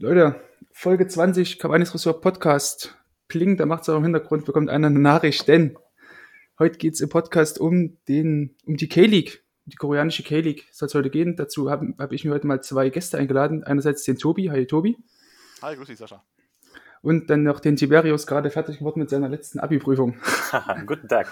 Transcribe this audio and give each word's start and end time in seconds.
Leute, 0.00 0.40
Folge 0.70 1.08
20, 1.08 1.58
Cabanis 1.58 1.92
Ressort 1.92 2.22
Podcast. 2.22 2.96
Pling, 3.26 3.56
da 3.56 3.66
macht 3.66 3.82
es 3.82 3.88
auch 3.88 3.96
im 3.96 4.04
Hintergrund, 4.04 4.44
bekommt 4.44 4.70
einer 4.70 4.86
eine 4.86 5.00
Nachricht, 5.00 5.48
denn 5.48 5.76
heute 6.60 6.78
geht 6.78 6.94
es 6.94 7.00
im 7.00 7.08
Podcast 7.08 7.58
um 7.58 7.98
den, 8.06 8.54
um 8.64 8.76
die 8.76 8.88
K-League, 8.88 9.42
die 9.64 9.74
koreanische 9.74 10.22
K-League 10.22 10.68
soll 10.70 10.86
es 10.86 10.94
heute 10.94 11.10
gehen. 11.10 11.34
Dazu 11.34 11.68
habe 11.68 11.94
hab 11.98 12.12
ich 12.12 12.24
mir 12.24 12.30
heute 12.30 12.46
mal 12.46 12.62
zwei 12.62 12.90
Gäste 12.90 13.18
eingeladen. 13.18 13.64
Einerseits 13.64 14.04
den 14.04 14.18
Tobi, 14.18 14.52
hi 14.52 14.66
Tobi. 14.66 14.96
Hi, 15.62 15.74
grüß 15.74 15.88
dich, 15.88 15.98
Sascha. 15.98 16.24
Und 17.02 17.28
dann 17.28 17.42
noch 17.42 17.58
den 17.58 17.74
Tiberius, 17.74 18.28
gerade 18.28 18.52
fertig 18.52 18.78
geworden 18.78 19.00
mit 19.00 19.10
seiner 19.10 19.28
letzten 19.28 19.58
Abi-Prüfung. 19.58 20.16
Guten 20.86 21.08
Tag. 21.08 21.26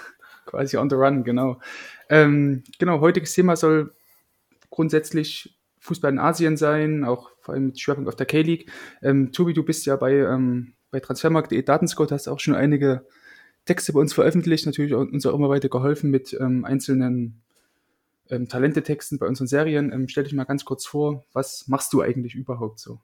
Quasi 0.45 0.75
on 0.75 0.89
the 0.89 0.97
run, 0.97 1.23
genau. 1.23 1.61
Ähm, 2.09 2.65
genau, 2.79 2.99
heutiges 2.99 3.33
Thema 3.33 3.55
soll 3.55 3.95
grundsätzlich 4.69 5.56
Fußball 5.87 6.11
in 6.11 6.19
Asien 6.19 6.57
sein, 6.57 7.03
auch 7.03 7.31
vor 7.41 7.53
allem 7.53 7.67
mit 7.67 7.79
Schwerpunkt 7.79 8.07
auf 8.07 8.15
der 8.15 8.25
K-League. 8.25 8.71
Ähm, 9.01 9.31
Tobi, 9.31 9.53
du 9.53 9.63
bist 9.63 9.85
ja 9.85 9.95
bei, 9.95 10.13
ähm, 10.13 10.73
bei 10.91 10.99
Transfermarkt.de 10.99 11.61
Datenscout, 11.63 12.07
hast 12.11 12.27
auch 12.27 12.39
schon 12.39 12.55
einige 12.55 13.05
Texte 13.65 13.93
bei 13.93 13.99
uns 13.99 14.13
veröffentlicht, 14.13 14.65
natürlich 14.65 14.93
uns 14.93 15.25
auch 15.25 15.33
immer 15.33 15.49
weiter 15.49 15.69
geholfen 15.69 16.09
mit 16.11 16.33
ähm, 16.39 16.65
einzelnen 16.65 17.41
ähm, 18.29 18.47
Talentetexten 18.47 19.17
bei 19.19 19.27
unseren 19.27 19.47
Serien. 19.47 19.91
Ähm, 19.91 20.07
stell 20.07 20.23
dich 20.23 20.33
mal 20.33 20.43
ganz 20.43 20.65
kurz 20.65 20.85
vor, 20.85 21.25
was 21.33 21.67
machst 21.67 21.93
du 21.93 22.01
eigentlich 22.01 22.35
überhaupt 22.35 22.79
so? 22.79 22.99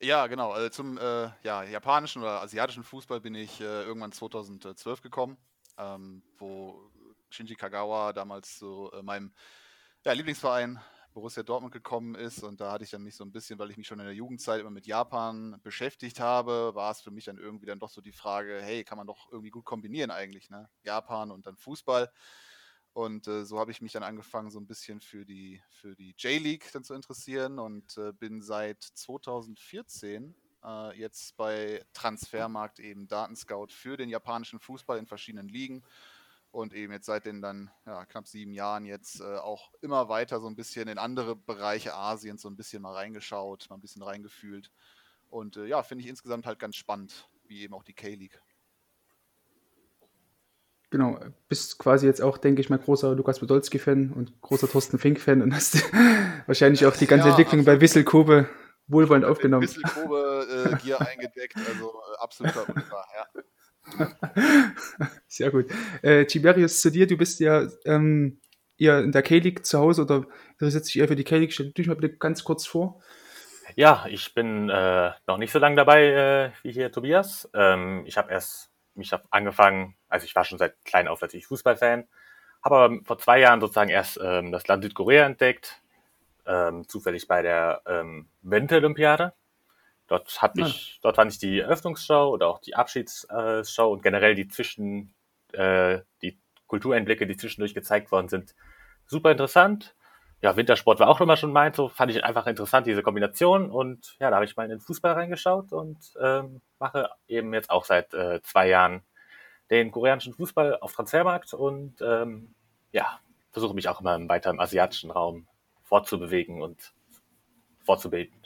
Ja, 0.00 0.26
genau. 0.26 0.52
Also 0.52 0.68
zum 0.68 0.98
äh, 0.98 1.30
ja, 1.42 1.62
japanischen 1.64 2.22
oder 2.22 2.42
asiatischen 2.42 2.82
Fußball 2.82 3.20
bin 3.20 3.34
ich 3.34 3.60
äh, 3.60 3.84
irgendwann 3.84 4.12
2012 4.12 5.00
gekommen, 5.00 5.38
ähm, 5.78 6.22
wo 6.38 6.90
Shinji 7.30 7.54
Kagawa 7.54 8.12
damals 8.12 8.58
zu 8.58 8.90
äh, 8.92 9.02
meinem 9.02 9.32
ja, 10.04 10.12
Lieblingsverein 10.12 10.78
Borussia 11.16 11.42
Dortmund 11.42 11.72
gekommen 11.72 12.14
ist. 12.14 12.42
Und 12.42 12.60
da 12.60 12.72
hatte 12.72 12.84
ich 12.84 12.90
dann 12.90 13.02
mich 13.02 13.16
so 13.16 13.24
ein 13.24 13.32
bisschen, 13.32 13.58
weil 13.58 13.70
ich 13.70 13.78
mich 13.78 13.86
schon 13.86 13.98
in 13.98 14.04
der 14.04 14.14
Jugendzeit 14.14 14.60
immer 14.60 14.70
mit 14.70 14.86
Japan 14.86 15.58
beschäftigt 15.62 16.20
habe, 16.20 16.74
war 16.74 16.90
es 16.90 17.00
für 17.00 17.10
mich 17.10 17.24
dann 17.24 17.38
irgendwie 17.38 17.64
dann 17.64 17.78
doch 17.78 17.88
so 17.88 18.02
die 18.02 18.12
Frage, 18.12 18.60
hey, 18.60 18.84
kann 18.84 18.98
man 18.98 19.06
doch 19.06 19.32
irgendwie 19.32 19.48
gut 19.48 19.64
kombinieren 19.64 20.10
eigentlich, 20.10 20.50
ne? 20.50 20.68
Japan 20.82 21.30
und 21.30 21.46
dann 21.46 21.56
Fußball. 21.56 22.12
Und 22.92 23.28
äh, 23.28 23.46
so 23.46 23.58
habe 23.58 23.70
ich 23.70 23.80
mich 23.80 23.92
dann 23.92 24.02
angefangen, 24.02 24.50
so 24.50 24.60
ein 24.60 24.66
bisschen 24.66 25.00
für 25.00 25.24
die, 25.24 25.62
für 25.70 25.96
die 25.96 26.14
J-League 26.18 26.70
dann 26.74 26.84
zu 26.84 26.92
interessieren 26.92 27.58
und 27.58 27.96
äh, 27.96 28.12
bin 28.12 28.42
seit 28.42 28.82
2014 28.82 30.34
äh, 30.64 30.98
jetzt 30.98 31.34
bei 31.38 31.82
Transfermarkt 31.94 32.78
eben 32.78 33.08
Datenscout 33.08 33.68
für 33.70 33.96
den 33.96 34.10
japanischen 34.10 34.60
Fußball 34.60 34.98
in 34.98 35.06
verschiedenen 35.06 35.48
Ligen 35.48 35.82
und 36.56 36.72
eben 36.72 36.92
jetzt 36.92 37.06
seit 37.06 37.26
den 37.26 37.42
dann 37.42 37.70
ja, 37.84 38.06
knapp 38.06 38.26
sieben 38.26 38.54
Jahren 38.54 38.86
jetzt 38.86 39.20
äh, 39.20 39.36
auch 39.36 39.72
immer 39.82 40.08
weiter 40.08 40.40
so 40.40 40.48
ein 40.48 40.56
bisschen 40.56 40.88
in 40.88 40.96
andere 40.96 41.36
Bereiche 41.36 41.94
Asiens 41.94 42.40
so 42.42 42.48
ein 42.48 42.56
bisschen 42.56 42.82
mal 42.82 42.94
reingeschaut, 42.94 43.66
mal 43.68 43.76
ein 43.76 43.82
bisschen 43.82 44.02
reingefühlt. 44.02 44.70
Und 45.28 45.58
äh, 45.58 45.66
ja, 45.66 45.82
finde 45.82 46.02
ich 46.02 46.08
insgesamt 46.08 46.46
halt 46.46 46.58
ganz 46.58 46.76
spannend, 46.76 47.28
wie 47.46 47.60
eben 47.60 47.74
auch 47.74 47.84
die 47.84 47.92
K-League. 47.92 48.40
Genau, 50.88 51.18
bist 51.48 51.78
quasi 51.78 52.06
jetzt 52.06 52.22
auch, 52.22 52.38
denke 52.38 52.62
ich 52.62 52.70
mal, 52.70 52.78
großer 52.78 53.14
Lukas 53.14 53.40
Podolski-Fan 53.40 54.12
und 54.12 54.40
großer 54.40 54.68
Thorsten 54.68 54.98
Fink-Fan 54.98 55.42
und 55.42 55.54
hast 55.54 55.74
wahrscheinlich 56.46 56.86
auch 56.86 56.96
die 56.96 57.06
ganze 57.06 57.26
ja, 57.26 57.32
Entwicklung 57.32 57.60
absolut. 57.60 57.78
bei 57.78 57.80
Wissel 57.82 58.04
Kobe 58.04 58.48
wohlwollend 58.86 59.26
aufgenommen. 59.26 59.64
Wissel 59.64 59.82
Kobe 59.82 60.70
äh, 60.72 60.76
Gier 60.82 61.00
eingedeckt, 61.06 61.56
also 61.56 61.90
äh, 61.90 62.18
absoluter 62.22 62.66
Unfall, 62.68 63.04
ja. 63.14 63.42
Sehr 65.28 65.50
gut. 65.50 65.66
Äh, 66.02 66.26
Tiberius, 66.26 66.80
zu 66.80 66.90
dir, 66.90 67.06
du 67.06 67.16
bist 67.16 67.40
ja 67.40 67.66
ähm, 67.84 68.40
eher 68.78 69.00
in 69.00 69.12
der 69.12 69.22
K-League 69.22 69.64
zu 69.64 69.78
Hause 69.78 70.02
oder 70.02 70.26
interessierst 70.52 70.88
dich 70.88 70.98
eher 70.98 71.08
für 71.08 71.16
die 71.16 71.24
K-League. 71.24 71.52
Stell 71.52 71.72
dich 71.72 71.86
mal 71.86 71.96
bitte 71.96 72.16
ganz 72.16 72.44
kurz 72.44 72.66
vor. 72.66 73.00
Ja, 73.74 74.06
ich 74.08 74.34
bin 74.34 74.70
äh, 74.70 75.10
noch 75.26 75.38
nicht 75.38 75.52
so 75.52 75.58
lange 75.58 75.76
dabei 75.76 76.06
äh, 76.06 76.50
wie 76.62 76.72
hier 76.72 76.92
Tobias. 76.92 77.48
Ähm, 77.54 78.04
ich 78.06 78.16
habe 78.16 78.30
erst 78.30 78.70
mich 78.94 79.12
hab 79.12 79.24
angefangen, 79.30 79.96
also 80.08 80.24
ich 80.24 80.34
war 80.34 80.44
schon 80.44 80.58
seit 80.58 80.82
klein 80.84 81.08
auf 81.08 81.20
natürlich 81.20 81.46
Fußballfan, 81.46 82.06
habe 82.62 82.76
aber 82.76 82.98
vor 83.04 83.18
zwei 83.18 83.40
Jahren 83.40 83.60
sozusagen 83.60 83.90
erst 83.90 84.18
ähm, 84.22 84.52
das 84.52 84.66
Land 84.68 84.84
Südkorea 84.84 85.26
entdeckt, 85.26 85.82
ähm, 86.46 86.88
zufällig 86.88 87.28
bei 87.28 87.42
der 87.42 87.82
ähm, 87.86 88.28
Winterolympiade 88.42 89.34
Dort 90.08 90.40
hatte 90.40 90.62
ah. 90.62 90.66
ich, 90.66 90.98
dort 91.02 91.16
fand 91.16 91.32
ich 91.32 91.38
die 91.38 91.60
Eröffnungsshow 91.60 92.28
oder 92.28 92.48
auch 92.48 92.60
die 92.60 92.74
Abschiedsshow 92.74 93.92
und 93.92 94.02
generell 94.02 94.34
die 94.34 94.48
Zwischen, 94.48 95.14
äh, 95.52 96.00
die 96.22 96.38
Kultureinblicke, 96.66 97.26
die 97.26 97.36
zwischendurch 97.36 97.74
gezeigt 97.74 98.12
worden 98.12 98.28
sind, 98.28 98.54
super 99.06 99.30
interessant. 99.30 99.94
Ja, 100.42 100.56
Wintersport 100.56 101.00
war 101.00 101.08
auch 101.08 101.20
immer 101.20 101.36
schon 101.36 101.52
meins, 101.52 101.76
so 101.76 101.88
fand 101.88 102.10
ich 102.12 102.22
einfach 102.22 102.46
interessant, 102.46 102.86
diese 102.86 103.02
Kombination. 103.02 103.70
Und 103.70 104.16
ja, 104.20 104.30
da 104.30 104.36
habe 104.36 104.44
ich 104.44 104.56
mal 104.56 104.64
in 104.64 104.70
den 104.70 104.80
Fußball 104.80 105.12
reingeschaut 105.12 105.72
und 105.72 105.98
ähm, 106.20 106.60
mache 106.78 107.10
eben 107.26 107.52
jetzt 107.54 107.70
auch 107.70 107.84
seit 107.84 108.12
äh, 108.14 108.40
zwei 108.42 108.68
Jahren 108.68 109.02
den 109.70 109.90
koreanischen 109.90 110.34
Fußball 110.34 110.78
auf 110.80 110.92
Transfermarkt 110.92 111.52
und 111.54 112.00
ähm, 112.00 112.54
ja, 112.92 113.18
versuche 113.50 113.74
mich 113.74 113.88
auch 113.88 114.00
immer 114.00 114.28
weiter 114.28 114.50
im 114.50 114.60
asiatischen 114.60 115.10
Raum 115.10 115.48
fortzubewegen 115.82 116.62
und 116.62 116.92
fortzubilden 117.84 118.45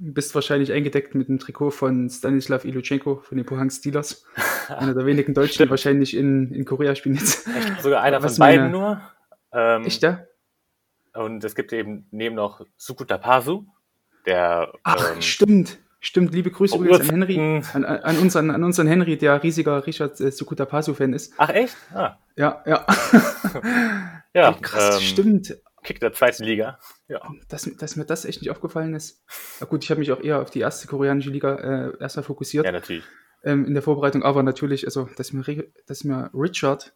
bist 0.00 0.34
wahrscheinlich 0.34 0.72
eingedeckt 0.72 1.14
mit 1.14 1.28
dem 1.28 1.38
Trikot 1.38 1.70
von 1.70 2.08
Stanislav 2.08 2.64
Iluchenko 2.64 3.16
von 3.16 3.36
den 3.36 3.46
Pohang 3.46 3.70
Steelers. 3.70 4.24
Einer 4.68 4.94
der 4.94 5.04
wenigen 5.04 5.34
Deutschen, 5.34 5.64
die 5.64 5.70
wahrscheinlich 5.70 6.16
in, 6.16 6.52
in 6.52 6.64
Korea 6.64 6.94
spielen 6.94 7.16
jetzt. 7.16 7.46
Echt, 7.46 7.82
sogar 7.82 8.02
einer 8.02 8.20
von 8.20 8.34
beiden 8.36 8.70
nur. 8.70 9.00
Ähm, 9.52 9.84
Echt, 9.84 10.02
ja? 10.02 10.24
Und 11.12 11.44
es 11.44 11.54
gibt 11.54 11.72
eben 11.72 12.06
neben 12.10 12.36
noch 12.36 12.64
Sukuta 12.76 13.18
Pasu, 13.18 13.64
der. 14.26 14.72
Ach, 14.84 15.14
ähm, 15.14 15.20
stimmt. 15.20 15.78
Stimmt, 16.02 16.32
liebe 16.32 16.50
Grüße 16.50 16.76
übrigens 16.78 17.00
an 17.00 17.10
Henry, 17.10 17.62
an, 17.74 17.84
an, 17.84 18.18
unseren, 18.18 18.50
an 18.50 18.64
unseren 18.64 18.86
Henry, 18.86 19.18
der 19.18 19.42
riesiger 19.42 19.86
Richard 19.86 20.18
äh, 20.18 20.30
Sukuta 20.30 20.64
Pasu-Fan 20.64 21.12
ist. 21.12 21.34
Ach, 21.36 21.50
echt? 21.50 21.76
Ah. 21.92 22.16
Ja, 22.36 22.62
ja. 22.64 22.86
ja, 24.34 24.52
krass, 24.62 24.94
ähm, 24.94 25.00
stimmt. 25.02 25.56
Kick 25.82 26.00
der 26.00 26.12
zweiten 26.12 26.44
Liga. 26.44 26.78
Ja. 27.08 27.20
Dass, 27.48 27.70
dass 27.76 27.96
mir 27.96 28.04
das 28.04 28.24
echt 28.24 28.42
nicht 28.42 28.50
aufgefallen 28.50 28.94
ist. 28.94 29.24
Na 29.60 29.66
gut, 29.66 29.82
ich 29.84 29.90
habe 29.90 30.00
mich 30.00 30.12
auch 30.12 30.20
eher 30.20 30.40
auf 30.40 30.50
die 30.50 30.60
erste 30.60 30.86
koreanische 30.86 31.30
Liga 31.30 31.54
äh, 31.56 31.92
erstmal 32.00 32.24
fokussiert. 32.24 32.66
Ja, 32.66 32.72
natürlich. 32.72 33.04
Ähm, 33.42 33.64
in 33.64 33.72
der 33.72 33.82
Vorbereitung, 33.82 34.22
aber 34.22 34.42
natürlich, 34.42 34.84
also, 34.84 35.08
dass 35.16 35.32
mir, 35.32 35.64
dass 35.86 36.04
mir 36.04 36.30
Richard, 36.34 36.92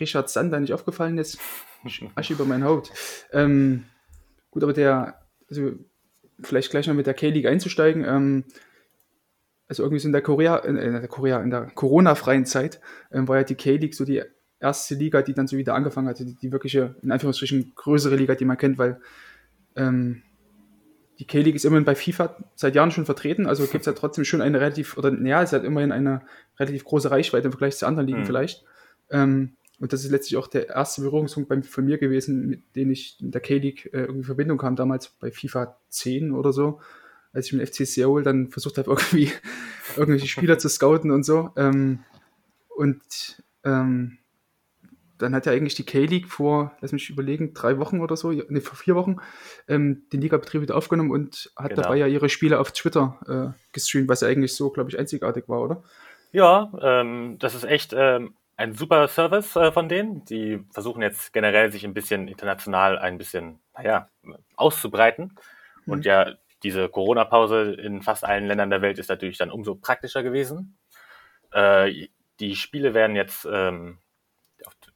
Richard 0.00 0.30
Sander 0.30 0.58
nicht 0.60 0.72
aufgefallen 0.72 1.18
ist, 1.18 1.38
Asche 2.14 2.32
über 2.32 2.46
mein 2.46 2.64
Haupt. 2.64 2.90
Ähm, 3.32 3.84
gut, 4.50 4.62
aber 4.62 4.72
der, 4.72 5.20
also 5.48 5.72
vielleicht 6.40 6.70
gleich 6.70 6.86
noch 6.86 6.94
mit 6.94 7.06
der 7.06 7.14
K-League 7.14 7.46
einzusteigen. 7.46 8.04
Ähm, 8.04 8.44
also 9.68 9.82
irgendwie 9.82 10.00
so 10.00 10.08
in 10.08 10.12
der 10.12 10.22
Korea, 10.22 10.56
in, 10.58 10.76
in 10.76 10.92
der 10.92 11.08
Korea, 11.08 11.40
in 11.40 11.50
der 11.50 11.66
Corona-freien 11.66 12.46
Zeit 12.46 12.80
ähm, 13.10 13.28
war 13.28 13.38
ja 13.38 13.44
die 13.44 13.54
K-League 13.54 13.94
so 13.94 14.04
die 14.04 14.22
erste 14.62 14.94
Liga, 14.94 15.22
die 15.22 15.34
dann 15.34 15.46
so 15.46 15.56
wieder 15.56 15.74
angefangen 15.74 16.08
hatte, 16.08 16.24
die, 16.24 16.34
die 16.34 16.52
wirkliche, 16.52 16.94
in 17.02 17.12
Anführungsstrichen, 17.12 17.72
größere 17.74 18.16
Liga, 18.16 18.34
die 18.34 18.44
man 18.44 18.56
kennt, 18.56 18.78
weil 18.78 19.00
ähm, 19.76 20.22
die 21.18 21.26
K-League 21.26 21.54
ist 21.54 21.64
immerhin 21.64 21.84
bei 21.84 21.94
FIFA 21.94 22.36
seit 22.54 22.74
Jahren 22.74 22.90
schon 22.90 23.04
vertreten, 23.04 23.46
also 23.46 23.64
gibt 23.64 23.82
es 23.82 23.86
ja 23.86 23.92
trotzdem 23.92 24.24
schon 24.24 24.40
eine 24.40 24.60
relativ, 24.60 24.96
oder 24.96 25.10
naja, 25.10 25.42
es 25.42 25.52
hat 25.52 25.64
immerhin 25.64 25.92
eine 25.92 26.22
relativ 26.58 26.84
große 26.84 27.10
Reichweite 27.10 27.46
im 27.46 27.52
Vergleich 27.52 27.76
zu 27.76 27.86
anderen 27.86 28.06
Ligen 28.06 28.20
mhm. 28.20 28.26
vielleicht. 28.26 28.64
Ähm, 29.10 29.56
und 29.78 29.92
das 29.92 30.04
ist 30.04 30.10
letztlich 30.10 30.36
auch 30.36 30.46
der 30.46 30.68
erste 30.68 31.02
Berührungspunkt 31.02 31.48
bei, 31.48 31.60
von 31.60 31.84
mir 31.84 31.98
gewesen, 31.98 32.46
mit 32.46 32.62
dem 32.76 32.90
ich 32.90 33.18
in 33.20 33.32
der 33.32 33.40
K-League 33.40 33.86
äh, 33.86 34.02
irgendwie 34.02 34.18
in 34.18 34.24
Verbindung 34.24 34.58
kam, 34.58 34.76
damals 34.76 35.08
bei 35.08 35.30
FIFA 35.30 35.76
10 35.88 36.32
oder 36.32 36.52
so, 36.52 36.80
als 37.32 37.46
ich 37.46 37.52
mit 37.52 37.68
FC 37.68 37.86
Seoul 37.86 38.22
dann 38.22 38.48
versucht 38.48 38.78
habe, 38.78 38.90
irgendwie 39.12 39.30
irgendwelche 39.96 40.28
Spieler 40.28 40.58
zu 40.58 40.68
scouten 40.68 41.10
und 41.10 41.24
so. 41.24 41.50
Ähm, 41.56 42.00
und 42.76 43.42
ähm, 43.64 44.18
dann 45.22 45.34
hat 45.34 45.46
ja 45.46 45.52
eigentlich 45.52 45.74
die 45.74 45.84
K-League 45.84 46.28
vor, 46.28 46.72
lass 46.80 46.92
mich 46.92 47.08
überlegen, 47.08 47.54
drei 47.54 47.78
Wochen 47.78 48.00
oder 48.00 48.16
so, 48.16 48.30
ne, 48.30 48.60
vor 48.60 48.76
vier 48.76 48.94
Wochen, 48.94 49.16
ähm, 49.68 50.04
den 50.12 50.20
Ligabetrieb 50.20 50.62
wieder 50.62 50.76
aufgenommen 50.76 51.10
und 51.10 51.52
hat 51.56 51.70
genau. 51.70 51.82
dabei 51.82 51.96
ja 51.96 52.06
ihre 52.06 52.28
Spiele 52.28 52.58
auf 52.60 52.72
Twitter 52.72 53.54
äh, 53.54 53.58
gestreamt, 53.72 54.08
was 54.08 54.20
ja 54.20 54.28
eigentlich 54.28 54.54
so, 54.54 54.70
glaube 54.70 54.90
ich, 54.90 54.98
einzigartig 54.98 55.48
war, 55.48 55.60
oder? 55.62 55.82
Ja, 56.32 56.72
ähm, 56.80 57.36
das 57.38 57.54
ist 57.54 57.64
echt 57.64 57.94
ähm, 57.96 58.34
ein 58.56 58.74
super 58.74 59.08
Service 59.08 59.56
äh, 59.56 59.72
von 59.72 59.88
denen. 59.88 60.24
Die 60.24 60.64
versuchen 60.70 61.02
jetzt 61.02 61.32
generell 61.32 61.70
sich 61.72 61.84
ein 61.84 61.94
bisschen 61.94 62.28
international 62.28 62.98
ein 62.98 63.18
bisschen, 63.18 63.60
naja, 63.76 64.08
auszubreiten. 64.56 65.36
Mhm. 65.84 65.92
Und 65.92 66.04
ja, 66.04 66.34
diese 66.62 66.88
Corona-Pause 66.88 67.72
in 67.74 68.02
fast 68.02 68.24
allen 68.24 68.46
Ländern 68.46 68.70
der 68.70 68.82
Welt 68.82 68.98
ist 68.98 69.10
natürlich 69.10 69.38
dann 69.38 69.50
umso 69.50 69.74
praktischer 69.74 70.22
gewesen. 70.22 70.78
Äh, 71.52 72.08
die 72.40 72.56
Spiele 72.56 72.94
werden 72.94 73.16
jetzt 73.16 73.46
ähm, 73.50 73.98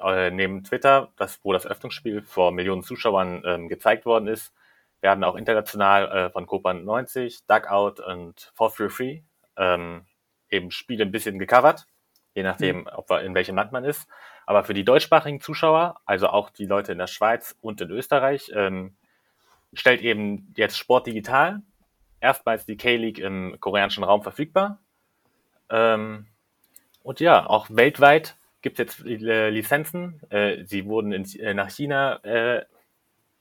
äh, 0.01 0.31
neben 0.31 0.65
Twitter, 0.65 1.13
das, 1.17 1.41
wo 1.43 1.53
das 1.53 1.67
Öffnungsspiel 1.67 2.23
vor 2.23 2.53
Millionen 2.53 2.83
Zuschauern 2.83 3.43
ähm, 3.45 3.69
gezeigt 3.69 4.07
worden 4.07 4.29
ist, 4.29 4.53
werden 5.01 5.25
auch 5.25 5.37
international 5.37 6.11
äh, 6.11 6.31
von 6.31 6.47
Copa 6.47 6.75
90, 6.75 7.47
Dugout 7.47 8.03
und 8.03 8.53
For 8.55 8.71
Free 8.71 8.89
Free 8.89 9.21
ähm, 9.57 10.05
eben 10.51 10.71
Spiele 10.71 11.05
ein 11.05 11.13
bisschen 11.13 11.39
gecovert, 11.39 11.87
je 12.35 12.43
nachdem, 12.43 12.81
mhm. 12.81 12.89
ob 12.95 13.11
in 13.11 13.35
welchem 13.35 13.57
Land 13.57 13.73
man 13.73 13.85
ist. 13.85 14.09
Aber 14.47 14.65
für 14.65 14.75
die 14.75 14.85
deutschsprachigen 14.85 15.41
Zuschauer, 15.41 16.01
also 16.05 16.29
auch 16.29 16.51
die 16.51 16.67
Leute 16.67 16.93
in 16.93 16.99
der 16.99 17.09
Schweiz 17.09 17.57
und 17.61 17.81
in 17.81 17.91
Österreich, 17.91 18.51
ähm, 18.55 18.97
stellt 19.73 20.03
eben 20.03 20.53
jetzt 20.57 20.79
Sport 20.79 21.07
digital. 21.07 21.63
Erstmals 22.21 22.65
die 22.65 22.77
K-League 22.77 23.19
im 23.19 23.57
koreanischen 23.61 24.05
Raum 24.05 24.23
verfügbar. 24.23 24.79
Ähm, 25.69 26.27
und 27.03 27.21
ja, 27.21 27.47
auch 27.47 27.67
weltweit 27.71 28.37
gibt 28.67 28.81
es 28.81 28.99
jetzt 28.99 29.07
äh, 29.07 29.49
Lizenzen. 29.49 30.21
Äh, 30.29 30.65
sie 30.65 30.87
wurden 30.87 31.13
in, 31.13 31.25
äh, 31.39 31.55
nach 31.55 31.71
China, 31.71 32.17
äh, 32.25 32.65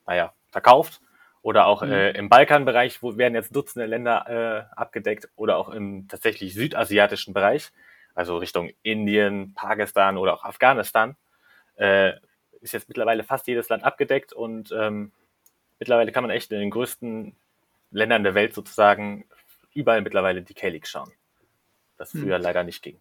naja, 0.05 0.33
verkauft. 0.51 1.01
Oder 1.41 1.65
auch 1.65 1.81
mhm. 1.83 1.91
im 1.91 2.29
Balkanbereich 2.29 3.03
wo 3.03 3.17
werden 3.17 3.35
jetzt 3.35 3.55
Dutzende 3.55 3.85
Länder 3.85 4.67
abgedeckt 4.75 5.29
oder 5.35 5.57
auch 5.57 5.69
im 5.69 6.07
tatsächlich 6.07 6.55
südasiatischen 6.55 7.35
Bereich, 7.35 7.71
also 8.15 8.37
Richtung 8.37 8.71
Indien, 8.81 9.53
Pakistan 9.53 10.17
oder 10.17 10.33
auch 10.33 10.43
Afghanistan, 10.43 11.15
ist 11.75 12.73
jetzt 12.73 12.87
mittlerweile 12.87 13.23
fast 13.23 13.45
jedes 13.45 13.69
Land 13.69 13.83
abgedeckt 13.83 14.33
und 14.33 14.71
ähm, 14.75 15.11
mittlerweile 15.77 16.11
kann 16.11 16.23
man 16.23 16.31
echt 16.31 16.51
in 16.51 16.61
den 16.61 16.71
größten 16.71 17.35
Ländern 17.91 18.23
der 18.23 18.33
Welt 18.33 18.55
sozusagen 18.55 19.25
überall 19.75 20.01
mittlerweile 20.01 20.41
die 20.41 20.55
K-League 20.55 20.87
schauen. 20.87 21.11
Das 21.99 22.11
hm. 22.11 22.21
früher 22.21 22.37
hm. 22.37 22.41
leider 22.41 22.63
nicht 22.63 22.81
ging. 22.81 22.99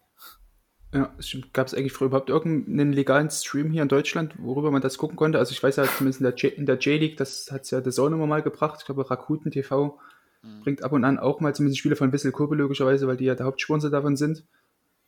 Ja. 0.95 1.11
Gab 1.51 1.67
es 1.67 1.73
eigentlich 1.73 1.91
früher 1.91 2.07
überhaupt 2.07 2.29
irgendeinen 2.29 2.93
legalen 2.93 3.29
Stream 3.29 3.69
hier 3.71 3.81
in 3.81 3.89
Deutschland, 3.89 4.33
worüber 4.37 4.71
man 4.71 4.81
das 4.81 4.97
gucken 4.97 5.17
konnte? 5.17 5.37
Also 5.37 5.51
ich 5.51 5.61
weiß 5.61 5.75
ja 5.75 5.83
zumindest 5.83 6.21
in 6.57 6.65
der 6.65 6.77
J-League, 6.77 7.17
das 7.17 7.51
hat 7.51 7.63
es 7.63 7.71
ja 7.71 7.81
der 7.81 7.91
Zone 7.91 8.15
immer 8.15 8.27
mal 8.27 8.41
gebracht. 8.41 8.77
Ich 8.79 8.85
glaube, 8.85 9.09
Rakuten 9.09 9.51
TV 9.51 9.99
mhm. 10.41 10.61
bringt 10.61 10.83
ab 10.83 10.93
und 10.93 11.03
an 11.03 11.19
auch 11.19 11.41
mal 11.41 11.53
zumindest 11.53 11.79
Spiele 11.79 11.97
von 11.97 12.13
Wissel 12.13 12.31
Kobe 12.31 12.55
logischerweise, 12.55 13.07
weil 13.07 13.17
die 13.17 13.25
ja 13.25 13.35
der 13.35 13.45
Hauptsponsor 13.45 13.91
davon 13.91 14.15
sind, 14.15 14.45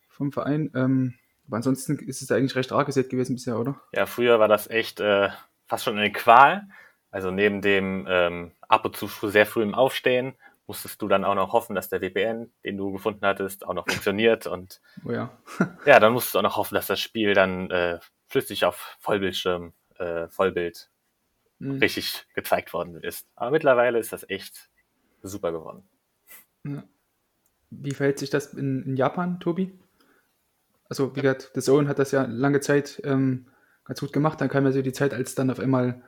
vom 0.10 0.34
Verein. 0.34 0.72
Ähm, 0.76 1.14
aber 1.48 1.58
ansonsten 1.58 1.98
ist 2.00 2.22
es 2.22 2.32
eigentlich 2.32 2.56
recht 2.56 2.72
rar 2.74 2.84
gesät 2.84 3.10
gewesen 3.10 3.36
bisher, 3.36 3.58
oder? 3.58 3.80
Ja, 3.94 4.06
früher 4.06 4.40
war 4.40 4.50
das 4.50 4.70
echt 4.70 5.00
äh, 5.00 5.30
fast 5.68 5.86
schon 5.86 5.98
eine 5.98 6.12
Qual. 6.12 6.64
Also 7.12 7.32
neben 7.32 7.62
dem 7.62 8.06
ähm, 8.10 8.52
ab 8.68 8.84
und 8.84 8.98
zu 8.98 9.08
sehr 9.30 9.46
früh 9.46 9.64
im 9.64 9.74
Aufstehen 9.74 10.36
musstest 10.68 11.02
du 11.02 11.08
dann 11.08 11.24
auch 11.24 11.36
noch 11.36 11.54
hoffen, 11.54 11.76
dass 11.76 11.90
der 11.90 12.02
VPN, 12.02 12.52
den 12.64 12.78
du 12.78 12.92
gefunden 12.92 13.26
hattest, 13.26 13.66
auch 13.66 13.74
noch 13.74 13.88
funktioniert. 13.88 14.48
Und 14.48 14.82
oh 15.06 15.12
ja. 15.12 15.32
ja, 15.86 16.00
dann 16.00 16.14
musstest 16.14 16.36
du 16.36 16.40
auch 16.40 16.44
noch 16.44 16.58
hoffen, 16.58 16.76
dass 16.76 16.88
das 16.88 17.00
Spiel 17.00 17.34
dann 17.34 17.72
äh, 17.72 18.00
flüssig 18.28 18.66
auf 18.66 18.98
Vollbildschirm, 19.00 19.74
äh, 19.98 20.28
Vollbild 20.28 20.90
mhm. 21.60 21.80
richtig 21.80 22.28
gezeigt 22.36 22.74
worden 22.74 23.02
ist. 23.02 23.28
Aber 23.36 23.52
mittlerweile 23.52 23.98
ist 23.98 24.14
das 24.14 24.30
echt 24.30 24.70
super 25.24 25.52
geworden. 25.52 25.88
Wie 27.70 27.92
verhält 27.92 28.20
sich 28.20 28.30
das 28.30 28.54
in, 28.54 28.84
in 28.84 28.96
Japan, 28.98 29.40
Tobi? 29.40 29.78
Also, 30.90 31.16
wie 31.16 31.22
gesagt, 31.22 31.52
The 31.54 31.62
Zone 31.62 31.88
hat 31.88 32.00
das 32.00 32.12
ja 32.12 32.24
lange 32.24 32.60
Zeit 32.60 33.02
ähm, 33.04 33.48
ganz 33.84 34.00
gut 34.00 34.14
gemacht. 34.14 34.40
Dann 34.40 34.50
kam 34.50 34.66
ja 34.66 34.72
so 34.72 34.82
die 34.82 34.94
Zeit, 34.94 35.14
als 35.14 35.36
dann 35.36 35.50
auf 35.50 35.60
einmal 35.60 36.02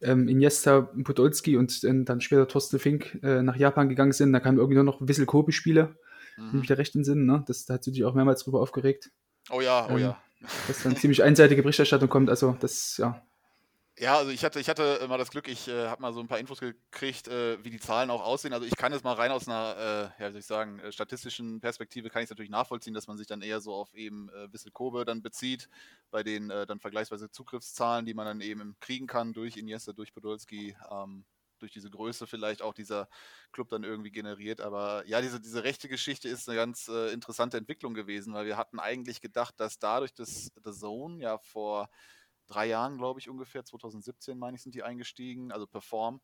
ähm, 0.00 0.28
Iniesta, 0.28 0.82
Podolski 1.04 1.56
und 1.56 1.82
äh, 1.84 2.04
dann 2.04 2.20
später 2.20 2.48
Thorsten 2.48 2.78
Fink 2.78 3.18
äh, 3.22 3.42
nach 3.42 3.56
Japan 3.56 3.88
gegangen 3.88 4.12
sind. 4.12 4.32
Da 4.32 4.40
kamen 4.40 4.58
irgendwie 4.58 4.76
nur 4.76 4.84
noch 4.84 4.98
Wissel 5.00 5.26
Kobe-Spiele, 5.26 5.96
mhm. 6.36 6.52
wenn 6.52 6.60
ich 6.60 6.68
da 6.68 6.74
recht 6.74 6.94
in 6.94 7.04
Sinn. 7.04 7.26
Ne? 7.26 7.44
Das, 7.46 7.64
da 7.64 7.74
hat 7.74 7.84
sich 7.84 8.04
auch 8.04 8.14
mehrmals 8.14 8.44
drüber 8.44 8.60
aufgeregt. 8.60 9.10
Oh 9.50 9.60
ja, 9.60 9.86
oh 9.88 9.92
ähm, 9.92 9.98
ja. 9.98 10.22
Dass 10.68 10.82
dann 10.82 10.96
ziemlich 10.96 11.22
einseitige 11.22 11.62
Berichterstattung 11.62 12.08
kommt. 12.08 12.28
Also, 12.28 12.56
das, 12.60 12.96
ja, 12.98 13.22
ja, 13.96 14.16
also 14.16 14.30
ich 14.32 14.44
hatte, 14.44 14.58
ich 14.58 14.68
hatte 14.68 14.98
immer 15.02 15.18
das 15.18 15.30
Glück, 15.30 15.46
ich 15.46 15.68
äh, 15.68 15.86
habe 15.86 16.02
mal 16.02 16.12
so 16.12 16.18
ein 16.18 16.26
paar 16.26 16.40
Infos 16.40 16.58
gekriegt, 16.58 17.28
äh, 17.28 17.62
wie 17.64 17.70
die 17.70 17.78
Zahlen 17.78 18.10
auch 18.10 18.22
aussehen. 18.24 18.52
Also 18.52 18.66
ich 18.66 18.76
kann 18.76 18.92
jetzt 18.92 19.04
mal 19.04 19.12
rein 19.14 19.30
aus 19.30 19.46
einer, 19.46 20.12
äh, 20.18 20.22
ja, 20.22 20.28
wie 20.28 20.32
soll 20.32 20.40
ich 20.40 20.46
sagen, 20.46 20.80
äh, 20.80 20.90
statistischen 20.90 21.60
Perspektive 21.60 22.10
kann 22.10 22.20
ich 22.20 22.24
es 22.24 22.30
natürlich 22.30 22.50
nachvollziehen, 22.50 22.92
dass 22.94 23.06
man 23.06 23.16
sich 23.16 23.28
dann 23.28 23.40
eher 23.40 23.60
so 23.60 23.72
auf 23.72 23.94
eben 23.94 24.28
äh, 24.30 24.52
Wissel 24.52 24.72
Kobe 24.72 25.04
dann 25.04 25.22
bezieht, 25.22 25.68
bei 26.10 26.24
den 26.24 26.50
äh, 26.50 26.66
dann 26.66 26.80
vergleichsweise 26.80 27.30
Zugriffszahlen, 27.30 28.04
die 28.04 28.14
man 28.14 28.26
dann 28.26 28.40
eben 28.40 28.76
kriegen 28.80 29.06
kann 29.06 29.32
durch 29.32 29.56
Iniesta, 29.56 29.92
durch 29.92 30.12
Podolski, 30.12 30.76
ähm, 30.90 31.24
durch 31.60 31.70
diese 31.72 31.88
Größe 31.88 32.26
vielleicht 32.26 32.62
auch 32.62 32.74
dieser 32.74 33.08
Club 33.52 33.68
dann 33.68 33.84
irgendwie 33.84 34.10
generiert. 34.10 34.60
Aber 34.60 35.06
ja, 35.06 35.20
diese, 35.20 35.40
diese 35.40 35.62
rechte 35.62 35.88
Geschichte 35.88 36.28
ist 36.28 36.48
eine 36.48 36.56
ganz 36.56 36.88
äh, 36.88 37.12
interessante 37.12 37.58
Entwicklung 37.58 37.94
gewesen, 37.94 38.34
weil 38.34 38.46
wir 38.46 38.56
hatten 38.56 38.80
eigentlich 38.80 39.20
gedacht, 39.20 39.54
dass 39.58 39.78
dadurch, 39.78 40.12
dass 40.14 40.50
The 40.64 40.72
Zone 40.72 41.22
ja 41.22 41.38
vor 41.38 41.88
drei 42.46 42.66
Jahren, 42.66 42.98
glaube 42.98 43.20
ich, 43.20 43.28
ungefähr, 43.28 43.64
2017 43.64 44.38
meine 44.38 44.56
ich, 44.56 44.62
sind 44.62 44.74
die 44.74 44.82
eingestiegen, 44.82 45.52
also 45.52 45.66
Perform, 45.66 46.20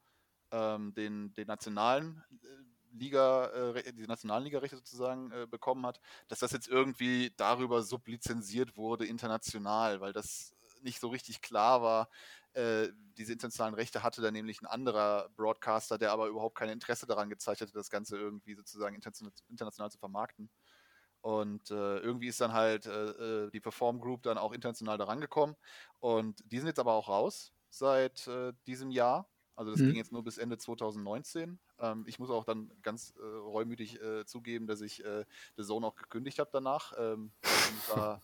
ähm, 0.52 0.94
den, 0.94 1.32
den 1.34 1.46
nationalen 1.46 2.22
äh, 2.42 2.46
Liga, 2.92 3.46
äh, 3.74 3.92
die 3.92 4.06
nationalen 4.06 4.44
Ligarechte 4.44 4.76
sozusagen 4.76 5.30
äh, 5.32 5.46
bekommen 5.46 5.86
hat, 5.86 6.00
dass 6.28 6.40
das 6.40 6.52
jetzt 6.52 6.68
irgendwie 6.68 7.32
darüber 7.36 7.82
sublizenziert 7.82 8.76
wurde 8.76 9.06
international, 9.06 10.00
weil 10.00 10.12
das 10.12 10.54
nicht 10.82 11.00
so 11.00 11.08
richtig 11.08 11.40
klar 11.40 11.82
war. 11.82 12.08
Äh, 12.52 12.88
diese 13.16 13.32
internationalen 13.32 13.74
Rechte 13.74 14.02
hatte 14.02 14.22
dann 14.22 14.32
nämlich 14.32 14.60
ein 14.60 14.66
anderer 14.66 15.28
Broadcaster, 15.36 15.98
der 15.98 16.10
aber 16.10 16.26
überhaupt 16.26 16.56
kein 16.56 16.68
Interesse 16.68 17.06
daran 17.06 17.30
gezeigt 17.30 17.60
hatte, 17.60 17.72
das 17.72 17.90
Ganze 17.90 18.16
irgendwie 18.16 18.54
sozusagen 18.54 18.96
international 18.96 19.90
zu 19.90 19.98
vermarkten. 19.98 20.50
Und 21.22 21.70
äh, 21.70 21.98
irgendwie 21.98 22.28
ist 22.28 22.40
dann 22.40 22.52
halt 22.52 22.86
äh, 22.86 23.44
äh, 23.44 23.50
die 23.50 23.60
Perform 23.60 24.00
Group 24.00 24.22
dann 24.22 24.38
auch 24.38 24.52
international 24.52 24.96
daran 24.96 25.20
gekommen. 25.20 25.54
Und 25.98 26.42
die 26.50 26.58
sind 26.58 26.66
jetzt 26.66 26.78
aber 26.78 26.94
auch 26.94 27.08
raus 27.08 27.52
seit 27.68 28.26
äh, 28.26 28.52
diesem 28.66 28.90
Jahr. 28.90 29.28
Also 29.54 29.72
das 29.72 29.80
mhm. 29.80 29.88
ging 29.88 29.96
jetzt 29.96 30.12
nur 30.12 30.24
bis 30.24 30.38
Ende 30.38 30.56
2019. 30.56 31.58
Ähm, 31.80 32.04
ich 32.06 32.18
muss 32.18 32.30
auch 32.30 32.44
dann 32.44 32.70
ganz 32.82 33.12
äh, 33.18 33.22
reumütig 33.22 34.00
äh, 34.00 34.24
zugeben, 34.24 34.66
dass 34.66 34.80
ich 34.80 35.04
äh, 35.04 35.26
The 35.58 35.64
Zone 35.64 35.86
auch 35.86 35.96
gekündigt 35.96 36.38
habe 36.38 36.48
danach. 36.50 36.94
Ähm, 36.98 37.32
war, 37.94 38.22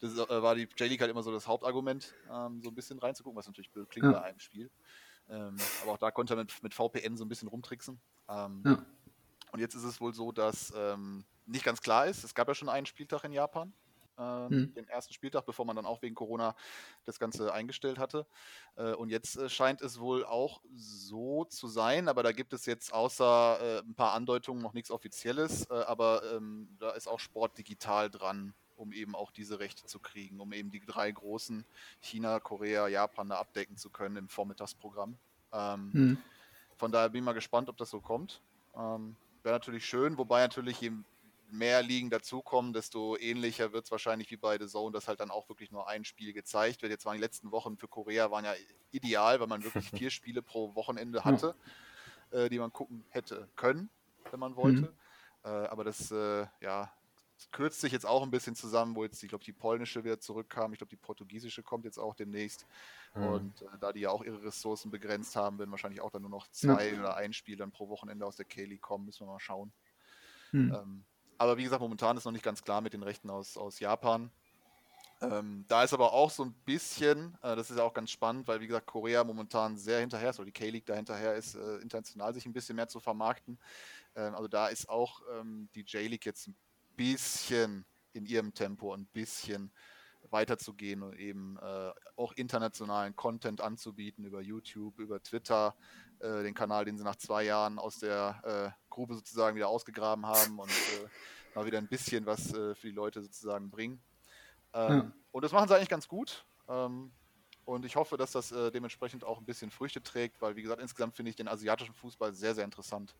das 0.00 0.16
war 0.28 0.54
die 0.54 0.68
J-League 0.76 1.00
halt 1.00 1.10
immer 1.10 1.24
so 1.24 1.32
das 1.32 1.48
Hauptargument, 1.48 2.14
ähm, 2.30 2.62
so 2.62 2.68
ein 2.68 2.74
bisschen 2.76 3.00
reinzugucken, 3.00 3.36
was 3.36 3.48
natürlich 3.48 3.72
blöd 3.72 3.90
klingt 3.90 4.06
ja. 4.06 4.12
bei 4.12 4.22
einem 4.22 4.38
Spiel. 4.38 4.70
Ähm, 5.28 5.56
aber 5.82 5.92
auch 5.92 5.98
da 5.98 6.12
konnte 6.12 6.34
er 6.34 6.36
mit, 6.36 6.62
mit 6.62 6.72
VPN 6.72 7.16
so 7.16 7.24
ein 7.24 7.28
bisschen 7.28 7.48
rumtricksen. 7.48 7.98
Ähm, 8.28 8.62
ja. 8.64 8.86
Und 9.50 9.60
jetzt 9.60 9.74
ist 9.74 9.84
es 9.84 10.00
wohl 10.00 10.14
so, 10.14 10.30
dass 10.30 10.72
ähm, 10.76 11.24
nicht 11.46 11.64
ganz 11.64 11.80
klar 11.80 12.06
ist. 12.06 12.24
Es 12.24 12.34
gab 12.34 12.48
ja 12.48 12.54
schon 12.54 12.68
einen 12.68 12.86
Spieltag 12.86 13.24
in 13.24 13.32
Japan, 13.32 13.72
äh, 14.18 14.48
mhm. 14.48 14.74
den 14.74 14.88
ersten 14.88 15.12
Spieltag, 15.12 15.46
bevor 15.46 15.64
man 15.64 15.76
dann 15.76 15.86
auch 15.86 16.02
wegen 16.02 16.14
Corona 16.14 16.54
das 17.04 17.18
Ganze 17.18 17.52
eingestellt 17.52 17.98
hatte. 17.98 18.26
Äh, 18.76 18.92
und 18.94 19.10
jetzt 19.10 19.36
äh, 19.36 19.48
scheint 19.48 19.80
es 19.82 20.00
wohl 20.00 20.24
auch 20.24 20.60
so 20.74 21.44
zu 21.44 21.68
sein, 21.68 22.08
aber 22.08 22.22
da 22.22 22.32
gibt 22.32 22.52
es 22.52 22.66
jetzt 22.66 22.92
außer 22.92 23.58
äh, 23.60 23.78
ein 23.80 23.94
paar 23.94 24.12
Andeutungen 24.12 24.62
noch 24.62 24.74
nichts 24.74 24.90
Offizielles, 24.90 25.68
äh, 25.70 25.74
aber 25.74 26.22
ähm, 26.34 26.68
da 26.78 26.90
ist 26.90 27.08
auch 27.08 27.20
Sport 27.20 27.58
digital 27.58 28.10
dran 28.10 28.54
um 28.76 28.92
eben 28.92 29.14
auch 29.14 29.30
diese 29.30 29.58
Rechte 29.58 29.86
zu 29.86 29.98
kriegen, 29.98 30.40
um 30.40 30.52
eben 30.52 30.70
die 30.70 30.84
drei 30.84 31.10
großen 31.10 31.64
China, 32.00 32.40
Korea, 32.40 32.88
Japan 32.88 33.30
da 33.30 33.38
abdecken 33.38 33.76
zu 33.76 33.90
können 33.90 34.16
im 34.16 34.28
Vormittagsprogramm. 34.28 35.16
Ähm, 35.52 35.90
mhm. 35.92 36.18
Von 36.76 36.92
daher 36.92 37.08
bin 37.08 37.20
ich 37.20 37.24
mal 37.24 37.32
gespannt, 37.32 37.68
ob 37.68 37.76
das 37.78 37.90
so 37.90 38.00
kommt. 38.00 38.42
Ähm, 38.76 39.16
Wäre 39.42 39.54
natürlich 39.54 39.86
schön, 39.86 40.18
wobei 40.18 40.42
natürlich 40.42 40.80
je 40.80 40.92
mehr 41.50 41.82
Ligen 41.82 42.10
dazukommen, 42.10 42.72
desto 42.72 43.16
ähnlicher 43.16 43.72
wird 43.72 43.84
es 43.84 43.90
wahrscheinlich 43.90 44.30
wie 44.30 44.36
bei 44.36 44.58
The 44.58 44.66
Zone, 44.66 44.92
dass 44.92 45.08
halt 45.08 45.20
dann 45.20 45.30
auch 45.30 45.48
wirklich 45.48 45.70
nur 45.70 45.88
ein 45.88 46.04
Spiel 46.04 46.32
gezeigt 46.32 46.82
wird. 46.82 46.90
Jetzt 46.90 47.04
waren 47.04 47.16
die 47.16 47.22
letzten 47.22 47.50
Wochen 47.50 47.76
für 47.76 47.88
Korea 47.88 48.30
waren 48.30 48.44
ja 48.44 48.54
ideal, 48.90 49.40
weil 49.40 49.46
man 49.46 49.62
wirklich 49.64 49.90
vier 49.90 50.10
Spiele 50.10 50.42
pro 50.42 50.74
Wochenende 50.74 51.24
hatte, 51.24 51.54
ja. 52.32 52.40
äh, 52.40 52.48
die 52.48 52.58
man 52.58 52.72
gucken 52.72 53.04
hätte 53.10 53.48
können, 53.56 53.88
wenn 54.30 54.40
man 54.40 54.56
wollte. 54.56 54.82
Mhm. 54.82 54.88
Äh, 55.44 55.48
aber 55.48 55.84
das, 55.84 56.10
äh, 56.10 56.46
ja, 56.60 56.92
kürzt 57.52 57.80
sich 57.80 57.92
jetzt 57.92 58.06
auch 58.06 58.22
ein 58.22 58.30
bisschen 58.30 58.54
zusammen, 58.54 58.94
wo 58.96 59.04
jetzt, 59.04 59.22
ich 59.22 59.28
glaube, 59.28 59.44
die 59.44 59.52
polnische 59.52 60.04
wieder 60.04 60.18
zurückkam. 60.18 60.72
Ich 60.72 60.78
glaube, 60.78 60.90
die 60.90 60.96
portugiesische 60.96 61.62
kommt 61.62 61.84
jetzt 61.84 61.98
auch 61.98 62.14
demnächst. 62.14 62.66
Mhm. 63.14 63.26
Und 63.26 63.62
äh, 63.62 63.66
da 63.80 63.92
die 63.92 64.00
ja 64.00 64.10
auch 64.10 64.24
ihre 64.24 64.42
Ressourcen 64.42 64.90
begrenzt 64.90 65.36
haben, 65.36 65.58
werden 65.58 65.70
wahrscheinlich 65.70 66.00
auch 66.00 66.10
dann 66.10 66.22
nur 66.22 66.30
noch 66.30 66.48
zwei 66.48 66.92
ja. 66.92 66.98
oder 66.98 67.16
ein 67.16 67.32
Spiel 67.32 67.56
dann 67.56 67.70
pro 67.70 67.88
Wochenende 67.88 68.24
aus 68.24 68.36
der 68.36 68.46
K-League 68.46 68.80
kommen. 68.80 69.04
Müssen 69.04 69.26
wir 69.26 69.32
mal 69.32 69.40
schauen. 69.40 69.72
Mhm. 70.52 70.74
Ähm, 70.74 71.04
aber 71.38 71.56
wie 71.56 71.64
gesagt, 71.64 71.80
momentan 71.80 72.16
ist 72.16 72.24
noch 72.24 72.32
nicht 72.32 72.44
ganz 72.44 72.62
klar 72.62 72.80
mit 72.80 72.92
den 72.92 73.02
Rechten 73.02 73.30
aus, 73.30 73.56
aus 73.56 73.80
Japan. 73.80 74.30
Ähm, 75.22 75.64
da 75.68 75.82
ist 75.82 75.94
aber 75.94 76.12
auch 76.12 76.30
so 76.30 76.44
ein 76.44 76.52
bisschen, 76.66 77.38
äh, 77.42 77.56
das 77.56 77.70
ist 77.70 77.78
ja 77.78 77.84
auch 77.84 77.94
ganz 77.94 78.10
spannend, 78.10 78.46
weil 78.48 78.60
wie 78.60 78.66
gesagt, 78.66 78.86
Korea 78.86 79.24
momentan 79.24 79.78
sehr 79.78 80.00
hinterher 80.00 80.30
ist, 80.30 80.38
oder 80.38 80.46
die 80.46 80.52
K-League 80.52 80.84
da 80.84 80.94
hinterher 80.94 81.34
ist, 81.34 81.54
äh, 81.54 81.76
international 81.76 82.34
sich 82.34 82.44
ein 82.44 82.52
bisschen 82.52 82.76
mehr 82.76 82.88
zu 82.88 83.00
vermarkten. 83.00 83.58
Ähm, 84.14 84.34
also 84.34 84.46
da 84.46 84.68
ist 84.68 84.88
auch 84.88 85.22
ähm, 85.32 85.68
die 85.74 85.82
J-League 85.82 86.26
jetzt 86.26 86.48
ein 86.48 86.56
bisschen 86.96 87.86
in 88.12 88.26
ihrem 88.26 88.52
Tempo, 88.52 88.92
ein 88.92 89.06
bisschen 89.06 89.72
weiterzugehen 90.30 91.02
und 91.02 91.18
eben 91.18 91.56
äh, 91.58 91.92
auch 92.16 92.32
internationalen 92.32 93.16
Content 93.16 93.60
anzubieten 93.60 94.24
über 94.24 94.40
YouTube, 94.40 94.98
über 94.98 95.22
Twitter, 95.22 95.74
äh, 96.20 96.42
den 96.42 96.54
Kanal, 96.54 96.84
den 96.84 96.96
sie 96.98 97.04
nach 97.04 97.16
zwei 97.16 97.44
Jahren 97.44 97.78
aus 97.78 97.98
der 97.98 98.74
äh, 98.76 98.90
Grube 98.90 99.14
sozusagen 99.14 99.56
wieder 99.56 99.68
ausgegraben 99.68 100.26
haben 100.26 100.58
und 100.58 100.70
äh, 100.70 101.08
mal 101.54 101.66
wieder 101.66 101.78
ein 101.78 101.88
bisschen 101.88 102.26
was 102.26 102.52
äh, 102.54 102.74
für 102.74 102.88
die 102.88 102.94
Leute 102.94 103.22
sozusagen 103.22 103.70
bringen. 103.70 104.00
Ähm, 104.72 104.90
ja. 104.90 105.12
Und 105.32 105.44
das 105.44 105.52
machen 105.52 105.68
sie 105.68 105.74
eigentlich 105.74 105.88
ganz 105.88 106.08
gut. 106.08 106.44
Ähm, 106.68 107.12
und 107.64 107.84
ich 107.84 107.96
hoffe, 107.96 108.16
dass 108.16 108.32
das 108.32 108.52
äh, 108.52 108.70
dementsprechend 108.70 109.24
auch 109.24 109.38
ein 109.38 109.44
bisschen 109.44 109.70
Früchte 109.70 110.02
trägt, 110.02 110.40
weil, 110.40 110.56
wie 110.56 110.62
gesagt, 110.62 110.80
insgesamt 110.80 111.16
finde 111.16 111.30
ich 111.30 111.36
den 111.36 111.48
asiatischen 111.48 111.94
Fußball 111.94 112.32
sehr, 112.32 112.54
sehr 112.54 112.64
interessant 112.64 113.14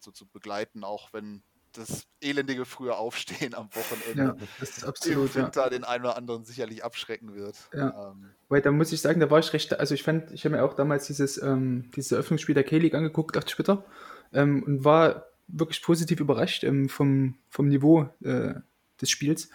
zu, 0.00 0.10
zu 0.10 0.24
begleiten, 0.24 0.84
auch 0.84 1.12
wenn 1.12 1.42
das 1.76 2.06
elendige 2.20 2.64
frühe 2.64 2.94
Aufstehen 2.94 3.54
am 3.54 3.68
Wochenende 3.74 4.38
ja, 4.40 4.46
das 4.60 4.78
ist 4.78 4.84
absolut, 4.84 5.34
im 5.36 5.42
Winter 5.42 5.62
ja. 5.62 5.70
den 5.70 5.84
einen 5.84 6.04
oder 6.04 6.16
anderen 6.16 6.44
sicherlich 6.44 6.84
abschrecken 6.84 7.34
wird. 7.34 7.56
Ja. 7.72 8.10
Ähm, 8.10 8.30
Weil 8.48 8.62
da 8.62 8.70
muss 8.70 8.92
ich 8.92 9.00
sagen, 9.00 9.20
da 9.20 9.30
war 9.30 9.38
ich 9.38 9.52
recht, 9.52 9.78
also 9.78 9.94
ich 9.94 10.02
fand, 10.02 10.30
ich 10.32 10.44
habe 10.44 10.56
mir 10.56 10.64
auch 10.64 10.74
damals 10.74 11.06
dieses, 11.06 11.40
ähm, 11.40 11.90
dieses 11.94 12.12
Eröffnungsspiel 12.12 12.54
der 12.54 12.64
K-League 12.64 12.94
angeguckt 12.94 13.36
auf 13.36 13.44
Twitter 13.44 13.84
ähm, 14.32 14.62
und 14.62 14.84
war 14.84 15.26
wirklich 15.48 15.82
positiv 15.82 16.20
überrascht 16.20 16.64
ähm, 16.64 16.88
vom, 16.88 17.36
vom 17.48 17.68
Niveau 17.68 18.08
äh, 18.22 18.54
des 19.00 19.10
Spiels, 19.10 19.50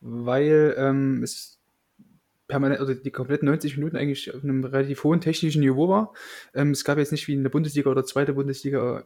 weil 0.00 0.74
ähm, 0.78 1.22
es 1.22 1.54
permanent, 2.46 2.80
oder 2.80 2.94
die 2.94 3.10
kompletten 3.10 3.46
90 3.46 3.76
Minuten 3.76 3.96
eigentlich 3.96 4.34
auf 4.34 4.42
einem 4.42 4.64
relativ 4.64 5.04
hohen 5.04 5.20
technischen 5.20 5.60
Niveau 5.60 5.88
war. 5.88 6.12
Ähm, 6.54 6.70
es 6.70 6.84
gab 6.84 6.98
jetzt 6.98 7.12
nicht 7.12 7.26
wie 7.28 7.34
in 7.34 7.42
der 7.42 7.50
Bundesliga 7.50 7.90
oder 7.90 8.04
zweite 8.04 8.34
Bundesliga 8.34 9.04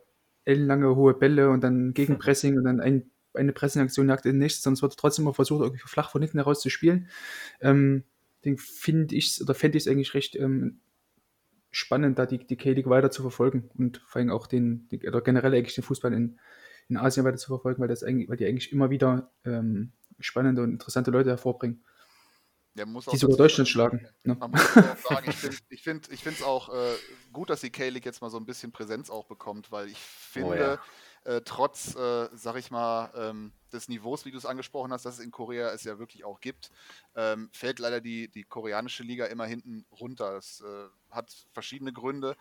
ellenlange 0.49 0.97
hohe 0.97 1.15
Bälle 1.15 1.51
und 1.51 1.63
dann 1.63 1.93
Gegenpressing 1.93 2.57
und 2.57 2.65
dann 2.65 2.81
ein, 2.81 3.11
eine 3.35 3.53
Pressingaktion 3.53 4.09
jagt 4.09 4.27
in 4.27 4.39
nichts, 4.39 4.63
sondern 4.63 4.75
es 4.75 4.83
wurde 4.83 4.97
trotzdem 4.97 5.25
immer 5.25 5.35
versucht, 5.35 5.63
irgendwie 5.63 5.87
flach 5.87 6.11
von 6.11 6.23
hinten 6.23 6.39
heraus 6.39 6.61
zu 6.61 6.71
spielen. 6.71 7.09
Ähm, 7.61 8.05
den 8.45 8.57
finde 8.57 9.15
ich 9.15 9.41
oder 9.43 9.55
fände 9.55 9.77
ich 9.77 9.85
es 9.85 9.91
eigentlich 9.91 10.15
recht 10.15 10.37
ähm, 10.37 10.81
spannend, 11.71 12.19
da 12.19 12.25
die, 12.25 12.39
die 12.39 12.57
K-League 12.57 12.89
weiter 12.89 13.11
zu 13.11 13.23
verfolgen 13.23 13.71
und 13.77 13.99
vor 13.99 14.21
allem 14.21 14.31
auch 14.31 14.47
den, 14.47 14.89
die, 14.89 15.07
oder 15.07 15.21
generell 15.21 15.55
eigentlich 15.55 15.75
den 15.75 15.85
Fußball 15.85 16.15
in, 16.15 16.39
in 16.89 16.97
Asien 16.97 17.27
weiter 17.27 17.37
zu 17.37 17.49
verfolgen, 17.49 17.81
weil, 17.83 17.89
das 17.89 18.03
eigentlich, 18.03 18.29
weil 18.29 18.39
die 18.39 18.47
eigentlich 18.47 18.73
immer 18.73 18.91
wieder 18.91 19.31
ähm, 19.45 19.93
spannende 20.19 20.63
und 20.63 20.73
interessante 20.73 21.11
Leute 21.11 21.31
hervorbringen. 21.31 21.85
Der 22.75 22.87
muss 22.87 23.07
die 23.07 23.17
sogar 23.17 23.37
Deutschland 23.37 23.69
schlagen. 23.69 24.07
Ne? 24.25 24.35
Man 24.35 24.51
muss 24.51 24.77
auch 24.77 24.97
sagen, 25.09 25.31
ich 25.31 25.37
finde 25.37 25.57
es 25.57 25.63
ich 25.71 25.83
find, 25.83 26.09
ich 26.11 26.43
auch 26.43 26.69
äh, 26.69 26.95
gut, 27.33 27.51
dass 27.51 27.61
die 27.61 27.71
K-League 27.71 28.05
jetzt 28.05 28.21
mal 28.21 28.31
so 28.31 28.37
ein 28.37 28.47
bisschen 28.47 28.73
Präsenz 28.73 29.11
auch 29.11 29.25
bekommt, 29.25 29.73
weil 29.73 29.89
ich 29.89 29.99
finde, 29.99 30.79
oh, 31.25 31.29
ja. 31.29 31.37
äh, 31.37 31.41
trotz, 31.45 31.95
äh, 31.95 32.29
sag 32.35 32.57
ich 32.57 32.71
mal, 32.71 33.11
ähm, 33.15 33.53
des 33.73 33.89
Niveaus, 33.89 34.25
wie 34.25 34.31
du 34.31 34.39
es 34.39 34.47
angesprochen 34.47 34.93
hast, 34.93 35.05
dass 35.05 35.19
es 35.19 35.25
in 35.25 35.31
Korea 35.31 35.71
es 35.71 35.85
ja 35.85 35.99
wirklich 35.99 36.25
auch 36.25 36.41
gibt, 36.41 36.71
ähm, 37.15 37.49
fällt 37.53 37.79
leider 37.79 38.01
die, 38.01 38.29
die 38.29 38.45
koreanische 38.45 39.03
Liga 39.03 39.27
immer 39.27 39.47
hinten 39.47 39.87
runter. 39.93 40.33
Das 40.33 40.61
äh, 40.61 41.15
hat 41.15 41.35
verschiedene 41.53 41.93
Gründe. 41.93 42.37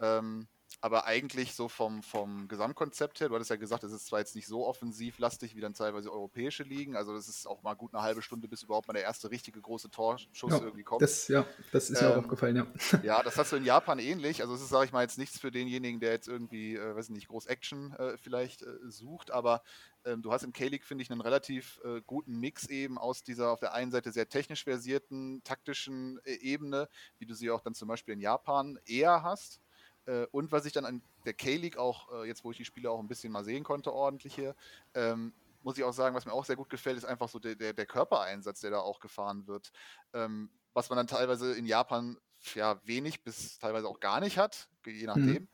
Ähm, 0.00 0.48
aber 0.80 1.06
eigentlich 1.06 1.54
so 1.54 1.68
vom, 1.68 2.02
vom 2.02 2.46
Gesamtkonzept 2.46 3.20
her, 3.20 3.28
du 3.28 3.34
hattest 3.34 3.50
ja 3.50 3.56
gesagt, 3.56 3.82
es 3.82 3.92
ist 3.92 4.06
zwar 4.06 4.20
jetzt 4.20 4.36
nicht 4.36 4.46
so 4.46 4.66
offensivlastig 4.66 5.56
wie 5.56 5.60
dann 5.60 5.74
teilweise 5.74 6.12
europäische 6.12 6.62
Ligen, 6.62 6.96
also 6.96 7.14
das 7.14 7.28
ist 7.28 7.46
auch 7.46 7.62
mal 7.62 7.74
gut 7.74 7.94
eine 7.94 8.02
halbe 8.02 8.22
Stunde, 8.22 8.46
bis 8.46 8.62
überhaupt 8.62 8.86
mal 8.86 8.94
der 8.94 9.02
erste 9.02 9.30
richtige 9.30 9.60
große 9.60 9.90
Torschuss 9.90 10.52
ja, 10.52 10.60
irgendwie 10.60 10.84
kommt. 10.84 11.02
Das, 11.02 11.26
ja, 11.28 11.46
das 11.72 11.90
ist 11.90 12.00
ähm, 12.00 12.08
mir 12.08 12.14
auch 12.14 12.18
aufgefallen, 12.18 12.56
ja. 12.56 12.66
Ja, 13.02 13.22
das 13.22 13.36
hast 13.36 13.52
du 13.52 13.56
in 13.56 13.64
Japan 13.64 13.98
ähnlich, 13.98 14.42
also 14.42 14.54
es 14.54 14.62
ist, 14.62 14.68
sage 14.68 14.86
ich 14.86 14.92
mal, 14.92 15.02
jetzt 15.02 15.18
nichts 15.18 15.38
für 15.38 15.50
denjenigen, 15.50 16.00
der 16.00 16.12
jetzt 16.12 16.28
irgendwie, 16.28 16.76
äh, 16.76 16.94
weiß 16.94 17.08
nicht, 17.10 17.28
groß 17.28 17.46
Action 17.46 17.92
äh, 17.94 18.16
vielleicht 18.16 18.62
äh, 18.62 18.66
sucht, 18.86 19.32
aber 19.32 19.62
ähm, 20.04 20.22
du 20.22 20.32
hast 20.32 20.44
im 20.44 20.52
K-League, 20.52 20.84
finde 20.84 21.02
ich, 21.02 21.10
einen 21.10 21.20
relativ 21.20 21.80
äh, 21.84 22.00
guten 22.06 22.38
Mix 22.38 22.66
eben 22.68 22.98
aus 22.98 23.24
dieser 23.24 23.50
auf 23.50 23.60
der 23.60 23.74
einen 23.74 23.90
Seite 23.90 24.12
sehr 24.12 24.28
technisch 24.28 24.64
versierten, 24.64 25.42
taktischen 25.42 26.20
äh, 26.24 26.34
Ebene, 26.34 26.88
wie 27.18 27.26
du 27.26 27.34
sie 27.34 27.50
auch 27.50 27.60
dann 27.60 27.74
zum 27.74 27.88
Beispiel 27.88 28.14
in 28.14 28.20
Japan 28.20 28.78
eher 28.86 29.24
hast 29.24 29.60
äh, 30.08 30.26
und 30.32 30.50
was 30.50 30.64
ich 30.64 30.72
dann 30.72 30.86
an 30.86 31.02
der 31.26 31.34
K-League 31.34 31.76
auch, 31.76 32.10
äh, 32.12 32.26
jetzt 32.26 32.42
wo 32.42 32.50
ich 32.50 32.56
die 32.56 32.64
Spiele 32.64 32.90
auch 32.90 32.98
ein 32.98 33.08
bisschen 33.08 33.30
mal 33.30 33.44
sehen 33.44 33.62
konnte, 33.62 33.92
ordentlich 33.92 34.34
hier, 34.34 34.56
ähm, 34.94 35.32
muss 35.62 35.76
ich 35.76 35.84
auch 35.84 35.92
sagen, 35.92 36.16
was 36.16 36.24
mir 36.24 36.32
auch 36.32 36.46
sehr 36.46 36.56
gut 36.56 36.70
gefällt, 36.70 36.96
ist 36.96 37.04
einfach 37.04 37.28
so 37.28 37.38
der, 37.38 37.54
der, 37.54 37.74
der 37.74 37.86
Körpereinsatz, 37.86 38.60
der 38.60 38.70
da 38.70 38.80
auch 38.80 39.00
gefahren 39.00 39.46
wird. 39.46 39.70
Ähm, 40.14 40.50
was 40.72 40.88
man 40.88 40.96
dann 40.96 41.06
teilweise 41.06 41.54
in 41.54 41.66
Japan 41.66 42.16
ja 42.54 42.80
wenig 42.84 43.22
bis 43.22 43.58
teilweise 43.58 43.88
auch 43.88 44.00
gar 44.00 44.20
nicht 44.20 44.38
hat, 44.38 44.68
je 44.86 45.06
nachdem. 45.06 45.42
Mhm. 45.42 45.48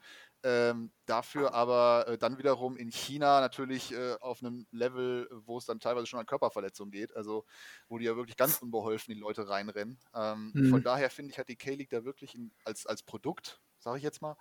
Ähm, 0.47 0.91
dafür 1.07 1.55
aber 1.55 2.07
äh, 2.07 2.19
dann 2.19 2.37
wiederum 2.37 2.77
in 2.77 2.91
China 2.91 3.41
natürlich 3.41 3.93
äh, 3.93 4.17
auf 4.21 4.43
einem 4.43 4.67
Level, 4.71 5.27
wo 5.47 5.57
es 5.57 5.65
dann 5.65 5.81
teilweise 5.81 6.07
schon 6.07 6.21
an 6.21 6.27
Körperverletzungen 6.27 6.93
geht, 6.93 7.17
also 7.17 7.47
wo 7.89 7.97
die 7.97 8.05
ja 8.05 8.15
wirklich 8.15 8.37
ganz 8.37 8.59
unbeholfen 8.59 9.15
die 9.15 9.21
Leute 9.21 9.49
reinrennen. 9.49 9.99
Ähm, 10.15 10.53
mhm. 10.53 10.69
Von 10.69 10.83
daher 10.83 11.09
finde 11.09 11.33
ich, 11.33 11.39
hat 11.39 11.49
die 11.49 11.57
K-League 11.57 11.89
da 11.89 12.05
wirklich 12.05 12.35
in, 12.35 12.53
als, 12.63 12.85
als 12.85 13.03
Produkt 13.03 13.59
sage 13.85 13.99
ich 13.99 14.03
jetzt 14.03 14.23
mal, 14.23 14.37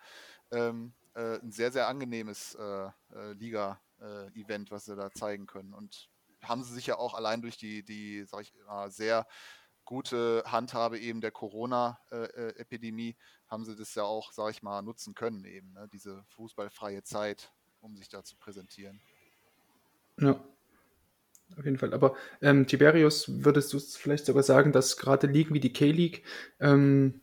ähm, 0.52 0.94
äh, 1.14 1.40
ein 1.40 1.52
sehr, 1.52 1.72
sehr 1.72 1.88
angenehmes 1.88 2.56
äh, 2.56 2.88
äh, 3.14 3.34
Liga-Event, 3.34 4.72
was 4.72 4.86
sie 4.86 4.96
da 4.96 5.12
zeigen 5.12 5.46
können. 5.46 5.74
Und 5.74 6.10
haben 6.42 6.64
sie 6.64 6.74
sich 6.74 6.88
ja 6.88 6.98
auch 6.98 7.14
allein 7.14 7.42
durch 7.42 7.58
die, 7.58 7.84
die 7.84 8.24
sag 8.26 8.42
ich 8.42 8.54
mal, 8.66 8.90
sehr 8.90 9.28
gute 9.86 10.44
Handhabe 10.46 10.98
eben 11.00 11.22
der 11.22 11.32
Corona-Epidemie, 11.32 13.16
haben 13.48 13.66
sie 13.66 13.76
das 13.76 13.94
ja 13.96 14.04
auch, 14.04 14.32
sage 14.32 14.52
ich 14.52 14.64
mal, 14.64 14.82
nutzen 14.82 15.14
können, 15.14 15.46
eben, 15.46 15.74
ne? 15.74 15.90
diese 15.92 16.24
fußballfreie 16.30 17.04
Zeit, 17.04 17.52
um 17.82 17.96
sich 17.98 18.10
da 18.10 18.24
zu 18.24 18.38
präsentieren. 18.38 19.02
Ja, 20.20 20.42
auf 21.58 21.66
jeden 21.66 21.78
Fall. 21.78 21.94
Aber 21.94 22.16
ähm, 22.42 22.66
Tiberius, 22.66 23.44
würdest 23.44 23.74
du 23.74 23.80
vielleicht 23.80 24.26
sogar 24.26 24.44
sagen, 24.44 24.72
dass 24.72 24.98
gerade 24.98 25.28
Ligen 25.28 25.54
wie 25.54 25.60
die 25.60 25.74
K-League 25.74 26.24
ähm, 26.60 27.23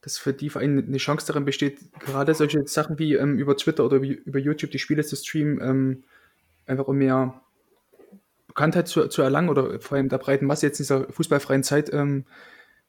dass 0.00 0.18
für 0.18 0.32
die 0.32 0.50
Vereine 0.50 0.82
eine 0.82 0.96
Chance 0.98 1.26
darin 1.26 1.44
besteht, 1.44 1.92
gerade 2.00 2.34
solche 2.34 2.66
Sachen 2.66 2.98
wie 2.98 3.14
ähm, 3.14 3.38
über 3.38 3.56
Twitter 3.56 3.84
oder 3.84 4.00
wie, 4.02 4.12
über 4.12 4.38
YouTube 4.38 4.70
die 4.70 4.78
Spiele 4.78 5.04
zu 5.04 5.16
streamen, 5.16 5.60
ähm, 5.60 6.04
einfach 6.66 6.86
um 6.86 6.96
mehr 6.96 7.40
Bekanntheit 8.46 8.88
zu, 8.88 9.08
zu, 9.08 9.22
erlangen 9.22 9.48
oder 9.48 9.80
vor 9.80 9.96
allem 9.96 10.08
der 10.08 10.18
breiten 10.18 10.46
Masse 10.46 10.66
jetzt 10.66 10.78
in 10.78 10.84
dieser 10.84 11.12
fußballfreien 11.12 11.62
Zeit 11.62 11.92
ähm, 11.92 12.26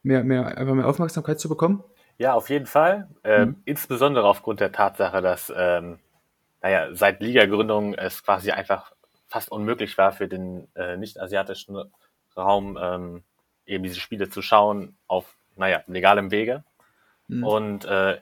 mehr, 0.03 0.23
mehr, 0.23 0.57
einfach 0.57 0.73
mehr 0.73 0.87
Aufmerksamkeit 0.87 1.39
zu 1.39 1.49
bekommen? 1.49 1.83
Ja, 2.17 2.33
auf 2.33 2.49
jeden 2.49 2.65
Fall. 2.65 3.07
Ähm, 3.23 3.49
mhm. 3.49 3.55
Insbesondere 3.65 4.27
aufgrund 4.27 4.59
der 4.59 4.71
Tatsache, 4.71 5.21
dass 5.21 5.51
ähm, 5.55 5.99
naja, 6.61 6.93
seit 6.93 7.21
Liga-Gründung 7.21 7.93
es 7.93 8.23
quasi 8.23 8.51
einfach 8.51 8.91
fast 9.27 9.51
unmöglich 9.51 9.97
war 9.97 10.11
für 10.11 10.27
den 10.27 10.67
äh, 10.75 10.97
nicht-asiatischen 10.97 11.77
Raum 12.35 12.77
ähm, 12.81 13.23
eben 13.65 13.83
diese 13.83 13.99
Spiele 13.99 14.29
zu 14.29 14.41
schauen 14.41 14.97
auf, 15.07 15.37
naja, 15.55 15.83
legalem 15.87 16.31
Wege. 16.31 16.63
Mhm. 17.29 17.43
Und 17.43 17.85
äh, 17.85 18.17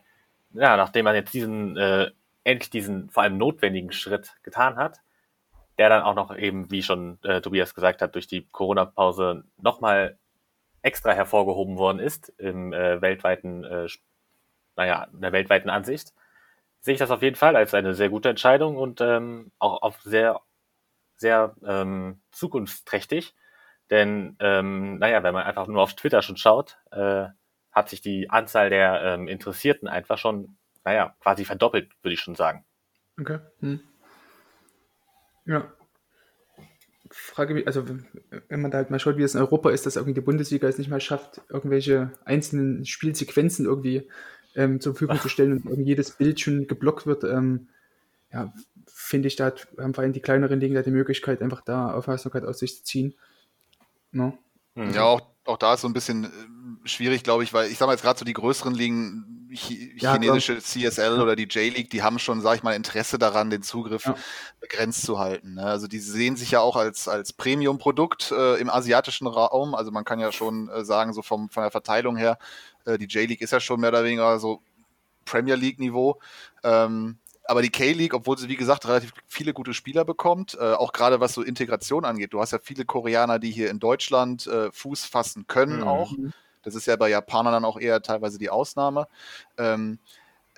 ja, 0.54 0.78
nachdem 0.78 1.06
man 1.06 1.16
jetzt 1.16 1.34
diesen, 1.34 1.76
äh, 1.78 2.12
endlich 2.44 2.70
diesen 2.70 3.10
vor 3.10 3.24
allem 3.24 3.38
notwendigen 3.38 3.92
Schritt 3.92 4.36
getan 4.44 4.76
hat, 4.76 5.02
der 5.78 5.90
dann 5.90 6.04
auch 6.04 6.16
noch 6.16 6.36
eben, 6.36 6.70
wie 6.72 6.84
schon 6.84 7.20
äh, 7.24 7.42
Tobias 7.42 7.74
gesagt 7.74 8.02
hat, 8.02 8.16
durch 8.16 8.28
die 8.28 8.48
Corona-Pause 8.48 9.44
nochmal 9.58 10.18
extra 10.82 11.12
hervorgehoben 11.14 11.78
worden 11.78 12.00
ist 12.00 12.30
im 12.38 12.74
äh, 12.74 13.02
weltweiten, 13.02 13.64
äh, 13.64 13.88
naja, 14.76 15.08
in 15.12 15.22
der 15.22 15.32
weltweiten 15.32 15.70
Ansicht, 15.70 16.14
sehe 16.82 16.94
ich 16.94 17.00
das 17.00 17.12
auf 17.12 17.22
jeden 17.22 17.36
Fall 17.36 17.56
als 17.56 17.74
eine 17.74 17.94
sehr 17.94 18.10
gute 18.10 18.30
Entscheidung 18.30 18.78
und 18.78 19.02
ähm, 19.02 19.52
auch 19.60 19.82
auf 19.82 20.02
sehr, 20.02 20.42
sehr 21.16 21.56
ähm, 21.66 22.22
zukunftsträchtig. 22.32 23.36
Denn, 23.90 24.36
ähm, 24.40 24.98
naja, 24.98 25.24
wenn 25.24 25.34
man 25.34 25.44
einfach 25.44 25.68
nur 25.68 25.82
auf 25.82 25.96
Twitter 25.96 26.22
schon 26.22 26.38
schaut, 26.38 26.78
äh, 26.92 27.28
hat 27.78 27.90
sich 27.90 28.02
die 28.02 28.30
Anzahl 28.30 28.70
der 28.70 29.02
ähm, 29.04 29.28
Interessierten 29.28 29.88
einfach 29.88 30.18
schon, 30.18 30.58
naja, 30.84 31.16
quasi 31.22 31.46
verdoppelt, 31.46 31.92
würde 32.02 32.16
ich 32.16 32.20
schon 32.20 32.36
sagen. 32.36 32.66
Okay. 33.20 33.40
Hm. 33.60 33.80
Ja. 35.46 35.72
Frage 37.10 37.54
mich, 37.54 37.68
also 37.68 37.86
wenn 38.50 38.62
man 38.62 38.72
da 38.72 38.80
halt 38.80 38.90
mal 38.90 39.00
schaut, 39.00 39.18
wie 39.18 39.24
es 39.24 39.36
in 39.36 39.42
Europa 39.42 39.70
ist, 39.70 39.86
dass 39.86 39.96
irgendwie 39.96 40.16
die 40.16 40.22
Bundesliga 40.22 40.68
es 40.68 40.78
nicht 40.78 40.90
mal 40.90 41.00
schafft, 41.00 41.42
irgendwelche 41.50 42.12
einzelnen 42.26 42.84
Spielsequenzen 42.84 43.66
irgendwie 43.66 44.10
ähm, 44.56 44.82
zur 44.82 44.94
Verfügung 44.94 45.22
zu 45.22 45.30
stellen 45.30 45.54
und 45.54 45.66
irgendwie 45.66 45.90
jedes 45.90 46.12
Bild 46.12 46.40
schon 46.40 46.68
geblockt 46.68 47.06
wird, 47.06 47.24
ähm, 47.24 47.70
ja, 48.34 48.52
finde 48.88 49.28
ich, 49.28 49.36
da 49.36 49.54
haben 49.78 49.94
vor 49.94 50.04
allem 50.04 50.14
die 50.14 50.20
kleineren 50.20 50.60
Ligen 50.60 50.76
da 50.76 50.82
die 50.82 50.92
Möglichkeit, 50.92 51.42
einfach 51.42 51.62
da 51.62 51.94
Aufmerksamkeit 51.94 52.44
aus 52.44 52.60
sich 52.60 52.76
zu 52.78 52.84
ziehen. 52.84 53.16
No? 54.12 54.38
Ne? 54.74 54.92
Ja, 54.94 55.04
auch, 55.04 55.22
auch 55.46 55.58
da 55.58 55.76
ist 55.76 55.82
so 55.82 55.88
ein 55.88 55.94
bisschen 55.94 56.26
äh, 56.26 56.28
schwierig, 56.88 57.24
glaube 57.24 57.44
ich, 57.44 57.54
weil 57.54 57.70
ich 57.70 57.78
sage 57.78 57.88
mal 57.88 57.94
jetzt 57.94 58.04
gerade 58.04 58.20
so 58.20 58.26
die 58.26 58.34
größeren 58.34 58.74
Ligen, 58.74 59.50
ch 59.54 59.72
ja, 59.98 60.14
chinesische 60.14 60.60
CSL 60.60 61.22
oder 61.22 61.36
die 61.36 61.44
J-League, 61.44 61.90
die 61.90 62.04
haben 62.04 62.20
schon, 62.20 62.42
sage 62.42 62.58
ich 62.58 62.64
mal, 62.64 62.74
Interesse 62.74 63.18
daran, 63.18 63.50
den 63.50 63.64
Zugriff 63.64 64.06
ja. 64.06 64.16
begrenzt 64.60 65.04
zu 65.04 65.20
halten. 65.20 65.56
Ne? 65.56 65.64
Also 65.64 65.88
die 65.88 66.00
sehen 66.00 66.36
sich 66.36 66.52
ja 66.52 66.60
auch 66.60 66.76
als, 66.76 67.08
als 67.08 67.34
Premium-Produkt 67.34 68.32
äh, 68.32 68.56
im 68.56 68.70
asiatischen 68.70 69.28
Raum. 69.28 69.76
Also 69.76 69.92
man 69.92 70.06
kann 70.06 70.20
ja 70.20 70.32
schon 70.32 70.70
äh, 70.70 70.84
sagen, 70.84 71.14
so 71.14 71.22
vom, 71.22 71.50
von 71.50 71.64
der 71.64 71.72
Verteilung 71.72 72.18
her, 72.18 72.38
äh, 72.86 72.98
die 72.98 73.06
J-League 73.06 73.42
ist 73.42 73.52
ja 73.52 73.60
schon 73.60 73.80
mehr 73.80 73.90
oder 73.90 74.04
weniger 74.04 74.40
so 74.40 74.62
Premier 75.26 75.56
League-Niveau. 75.56 76.20
Ähm, 76.64 77.18
aber 77.48 77.62
die 77.62 77.70
K-League, 77.70 78.14
obwohl 78.14 78.38
sie, 78.38 78.50
wie 78.50 78.58
gesagt, 78.58 78.86
relativ 78.88 79.14
viele 79.26 79.54
gute 79.54 79.74
Spieler 79.74 80.04
bekommt, 80.04 80.58
äh, 80.60 80.74
auch 80.74 80.92
gerade 80.92 81.22
was 81.22 81.34
so 81.34 81.42
Integration 81.42 82.04
angeht. 82.04 82.34
Du 82.34 82.42
hast 82.42 82.52
ja 82.52 82.60
viele 82.62 82.84
Koreaner, 82.84 83.40
die 83.40 83.52
hier 83.52 83.70
in 83.70 83.80
Deutschland 83.80 84.48
äh, 84.48 84.70
Fuß 84.72 85.06
fassen 85.06 85.48
können 85.48 85.78
mhm. 85.78 85.88
auch. 85.88 86.12
Das 86.68 86.76
ist 86.76 86.86
ja 86.86 86.96
bei 86.98 87.10
Japanern 87.10 87.54
dann 87.54 87.66
auch 87.66 87.80
eher 87.80 88.02
teilweise 88.02 88.38
die 88.38 88.50
Ausnahme. 88.50 89.08
Ähm, 89.58 90.00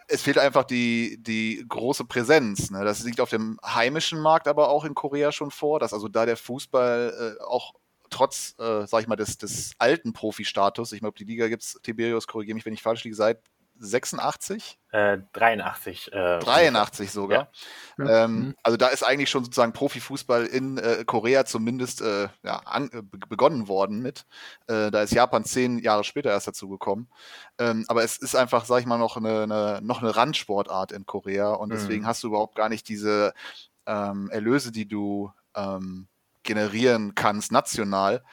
es 0.07 0.23
fehlt 0.23 0.39
einfach 0.39 0.63
die, 0.63 1.17
die 1.21 1.63
große 1.69 2.03
Präsenz. 2.05 2.71
Ne? 2.71 2.83
Das 2.83 3.03
liegt 3.03 3.21
auf 3.21 3.29
dem 3.29 3.59
heimischen 3.63 4.19
Markt 4.19 4.47
aber 4.47 4.69
auch 4.69 4.83
in 4.83 4.95
Korea 4.95 5.31
schon 5.31 5.51
vor, 5.51 5.79
dass 5.79 5.93
also 5.93 6.07
da 6.07 6.25
der 6.25 6.35
Fußball 6.35 7.37
äh, 7.37 7.43
auch 7.43 7.73
trotz, 8.09 8.55
äh, 8.57 8.87
sag 8.87 9.01
ich 9.01 9.07
mal, 9.07 9.15
des, 9.15 9.37
des 9.37 9.73
alten 9.77 10.11
Profi-Status, 10.13 10.93
ich 10.93 11.01
meine, 11.01 11.09
ob 11.09 11.15
die 11.15 11.25
Liga 11.25 11.47
gibt 11.47 11.61
es, 11.61 11.79
Tiberius, 11.83 12.25
korrigiere 12.25 12.55
mich, 12.55 12.65
wenn 12.65 12.73
ich 12.73 12.81
falsch 12.81 13.03
liege, 13.03 13.15
seit 13.15 13.39
86? 13.79 14.77
Äh, 14.91 15.19
83. 15.33 16.11
Äh, 16.11 16.39
83 16.39 17.11
sogar. 17.11 17.51
Ja. 17.97 18.25
Ähm, 18.25 18.31
mhm. 18.31 18.55
also 18.63 18.77
da 18.77 18.87
ist 18.87 19.03
eigentlich 19.03 19.29
schon 19.29 19.43
sozusagen 19.43 19.73
Profifußball 19.73 20.45
in 20.45 20.77
äh, 20.77 21.03
Korea 21.05 21.45
zumindest 21.45 22.01
äh, 22.01 22.27
ja, 22.43 22.57
an, 22.65 22.89
äh, 22.91 23.01
begonnen 23.01 23.67
worden 23.67 24.01
mit. 24.01 24.25
Äh, 24.67 24.91
da 24.91 25.01
ist 25.01 25.13
Japan 25.13 25.45
zehn 25.45 25.79
Jahre 25.79 26.03
später 26.03 26.29
erst 26.29 26.47
dazu 26.47 26.69
gekommen. 26.69 27.07
Ähm, 27.57 27.85
aber 27.87 28.03
es 28.03 28.17
ist 28.17 28.35
einfach, 28.35 28.65
sag 28.65 28.79
ich 28.79 28.85
mal, 28.85 28.97
noch 28.97 29.17
eine, 29.17 29.43
eine 29.43 29.79
noch 29.81 30.01
eine 30.01 30.15
Randsportart 30.15 30.91
in 30.91 31.05
Korea 31.05 31.51
und 31.51 31.71
deswegen 31.71 32.03
mhm. 32.03 32.07
hast 32.07 32.23
du 32.23 32.27
überhaupt 32.27 32.55
gar 32.55 32.69
nicht 32.69 32.87
diese 32.89 33.33
ähm, 33.85 34.29
Erlöse, 34.31 34.71
die 34.71 34.87
du 34.87 35.31
ähm, 35.55 36.07
generieren 36.43 37.15
kannst 37.15 37.51
national 37.51 38.23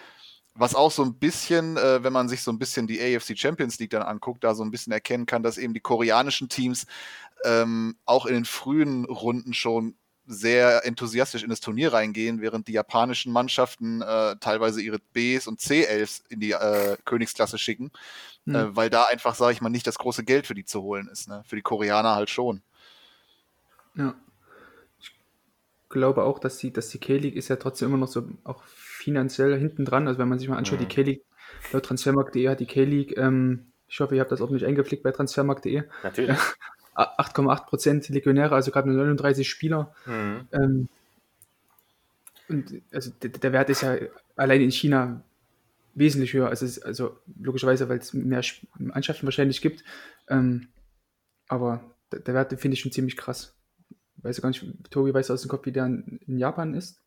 was 0.56 0.74
auch 0.74 0.90
so 0.90 1.02
ein 1.02 1.14
bisschen, 1.14 1.76
äh, 1.76 2.02
wenn 2.02 2.12
man 2.12 2.28
sich 2.28 2.42
so 2.42 2.50
ein 2.50 2.58
bisschen 2.58 2.86
die 2.86 3.00
AFC 3.00 3.38
Champions 3.38 3.78
League 3.78 3.90
dann 3.90 4.02
anguckt, 4.02 4.44
da 4.44 4.54
so 4.54 4.64
ein 4.64 4.70
bisschen 4.70 4.92
erkennen 4.92 5.26
kann, 5.26 5.42
dass 5.42 5.58
eben 5.58 5.74
die 5.74 5.80
koreanischen 5.80 6.48
Teams 6.48 6.86
ähm, 7.44 7.96
auch 8.04 8.26
in 8.26 8.34
den 8.34 8.44
frühen 8.44 9.04
Runden 9.04 9.54
schon 9.54 9.96
sehr 10.26 10.84
enthusiastisch 10.84 11.44
in 11.44 11.50
das 11.50 11.60
Turnier 11.60 11.92
reingehen, 11.92 12.40
während 12.40 12.66
die 12.66 12.72
japanischen 12.72 13.32
Mannschaften 13.32 14.02
äh, 14.02 14.36
teilweise 14.40 14.82
ihre 14.82 14.98
Bs 14.98 15.46
und 15.46 15.60
C11s 15.60 16.22
in 16.28 16.40
die 16.40 16.52
äh, 16.52 16.96
Königsklasse 17.04 17.58
schicken, 17.58 17.92
mhm. 18.44 18.74
weil 18.74 18.90
da 18.90 19.04
einfach, 19.04 19.36
sage 19.36 19.52
ich 19.52 19.60
mal, 19.60 19.68
nicht 19.68 19.86
das 19.86 19.98
große 19.98 20.24
Geld 20.24 20.46
für 20.46 20.54
die 20.54 20.64
zu 20.64 20.82
holen 20.82 21.08
ist. 21.08 21.28
Ne? 21.28 21.42
Für 21.46 21.56
die 21.56 21.62
Koreaner 21.62 22.16
halt 22.16 22.30
schon. 22.30 22.62
Ja. 23.94 24.14
Ich 24.98 25.12
glaube 25.88 26.24
auch, 26.24 26.40
dass 26.40 26.58
die, 26.58 26.72
dass 26.72 26.88
die 26.88 26.98
K-League 26.98 27.36
ist 27.36 27.48
ja 27.48 27.56
trotzdem 27.56 27.88
immer 27.88 27.98
noch 27.98 28.08
so 28.08 28.28
auch 28.42 28.62
finanziell 29.06 29.56
hinten 29.56 29.84
dran. 29.84 30.08
Also 30.08 30.18
wenn 30.18 30.28
man 30.28 30.40
sich 30.40 30.48
mal 30.48 30.56
anschaut, 30.56 30.80
mhm. 30.80 30.88
die 30.88 30.94
K-League, 30.94 31.22
laut 31.72 31.84
Transfermarkt.de 31.84 32.48
hat 32.48 32.58
die 32.58 32.66
K-League, 32.66 33.16
ähm, 33.16 33.66
ich 33.86 34.00
hoffe, 34.00 34.16
ihr 34.16 34.20
habt 34.20 34.32
das 34.32 34.40
auch 34.40 34.50
nicht 34.50 34.64
eingeflickt 34.64 35.04
bei 35.04 35.12
Transfermarkt.de. 35.12 35.84
Natürlich. 36.02 36.36
8,8% 36.96 38.12
Legionäre, 38.12 38.54
also 38.54 38.72
gerade 38.72 38.88
nur 38.88 38.96
39 38.96 39.48
Spieler. 39.48 39.94
Mhm. 40.06 40.48
Ähm, 40.50 40.88
und 42.48 42.82
also 42.92 43.12
der, 43.22 43.30
der, 43.30 43.52
Wert 43.52 43.70
ist 43.70 43.82
ja 43.82 43.96
allein 44.34 44.60
in 44.60 44.72
China 44.72 45.22
wesentlich 45.94 46.32
höher. 46.32 46.48
Also, 46.48 46.66
also 46.82 47.16
logischerweise, 47.40 47.88
weil 47.88 47.98
es 47.98 48.12
mehr 48.12 48.42
Mannschaften 48.78 49.26
wahrscheinlich 49.26 49.60
gibt. 49.60 49.84
Ähm, 50.28 50.68
aber 51.46 51.84
der, 52.10 52.20
der 52.20 52.34
Wert 52.34 52.58
finde 52.58 52.74
ich 52.74 52.80
schon 52.80 52.92
ziemlich 52.92 53.16
krass. 53.16 53.54
Weiß 54.16 54.40
gar 54.40 54.48
nicht, 54.48 54.64
Tobi 54.90 55.14
weiß 55.14 55.30
aus 55.30 55.42
dem 55.42 55.50
Kopf, 55.50 55.66
wie 55.66 55.72
der 55.72 55.86
in, 55.86 56.18
in 56.26 56.38
Japan 56.38 56.74
ist. 56.74 56.98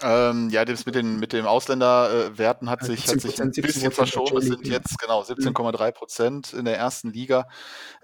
Ähm, 0.00 0.48
ja, 0.50 0.64
das 0.64 0.86
mit 0.86 0.94
den, 0.94 1.18
mit 1.18 1.32
den 1.32 1.44
Ausländerwerten 1.44 2.70
hat 2.70 2.84
sich, 2.84 3.08
hat 3.08 3.20
sich 3.20 3.42
ein 3.42 3.50
bisschen 3.50 3.90
verschoben. 3.90 4.36
Es 4.36 4.44
sind 4.44 4.66
jetzt 4.66 4.96
genau 4.98 5.22
17,3 5.22 5.90
Prozent 5.90 6.52
in 6.52 6.64
der 6.64 6.76
ersten 6.76 7.10
Liga. 7.10 7.48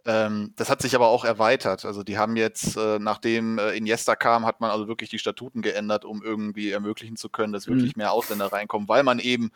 Ähm, 0.05 0.53
das 0.57 0.71
hat 0.71 0.83
sich 0.83 0.97
aber 0.97 1.07
auch 1.07 1.25
erweitert. 1.25 1.85
Also 1.85 2.03
die 2.03 2.19
haben 2.19 2.35
jetzt, 2.35 2.77
äh, 2.77 2.99
nachdem 2.99 3.59
äh, 3.59 3.77
Iniesta 3.77 4.17
kam, 4.17 4.45
hat 4.45 4.61
man 4.61 4.71
also 4.71 4.89
wirklich 4.89 5.11
die 5.11 5.21
Statuten 5.21 5.63
geändert, 5.63 6.05
um 6.05 6.23
irgendwie 6.23 6.73
ermöglichen 6.73 7.17
zu 7.17 7.29
können, 7.29 7.53
dass 7.53 7.69
wirklich 7.69 7.95
mhm. 7.95 8.01
mehr 8.01 8.13
Ausländer 8.13 8.53
reinkommen, 8.53 8.89
weil 8.89 9.05
man 9.05 9.21
eben 9.21 9.53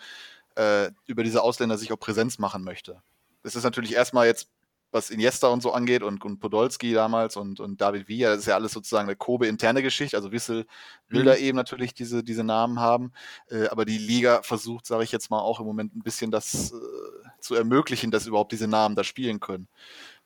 äh, 0.54 0.90
über 1.06 1.24
diese 1.24 1.42
Ausländer 1.42 1.76
sich 1.76 1.92
auch 1.92 1.98
Präsenz 1.98 2.38
machen 2.38 2.62
möchte. 2.62 3.02
Das 3.42 3.56
ist 3.56 3.64
natürlich 3.64 3.94
erstmal 3.94 4.26
jetzt 4.26 4.48
was 4.90 5.10
Iniesta 5.10 5.48
und 5.48 5.62
so 5.62 5.72
angeht 5.72 6.02
und, 6.02 6.24
und 6.24 6.38
Podolski 6.38 6.92
damals 6.92 7.36
und, 7.36 7.60
und 7.60 7.80
David 7.80 8.08
Villa, 8.08 8.30
das 8.30 8.40
ist 8.40 8.46
ja 8.46 8.54
alles 8.54 8.72
sozusagen 8.72 9.08
eine 9.08 9.16
Kobe-interne 9.16 9.82
Geschichte. 9.82 10.16
Also 10.16 10.32
Wissel 10.32 10.66
will 11.08 11.22
mhm. 11.22 11.26
da 11.26 11.36
eben 11.36 11.56
natürlich 11.56 11.92
diese, 11.94 12.24
diese 12.24 12.44
Namen 12.44 12.80
haben. 12.80 13.12
Äh, 13.50 13.68
aber 13.68 13.84
die 13.84 13.98
Liga 13.98 14.42
versucht, 14.42 14.86
sage 14.86 15.04
ich 15.04 15.12
jetzt 15.12 15.30
mal, 15.30 15.40
auch 15.40 15.60
im 15.60 15.66
Moment 15.66 15.94
ein 15.94 16.02
bisschen 16.02 16.30
das 16.30 16.72
äh, 16.72 16.76
zu 17.40 17.54
ermöglichen, 17.54 18.10
dass 18.10 18.26
überhaupt 18.26 18.52
diese 18.52 18.68
Namen 18.68 18.96
da 18.96 19.04
spielen 19.04 19.40
können. 19.40 19.68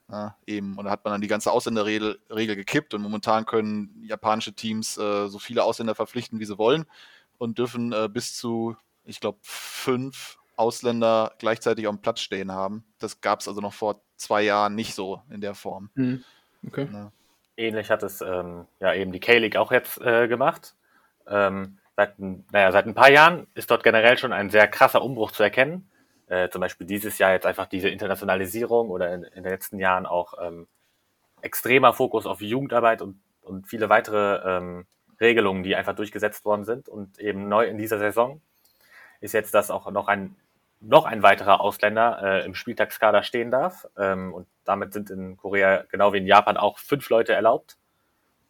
Ja, 0.09 0.37
eben. 0.47 0.77
Und 0.77 0.85
da 0.85 0.91
hat 0.91 1.05
man 1.05 1.13
dann 1.13 1.21
die 1.23 1.29
ganze 1.29 1.51
Ausländerregel 1.51 2.21
Regel 2.31 2.55
gekippt 2.55 2.93
und 2.95 3.03
momentan 3.03 3.47
können 3.47 4.03
japanische 4.05 4.53
Teams 4.53 4.99
äh, 4.99 5.29
so 5.29 5.39
viele 5.39 5.65
Ausländer 5.65 5.95
verpflichten, 5.95 6.39
wie 6.39 6.45
sie 6.45 6.59
wollen 6.59 6.85
und 7.39 7.59
dürfen 7.59 7.93
äh, 7.93 8.09
bis 8.13 8.37
zu, 8.37 8.77
ich 9.05 9.21
glaube, 9.21 9.39
fünf 9.43 10.39
Ausländer 10.57 11.33
gleichzeitig 11.39 11.87
auf 11.87 11.95
dem 11.95 12.03
Platz 12.03 12.21
stehen 12.21 12.53
haben. 12.53 12.85
Das 12.99 13.21
gab 13.21 13.41
es 13.41 13.49
also 13.49 13.61
noch 13.61 13.73
vor 13.73 14.03
zwei 14.17 14.43
Jahren 14.43 14.75
nicht 14.75 14.95
so 14.95 15.23
in 15.31 15.41
der 15.41 15.55
Form. 15.55 15.91
Mhm. 15.95 16.25
Okay. 16.67 16.89
Ja. 16.93 17.13
Ähnlich 17.57 17.91
hat 17.91 18.03
es 18.03 18.21
ähm, 18.21 18.67
ja 18.81 18.95
eben 18.95 19.13
die 19.13 19.21
K-League 19.21 19.57
auch 19.57 19.73
jetzt 19.73 20.01
äh, 20.01 20.29
gemacht. 20.29 20.75
Ähm, 21.27 21.79
seit, 21.97 22.19
naja, 22.19 22.73
seit 22.73 22.87
ein 22.87 22.95
paar 22.95 23.11
Jahren 23.11 23.47
ist 23.55 23.71
dort 23.71 23.85
generell 23.85 24.17
schon 24.17 24.33
ein 24.33 24.51
sehr 24.51 24.69
krasser 24.69 25.03
Umbruch 25.03 25.33
zu 25.33 25.43
erkennen. 25.43 25.89
Äh, 26.29 26.49
zum 26.49 26.61
Beispiel 26.61 26.87
dieses 26.87 27.19
Jahr 27.19 27.33
jetzt 27.33 27.47
einfach 27.47 27.67
diese 27.67 27.89
Internationalisierung 27.89 28.91
oder 28.91 29.13
in, 29.13 29.25
in 29.25 29.43
den 29.43 29.53
letzten 29.53 29.79
Jahren 29.79 30.07
auch 30.07 30.35
ähm, 30.41 30.67
extremer 31.43 31.93
Fokus 31.93 32.27
auf 32.27 32.41
Jugendarbeit 32.41 33.03
und, 33.03 33.21
und 33.43 33.69
viele 33.69 33.89
weitere 33.89 34.57
ähm, 34.57 34.87
Regelungen, 35.21 35.63
die 35.63 35.77
einfach 35.77 35.95
durchgesetzt 35.95 36.45
worden 36.45 36.65
sind. 36.65 36.89
Und 36.89 37.19
eben 37.19 37.49
neu 37.49 37.67
in 37.67 37.77
dieser 37.77 37.99
Saison 37.99 38.41
ist 39.21 39.35
jetzt, 39.35 39.55
dass 39.55 39.71
auch 39.71 39.91
noch 39.91 40.09
ein 40.09 40.35
noch 40.83 41.05
ein 41.05 41.23
weiterer 41.23 41.61
Ausländer 41.61 42.21
äh, 42.23 42.45
im 42.45 42.55
Spieltagskader 42.55 43.23
stehen 43.23 43.51
darf. 43.51 43.87
Ähm, 43.97 44.35
und 44.35 44.47
damit 44.65 44.93
sind 44.93 45.11
in 45.11 45.37
Korea, 45.37 45.85
genau 45.91 46.13
wie 46.13 46.19
in 46.19 46.27
Japan, 46.27 46.57
auch 46.57 46.79
fünf 46.79 47.09
Leute 47.09 47.33
erlaubt. 47.33 47.79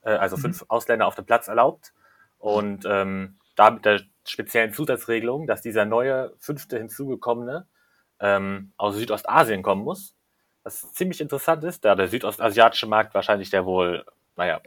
Äh, 0.03 0.11
also 0.11 0.37
mhm. 0.37 0.42
fünf 0.42 0.64
Ausländer 0.68 1.07
auf 1.07 1.14
dem 1.14 1.27
Platz 1.27 1.49
erlaubt. 1.49 1.92
Und 2.38 2.85
ähm, 2.87 3.37
da 3.55 3.71
mit 3.71 3.85
der 3.85 4.01
speziellen 4.25 4.73
Zusatzregelung, 4.73 5.47
dass 5.47 5.62
dieser 5.62 5.85
neue 5.85 6.33
fünfte 6.38 6.79
hinzugekommene 6.79 7.66
ähm, 8.21 8.73
aus 8.77 8.97
Südostasien 8.97 9.62
kommen 9.62 9.83
muss. 9.83 10.14
Was 10.62 10.92
ziemlich 10.92 11.21
interessant 11.21 11.64
ist, 11.64 11.85
da 11.85 11.95
der 11.95 12.09
südostasiatische 12.09 12.87
Markt 12.87 13.14
wahrscheinlich 13.14 13.51
der 13.51 13.66
wohl, 13.66 14.05
naja, 14.37 14.61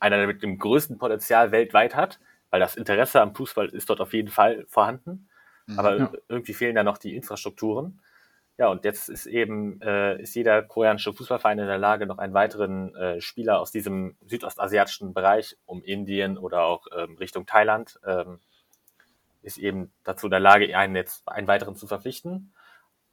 einer 0.00 0.16
der 0.16 0.26
mit 0.26 0.42
dem 0.42 0.58
größten 0.58 0.98
Potenzial 0.98 1.52
weltweit 1.52 1.94
hat, 1.94 2.18
weil 2.50 2.60
das 2.60 2.76
Interesse 2.76 3.20
am 3.20 3.34
Fußball 3.34 3.68
ist 3.68 3.88
dort 3.88 4.00
auf 4.00 4.12
jeden 4.12 4.28
Fall 4.28 4.64
vorhanden. 4.68 5.28
Aber 5.76 5.96
ja. 5.96 6.12
irgendwie 6.28 6.54
fehlen 6.54 6.74
da 6.74 6.82
noch 6.82 6.98
die 6.98 7.14
Infrastrukturen. 7.14 8.00
Ja, 8.58 8.68
und 8.68 8.84
jetzt 8.84 9.08
ist 9.08 9.26
eben 9.26 9.80
äh, 9.80 10.20
ist 10.20 10.34
jeder 10.34 10.62
koreanische 10.62 11.14
Fußballverein 11.14 11.58
in 11.58 11.66
der 11.66 11.78
Lage, 11.78 12.06
noch 12.06 12.18
einen 12.18 12.34
weiteren 12.34 12.94
äh, 12.94 13.20
Spieler 13.20 13.58
aus 13.58 13.70
diesem 13.70 14.16
südostasiatischen 14.26 15.14
Bereich, 15.14 15.56
um 15.64 15.82
Indien 15.82 16.36
oder 16.36 16.64
auch 16.64 16.86
ähm, 16.94 17.16
Richtung 17.16 17.46
Thailand, 17.46 17.98
ähm, 18.06 18.38
ist 19.42 19.56
eben 19.56 19.90
dazu 20.04 20.26
in 20.26 20.32
der 20.32 20.40
Lage, 20.40 20.76
einen 20.76 20.94
jetzt 20.94 21.26
einen 21.26 21.48
weiteren 21.48 21.74
zu 21.74 21.86
verpflichten, 21.86 22.52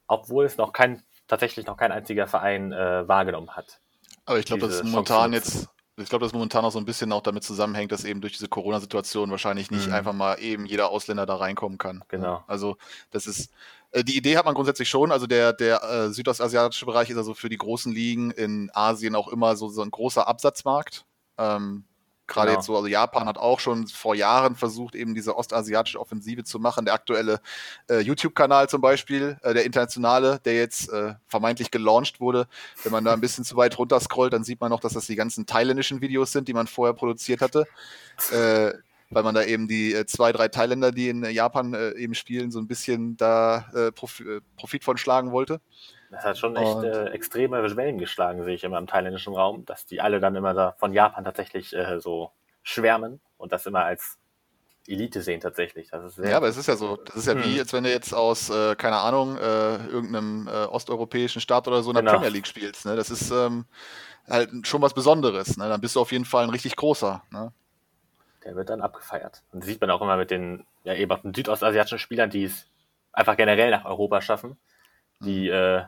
obwohl 0.06 0.44
es 0.44 0.58
noch 0.58 0.74
kein 0.74 1.02
tatsächlich 1.28 1.66
noch 1.66 1.76
kein 1.76 1.92
einziger 1.92 2.26
Verein 2.26 2.72
äh, 2.72 3.08
wahrgenommen 3.08 3.56
hat. 3.56 3.80
Aber 4.26 4.38
ich 4.38 4.44
glaube, 4.44 4.66
das 4.66 4.80
ist 4.80 4.84
momentan 4.84 5.32
jetzt 5.32 5.70
ich 5.98 6.08
glaube, 6.08 6.24
dass 6.24 6.32
momentan 6.32 6.64
auch 6.64 6.72
so 6.72 6.78
ein 6.78 6.84
bisschen 6.84 7.12
auch 7.12 7.22
damit 7.22 7.42
zusammenhängt, 7.42 7.92
dass 7.92 8.04
eben 8.04 8.20
durch 8.20 8.34
diese 8.34 8.48
Corona-Situation 8.48 9.30
wahrscheinlich 9.30 9.70
nicht 9.70 9.88
mhm. 9.88 9.92
einfach 9.92 10.12
mal 10.12 10.40
eben 10.40 10.66
jeder 10.66 10.90
Ausländer 10.90 11.26
da 11.26 11.36
reinkommen 11.36 11.78
kann. 11.78 12.04
Genau. 12.08 12.44
Also 12.46 12.76
das 13.10 13.26
ist, 13.26 13.50
äh, 13.92 14.04
die 14.04 14.16
Idee 14.16 14.36
hat 14.36 14.44
man 14.44 14.54
grundsätzlich 14.54 14.88
schon. 14.88 15.10
Also 15.10 15.26
der, 15.26 15.52
der 15.52 15.82
äh, 15.82 16.10
südostasiatische 16.10 16.86
Bereich 16.86 17.10
ist 17.10 17.16
also 17.16 17.34
für 17.34 17.48
die 17.48 17.58
großen 17.58 17.92
Ligen 17.92 18.30
in 18.30 18.70
Asien 18.72 19.14
auch 19.14 19.28
immer 19.28 19.56
so, 19.56 19.68
so 19.68 19.82
ein 19.82 19.90
großer 19.90 20.26
Absatzmarkt. 20.26 21.04
Ähm, 21.38 21.84
Gerade 22.28 22.48
genau. 22.48 22.58
jetzt 22.58 22.66
so, 22.66 22.76
also 22.76 22.86
Japan 22.86 23.26
hat 23.26 23.38
auch 23.38 23.58
schon 23.58 23.88
vor 23.88 24.14
Jahren 24.14 24.54
versucht, 24.54 24.94
eben 24.94 25.14
diese 25.14 25.36
ostasiatische 25.36 25.98
Offensive 25.98 26.44
zu 26.44 26.60
machen. 26.60 26.84
Der 26.84 26.94
aktuelle 26.94 27.40
äh, 27.88 28.00
YouTube-Kanal 28.00 28.68
zum 28.68 28.82
Beispiel, 28.82 29.38
äh, 29.42 29.54
der 29.54 29.64
internationale, 29.64 30.38
der 30.44 30.54
jetzt 30.54 30.92
äh, 30.92 31.14
vermeintlich 31.26 31.70
gelauncht 31.70 32.20
wurde. 32.20 32.46
Wenn 32.84 32.92
man 32.92 33.04
da 33.04 33.14
ein 33.14 33.20
bisschen 33.20 33.44
zu 33.44 33.56
weit 33.56 33.78
runter 33.78 33.98
scrollt, 33.98 34.34
dann 34.34 34.44
sieht 34.44 34.60
man 34.60 34.70
noch, 34.70 34.80
dass 34.80 34.92
das 34.92 35.06
die 35.06 35.16
ganzen 35.16 35.46
thailändischen 35.46 36.02
Videos 36.02 36.30
sind, 36.30 36.46
die 36.48 36.54
man 36.54 36.66
vorher 36.66 36.94
produziert 36.94 37.40
hatte. 37.40 37.66
Äh, 38.30 38.72
weil 39.10 39.22
man 39.22 39.34
da 39.34 39.42
eben 39.42 39.68
die 39.68 39.94
äh, 39.94 40.04
zwei, 40.04 40.32
drei 40.32 40.48
Thailänder, 40.48 40.92
die 40.92 41.08
in 41.08 41.24
Japan 41.24 41.72
äh, 41.72 41.92
eben 41.92 42.14
spielen, 42.14 42.50
so 42.50 42.58
ein 42.58 42.68
bisschen 42.68 43.16
da 43.16 43.90
Prof 43.94 44.20
äh, 44.20 44.40
Profit 44.56 44.84
von 44.84 44.98
schlagen 44.98 45.32
wollte. 45.32 45.60
Das 46.10 46.24
hat 46.24 46.38
schon 46.38 46.56
echt 46.56 46.82
äh, 46.82 47.10
extreme 47.10 47.76
Wellen 47.76 47.98
geschlagen, 47.98 48.42
sehe 48.44 48.54
ich 48.54 48.64
immer 48.64 48.78
im 48.78 48.86
thailändischen 48.86 49.34
Raum, 49.34 49.66
dass 49.66 49.84
die 49.84 50.00
alle 50.00 50.20
dann 50.20 50.34
immer 50.36 50.54
da 50.54 50.72
von 50.78 50.92
Japan 50.92 51.24
tatsächlich 51.24 51.74
äh, 51.76 52.00
so 52.00 52.30
schwärmen 52.62 53.20
und 53.36 53.52
das 53.52 53.66
immer 53.66 53.84
als 53.84 54.18
Elite 54.86 55.20
sehen 55.20 55.40
tatsächlich. 55.40 55.90
Ja, 56.22 56.38
aber 56.38 56.48
es 56.48 56.56
ist 56.56 56.66
ja 56.66 56.76
so. 56.76 56.96
Das 56.96 57.16
ist 57.16 57.26
ja 57.26 57.34
hm. 57.34 57.44
wie, 57.44 57.60
als 57.60 57.72
wenn 57.74 57.84
du 57.84 57.90
jetzt 57.90 58.14
aus, 58.14 58.48
äh, 58.48 58.74
keine 58.74 58.96
Ahnung, 58.96 59.36
äh, 59.36 59.76
irgendeinem 59.86 60.48
äh, 60.48 60.64
osteuropäischen 60.64 61.42
Staat 61.42 61.68
oder 61.68 61.82
so 61.82 61.90
in 61.90 61.94
der 61.94 62.02
genau. 62.02 62.14
Premier 62.14 62.30
League 62.30 62.46
spielst. 62.46 62.86
Ne? 62.86 62.96
Das 62.96 63.10
ist 63.10 63.30
ähm, 63.30 63.66
halt 64.26 64.50
schon 64.66 64.80
was 64.80 64.94
Besonderes. 64.94 65.58
Ne? 65.58 65.68
Dann 65.68 65.80
bist 65.80 65.94
du 65.94 66.00
auf 66.00 66.10
jeden 66.10 66.24
Fall 66.24 66.44
ein 66.44 66.50
richtig 66.50 66.74
großer. 66.76 67.22
Ne? 67.30 67.52
Der 68.44 68.56
wird 68.56 68.70
dann 68.70 68.80
abgefeiert. 68.80 69.42
Und 69.52 69.60
das 69.60 69.68
sieht 69.68 69.80
man 69.80 69.90
auch 69.90 70.00
immer 70.00 70.16
mit 70.16 70.30
den, 70.30 70.64
ja, 70.84 70.94
eben 70.94 71.34
südostasiatischen 71.34 71.98
Spielern, 71.98 72.30
die 72.30 72.44
es 72.44 72.66
einfach 73.12 73.36
generell 73.36 73.70
nach 73.70 73.84
Europa 73.84 74.22
schaffen. 74.22 74.56
Die, 75.20 75.50
mhm. 75.50 75.84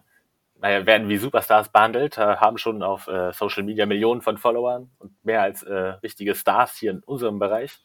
Naja, 0.61 0.87
werden 0.87 1.09
wie 1.09 1.17
Superstars 1.17 1.71
behandelt, 1.71 2.19
äh, 2.19 2.37
haben 2.37 2.59
schon 2.59 2.83
auf 2.83 3.09
äh, 3.09 3.33
Social 3.33 3.63
Media 3.63 3.87
Millionen 3.87 4.21
von 4.21 4.37
Followern 4.37 4.91
und 4.99 5.13
mehr 5.25 5.43
als 5.43 5.63
äh, 5.63 5.75
richtige 5.75 6.35
Stars 6.35 6.77
hier 6.77 6.91
in 6.91 7.01
unserem 7.01 7.39
Bereich. 7.39 7.79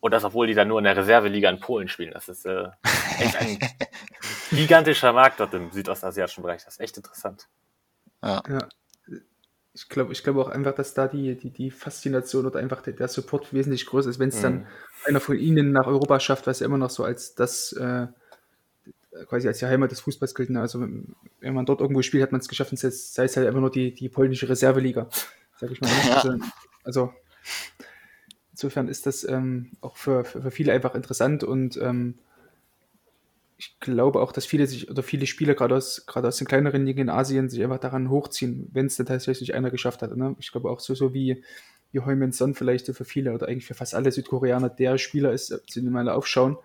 Und 0.00 0.12
das, 0.12 0.24
obwohl 0.24 0.46
die 0.46 0.54
dann 0.54 0.68
nur 0.68 0.78
in 0.78 0.84
der 0.84 0.96
Reserveliga 0.96 1.50
in 1.50 1.60
Polen 1.60 1.88
spielen. 1.88 2.12
Das 2.12 2.28
ist 2.28 2.46
äh, 2.46 2.68
echt 3.18 3.36
ein 3.36 3.58
gigantischer 4.50 5.12
Markt 5.12 5.40
dort 5.40 5.52
im 5.52 5.70
südostasiatischen 5.70 6.42
Bereich. 6.42 6.64
Das 6.64 6.74
ist 6.74 6.80
echt 6.80 6.96
interessant. 6.96 7.48
Ja. 8.22 8.42
ja. 8.48 8.68
Ich 9.74 9.88
glaube 9.88 10.12
ich 10.12 10.24
glaub 10.24 10.36
auch 10.38 10.48
einfach, 10.48 10.74
dass 10.74 10.94
da 10.94 11.06
die, 11.06 11.36
die, 11.36 11.50
die 11.50 11.70
Faszination 11.70 12.46
oder 12.46 12.58
einfach 12.58 12.80
der, 12.80 12.94
der 12.94 13.08
Support 13.08 13.52
wesentlich 13.52 13.86
größer 13.86 14.08
ist, 14.08 14.18
wenn 14.18 14.30
es 14.30 14.38
mhm. 14.38 14.42
dann 14.42 14.66
einer 15.04 15.20
von 15.20 15.38
ihnen 15.38 15.72
nach 15.72 15.86
Europa 15.86 16.18
schafft, 16.18 16.46
was 16.46 16.60
ja 16.60 16.66
immer 16.66 16.78
noch 16.78 16.90
so 16.90 17.04
als 17.04 17.34
das 17.34 17.72
äh, 17.74 18.06
quasi 19.26 19.48
als 19.48 19.58
die 19.58 19.66
Heimat 19.66 19.90
des 19.90 20.00
Fußballs 20.00 20.34
gilt. 20.34 20.50
Ne? 20.50 20.60
Also 20.60 20.80
wenn 20.80 21.54
man 21.54 21.66
dort 21.66 21.80
irgendwo 21.80 22.02
spielt, 22.02 22.22
hat 22.22 22.32
man 22.32 22.40
es 22.40 22.48
geschafft, 22.48 22.76
sei 22.76 22.88
es 22.88 23.36
halt 23.36 23.46
einfach 23.46 23.60
nur 23.60 23.70
die, 23.70 23.94
die 23.94 24.08
polnische 24.08 24.48
Reserveliga, 24.48 25.08
sag 25.56 25.70
ich 25.70 25.80
mal. 25.80 25.90
Ja. 26.06 26.16
Also, 26.16 26.38
also, 26.84 27.14
insofern 28.52 28.88
ist 28.88 29.06
das 29.06 29.24
ähm, 29.24 29.72
auch 29.80 29.96
für, 29.96 30.24
für, 30.24 30.42
für, 30.42 30.50
viele 30.50 30.72
einfach 30.72 30.94
interessant 30.94 31.44
und 31.44 31.76
ähm, 31.78 32.18
ich 33.58 33.78
glaube 33.78 34.20
auch, 34.20 34.32
dass 34.32 34.46
viele 34.46 34.66
sich 34.66 34.90
oder 34.90 35.02
viele 35.02 35.26
Spieler 35.26 35.54
gerade 35.54 35.76
aus, 35.76 36.06
gerade 36.06 36.28
aus 36.28 36.38
den 36.38 36.46
kleineren 36.46 36.86
Ligen 36.86 37.00
in 37.00 37.10
Asien 37.10 37.50
sich 37.50 37.62
einfach 37.62 37.78
daran 37.78 38.08
hochziehen, 38.08 38.68
wenn 38.72 38.86
es 38.86 38.96
dann 38.96 39.06
tatsächlich 39.06 39.54
einer 39.54 39.70
geschafft 39.70 40.00
hat. 40.00 40.16
Ne? 40.16 40.34
Ich 40.38 40.50
glaube 40.50 40.70
auch 40.70 40.80
so, 40.80 40.94
so 40.94 41.12
wie, 41.12 41.44
wie 41.92 42.00
Heumann 42.00 42.32
Son 42.32 42.54
vielleicht 42.54 42.86
für 42.86 43.04
viele 43.04 43.34
oder 43.34 43.48
eigentlich 43.48 43.66
für 43.66 43.74
fast 43.74 43.94
alle 43.94 44.12
Südkoreaner 44.12 44.70
der 44.70 44.96
Spieler 44.96 45.32
ist, 45.32 45.48
zu 45.48 45.80
dem 45.82 45.94
alle 45.94 46.14
aufschauen. 46.14 46.56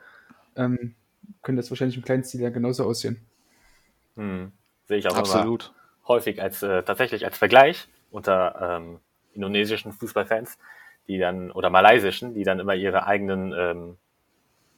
Ähm, 0.55 0.95
könnte 1.42 1.62
das 1.62 1.70
wahrscheinlich 1.70 1.98
im 1.98 2.04
kleinen 2.04 2.24
Stil 2.24 2.42
ja 2.42 2.50
genauso 2.50 2.86
aussehen. 2.86 3.26
Hm. 4.16 4.52
Sehe 4.88 4.98
ich 4.98 5.08
auch 5.08 5.16
Absolut. 5.16 5.74
häufig 6.08 6.42
als 6.42 6.62
äh, 6.64 6.84
tatsächlich 6.84 7.26
als 7.26 7.38
Vergleich 7.38 7.88
unter 8.12 8.78
ähm, 8.80 9.00
indonesischen 9.34 9.92
Fußballfans, 9.92 10.58
die 11.08 11.18
dann, 11.18 11.52
oder 11.52 11.70
malaysischen, 11.70 12.34
die 12.34 12.44
dann 12.44 12.60
immer 12.60 12.76
ihre 12.76 13.06
eigenen 13.06 13.54
ähm, 13.54 13.98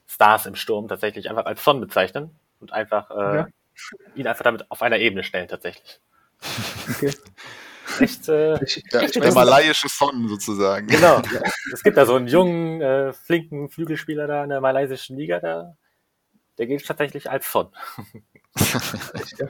Stars 0.08 0.46
im 0.46 0.56
Sturm 0.56 0.88
tatsächlich 0.88 1.30
einfach 1.30 1.46
als 1.46 1.64
Son 1.64 1.80
bezeichnen 1.80 2.32
und 2.60 2.74
einfach 2.74 3.12
äh, 3.12 3.36
ja. 3.36 3.48
ihn 4.16 4.28
einfach 4.28 4.44
damit 4.44 4.70
auf 4.72 4.82
einer 4.82 4.98
Ebene 4.98 5.24
stellen 5.24 5.48
tatsächlich. 5.48 6.00
Okay. 6.90 7.12
Echt, 8.00 8.28
äh, 8.28 8.60
der, 8.92 9.08
der 9.08 9.34
malaiische 9.34 9.88
Son 9.88 10.28
sozusagen. 10.28 10.88
Genau. 10.88 11.22
Ja. 11.34 11.42
Es 11.74 11.84
gibt 11.84 11.98
da 11.98 12.06
so 12.06 12.16
einen 12.16 12.28
jungen, 12.28 12.82
äh, 12.82 13.14
flinken 13.14 13.70
Flügelspieler 13.70 14.28
da 14.28 14.44
in 14.44 14.50
der 14.50 14.62
malaysischen 14.62 15.18
Liga, 15.18 15.40
da 15.40 15.76
der 16.58 16.68
gilt 16.68 16.86
tatsächlich 16.86 17.30
als 17.30 17.52
Son. 17.52 17.68
ja. 19.38 19.48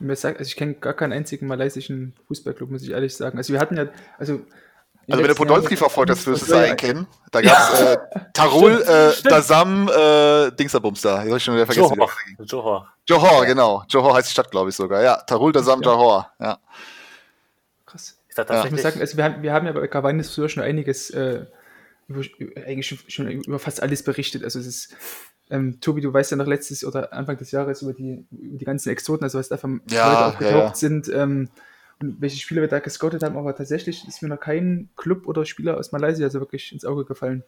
Also 0.00 0.40
ich 0.40 0.56
kenne 0.56 0.74
gar 0.74 0.94
keinen 0.94 1.12
einzigen 1.12 1.46
malaysischen 1.46 2.14
Fußballclub, 2.26 2.70
muss 2.70 2.82
ich 2.82 2.90
ehrlich 2.90 3.16
sagen. 3.16 3.38
Also 3.38 3.52
wir 3.52 3.60
hatten 3.60 3.76
ja, 3.76 3.88
also 4.18 4.44
also 5.10 5.22
wenn 5.22 5.28
du 5.28 5.34
Podolski 5.34 5.76
verfolgt 5.76 6.10
hast, 6.10 6.26
wirst 6.26 6.48
du 6.48 6.54
es 6.54 6.68
ja 6.68 6.74
kennen. 6.74 7.06
Da 7.30 7.42
gab 7.42 7.72
es 7.72 7.80
äh, 7.80 7.96
Tarul, 8.32 8.82
äh, 8.82 9.12
Dasam, 9.28 9.88
äh, 9.88 10.50
Dingsabums 10.52 11.02
da. 11.02 11.24
Ich 11.24 11.30
habe 11.30 11.40
schon 11.40 11.54
wieder 11.54 11.66
vergessen. 11.66 11.96
Johor. 11.96 12.10
Johor. 12.46 12.88
Johor, 13.06 13.46
genau. 13.46 13.84
Johor 13.88 14.14
heißt 14.14 14.28
die 14.28 14.32
Stadt, 14.32 14.50
glaube 14.50 14.70
ich 14.70 14.76
sogar. 14.76 15.02
Ja, 15.02 15.16
Tarul, 15.16 15.52
Dasam, 15.52 15.82
ja. 15.82 15.90
Johor. 15.90 16.30
Ja. 16.40 16.58
Krass. 17.86 18.18
Ja. 18.36 18.64
Ich 18.64 18.70
muss 18.70 18.82
sagen, 18.82 19.00
also 19.00 19.16
wir, 19.16 19.24
haben, 19.24 19.42
wir 19.42 19.52
haben 19.52 19.66
ja 19.66 19.72
bei 19.72 19.86
Cavani 19.86 20.24
früher 20.24 20.48
schon 20.48 20.62
einiges, 20.62 21.10
äh, 21.10 21.46
über, 22.08 22.22
eigentlich 22.66 22.86
schon, 22.86 22.98
schon, 23.08 23.28
über 23.28 23.58
fast 23.58 23.82
alles 23.82 24.02
berichtet. 24.02 24.42
Also 24.42 24.58
es 24.58 24.66
ist 24.66 24.96
ähm, 25.50 25.80
Tobi, 25.80 26.00
du 26.00 26.12
weißt 26.12 26.30
ja 26.30 26.36
noch 26.36 26.46
letztes 26.46 26.84
oder 26.84 27.12
Anfang 27.12 27.36
des 27.36 27.50
Jahres 27.50 27.82
über 27.82 27.92
die, 27.92 28.24
über 28.30 28.58
die 28.58 28.64
ganzen 28.64 28.90
Exoten, 28.90 29.24
also 29.24 29.38
was 29.38 29.48
da 29.48 29.56
von 29.56 29.82
ja, 29.90 30.28
aufgetaucht 30.28 30.54
ja, 30.54 30.74
sind 30.74 31.08
ähm, 31.08 31.48
und 32.00 32.20
welche 32.20 32.38
Spieler 32.38 32.62
wir 32.62 32.68
da 32.68 32.78
gescoutet 32.78 33.22
haben, 33.22 33.36
aber 33.36 33.54
tatsächlich 33.54 34.06
ist 34.08 34.22
mir 34.22 34.28
noch 34.28 34.40
kein 34.40 34.88
Club 34.96 35.26
oder 35.26 35.44
Spieler 35.44 35.76
aus 35.76 35.92
Malaysia 35.92 36.28
so 36.30 36.40
wirklich 36.40 36.72
ins 36.72 36.84
Auge 36.84 37.04
gefallen. 37.04 37.44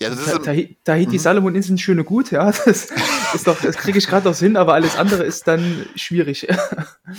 Ja, 0.00 0.10
das 0.10 0.26
ist 0.26 0.44
Tahiti 0.44 0.76
Ta 0.82 0.96
mhm. 0.96 1.18
Salomon 1.18 1.54
Inseln 1.54 1.78
schön 1.78 1.98
und 1.98 2.04
gut, 2.04 2.30
ja. 2.32 2.50
Das 2.64 2.90
ist 3.34 3.46
doch, 3.46 3.60
das 3.60 3.76
kriege 3.76 3.98
ich 3.98 4.06
gerade 4.06 4.28
noch 4.28 4.36
hin, 4.36 4.56
aber 4.56 4.74
alles 4.74 4.96
andere 4.96 5.22
ist 5.22 5.46
dann 5.46 5.86
schwierig. 5.94 6.48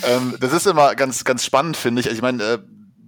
Ähm, 0.03 0.35
das 0.39 0.51
ist 0.51 0.67
immer 0.67 0.95
ganz, 0.95 1.23
ganz 1.23 1.45
spannend, 1.45 1.77
finde 1.77 2.01
ich. 2.01 2.07
Ich 2.07 2.21
meine, 2.21 2.43
äh, 2.43 2.57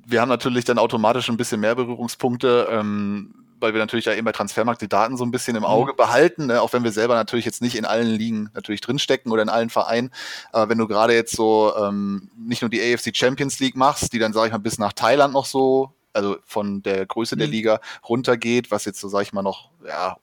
wir 0.05 0.21
haben 0.21 0.29
natürlich 0.29 0.63
dann 0.63 0.77
automatisch 0.77 1.27
ein 1.27 1.35
bisschen 1.35 1.59
mehr 1.59 1.75
Berührungspunkte. 1.75 2.67
Ähm, 2.69 3.33
weil 3.59 3.73
wir 3.73 3.79
natürlich 3.79 4.05
ja 4.05 4.13
eben 4.13 4.25
bei 4.25 4.31
Transfermarkt 4.31 4.81
die 4.81 4.89
Daten 4.89 5.17
so 5.17 5.25
ein 5.25 5.31
bisschen 5.31 5.55
im 5.55 5.63
mhm. 5.63 5.67
Auge 5.67 5.93
mhm. 5.93 5.97
behalten, 5.97 6.45
ne? 6.47 6.61
auch 6.61 6.73
wenn 6.73 6.83
wir 6.83 6.91
selber 6.91 7.15
natürlich 7.15 7.45
jetzt 7.45 7.61
nicht 7.61 7.75
in 7.75 7.85
allen 7.85 8.07
Ligen 8.07 8.49
natürlich 8.53 8.81
drinstecken 8.81 9.31
oder 9.31 9.41
in 9.41 9.49
allen 9.49 9.69
Vereinen. 9.69 10.11
Aber 10.51 10.69
wenn 10.69 10.77
du 10.77 10.87
gerade 10.87 11.13
jetzt 11.13 11.35
so 11.35 11.73
ähm, 11.77 12.29
nicht 12.37 12.61
nur 12.61 12.69
die 12.69 12.81
AFC 12.81 13.15
Champions 13.15 13.59
League 13.59 13.75
machst, 13.75 14.13
die 14.13 14.19
dann, 14.19 14.33
sage 14.33 14.47
ich 14.47 14.51
mal, 14.51 14.59
bis 14.59 14.77
nach 14.77 14.93
Thailand 14.93 15.33
noch 15.33 15.45
so, 15.45 15.93
also 16.13 16.37
von 16.45 16.81
der 16.83 17.05
Größe 17.05 17.35
mhm. 17.35 17.39
der 17.39 17.47
Liga 17.47 17.79
runtergeht, 18.07 18.71
was 18.71 18.85
jetzt 18.85 18.99
so, 18.99 19.07
sage 19.07 19.23
ich 19.23 19.33
mal, 19.33 19.43
noch, 19.43 19.69
ja, 19.87 20.17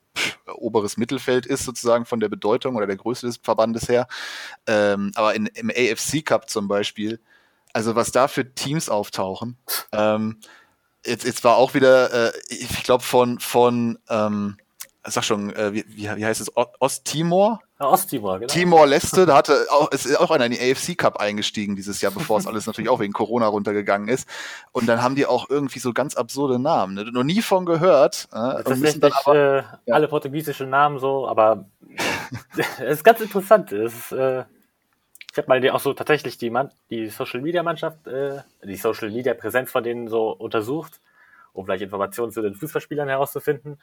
oberes 0.55 0.97
Mittelfeld 0.97 1.47
ist 1.47 1.64
sozusagen 1.64 2.05
von 2.05 2.20
der 2.20 2.29
Bedeutung 2.29 2.77
oder 2.77 2.87
der 2.87 2.97
Größe 2.97 3.27
des 3.27 3.38
Verbandes 3.42 3.88
her. 3.88 4.07
Ähm, 4.66 5.11
aber 5.14 5.35
in, 5.35 5.47
im 5.47 5.70
AFC 5.70 6.25
Cup 6.25 6.49
zum 6.49 6.68
Beispiel, 6.68 7.20
also 7.73 7.97
was 7.97 8.12
da 8.12 8.29
für 8.29 8.55
Teams 8.55 8.88
auftauchen, 8.88 9.57
ähm, 9.92 10.38
jetzt, 11.07 11.25
jetzt 11.25 11.45
war 11.45 11.57
auch 11.57 11.75
wieder, 11.75 12.29
äh, 12.29 12.33
ich 12.49 12.83
glaube 12.83 13.05
von, 13.05 13.38
von 13.38 13.99
ähm, 14.09 14.57
sag 15.07 15.25
schon, 15.25 15.55
äh, 15.55 15.73
wie, 15.73 15.85
wie 15.88 16.25
heißt 16.25 16.40
es, 16.40 16.51
Osttimor? 16.55 17.61
Ja, 17.79 17.88
Osttimor, 17.88 18.38
genau. 18.38 18.53
Timor-Leste, 18.53 19.27
da 19.27 19.37
hatte 19.37 19.67
auch, 19.71 19.90
ist 19.90 20.19
auch 20.19 20.31
einer 20.31 20.47
in 20.47 20.53
den 20.53 20.73
AFC 20.73 20.97
Cup 20.97 21.19
eingestiegen 21.19 21.77
dieses 21.77 22.01
Jahr, 22.01 22.12
bevor 22.12 22.38
es 22.38 22.47
alles 22.47 22.67
natürlich 22.67 22.88
auch 22.88 23.01
wegen 23.01 23.12
Corona 23.12 23.47
runtergegangen 23.47 24.09
ist. 24.09 24.29
Und 24.73 24.87
dann 24.87 25.03
haben 25.03 25.14
die 25.14 25.27
auch 25.27 25.51
irgendwie 25.51 25.81
so 25.81 25.93
ganz 25.93 26.14
absurde 26.14 26.59
Namen, 26.59 26.95
ne? 26.95 27.05
noch 27.12 27.25
nie 27.25 27.43
von 27.43 27.67
gehört. 27.67 28.29
Äh, 28.33 28.62
das 28.64 28.79
sind 28.79 29.03
dann 29.03 29.12
aber, 29.12 29.35
äh, 29.35 29.62
ja. 29.87 29.95
alle 29.95 30.09
portugiesischen 30.09 30.71
Namen 30.71 30.99
so, 30.99 31.29
aber 31.29 31.67
es 32.79 32.99
ist 32.99 33.05
ganz 33.05 33.21
interessant. 33.21 33.73
Es 33.73 33.93
ist, 33.95 34.12
äh, 34.12 34.45
ich 35.35 35.38
habe 35.38 35.49
mal 35.49 35.61
die, 35.61 35.73
auch 35.73 35.81
so 35.81 35.92
tatsächlich 35.92 36.38
die, 36.38 36.49
Man 36.49 36.70
die 36.90 37.09
Social 37.09 37.40
Media 37.40 37.64
Mannschaft, 37.64 38.07
äh, 38.07 38.42
die 38.62 38.77
Social 38.77 39.11
Media 39.11 39.35
Präsenz 39.35 39.68
von 39.68 39.83
denen 39.83 40.07
so 40.07 40.31
untersucht, 40.31 41.01
um 41.53 41.64
vielleicht 41.64 41.83
Informationen 41.83 42.31
zu 42.31 42.40
den 42.40 42.55
Fußballspielern 42.55 43.09
herauszufinden. 43.09 43.81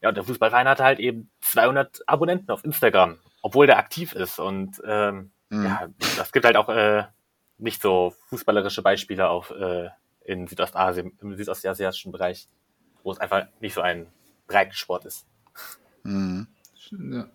Ja, 0.00 0.08
und 0.08 0.16
der 0.16 0.24
Fußballverein 0.24 0.66
hatte 0.66 0.82
halt 0.82 0.98
eben 0.98 1.30
200 1.40 2.02
Abonnenten 2.08 2.50
auf 2.50 2.64
Instagram, 2.64 3.20
obwohl 3.42 3.68
der 3.68 3.78
aktiv 3.78 4.12
ist. 4.12 4.40
Und 4.40 4.82
ähm, 4.84 5.30
mhm. 5.50 5.64
ja, 5.66 5.88
das 6.16 6.32
gibt 6.32 6.44
halt 6.44 6.56
auch 6.56 6.68
äh, 6.68 7.04
nicht 7.58 7.80
so 7.80 8.12
fußballerische 8.26 8.82
Beispiele 8.82 9.28
auf 9.28 9.52
äh, 9.52 9.88
in 10.24 10.48
Südostasien, 10.48 11.16
im 11.20 11.36
südostasiatischen 11.36 12.10
Bereich, 12.10 12.48
wo 13.04 13.12
es 13.12 13.20
einfach 13.20 13.46
nicht 13.60 13.74
so 13.74 13.82
ein 13.82 14.08
Breitensport 14.48 15.04
ist. 15.04 15.28
Mhm. 16.02 16.48
Ja. 16.90 17.28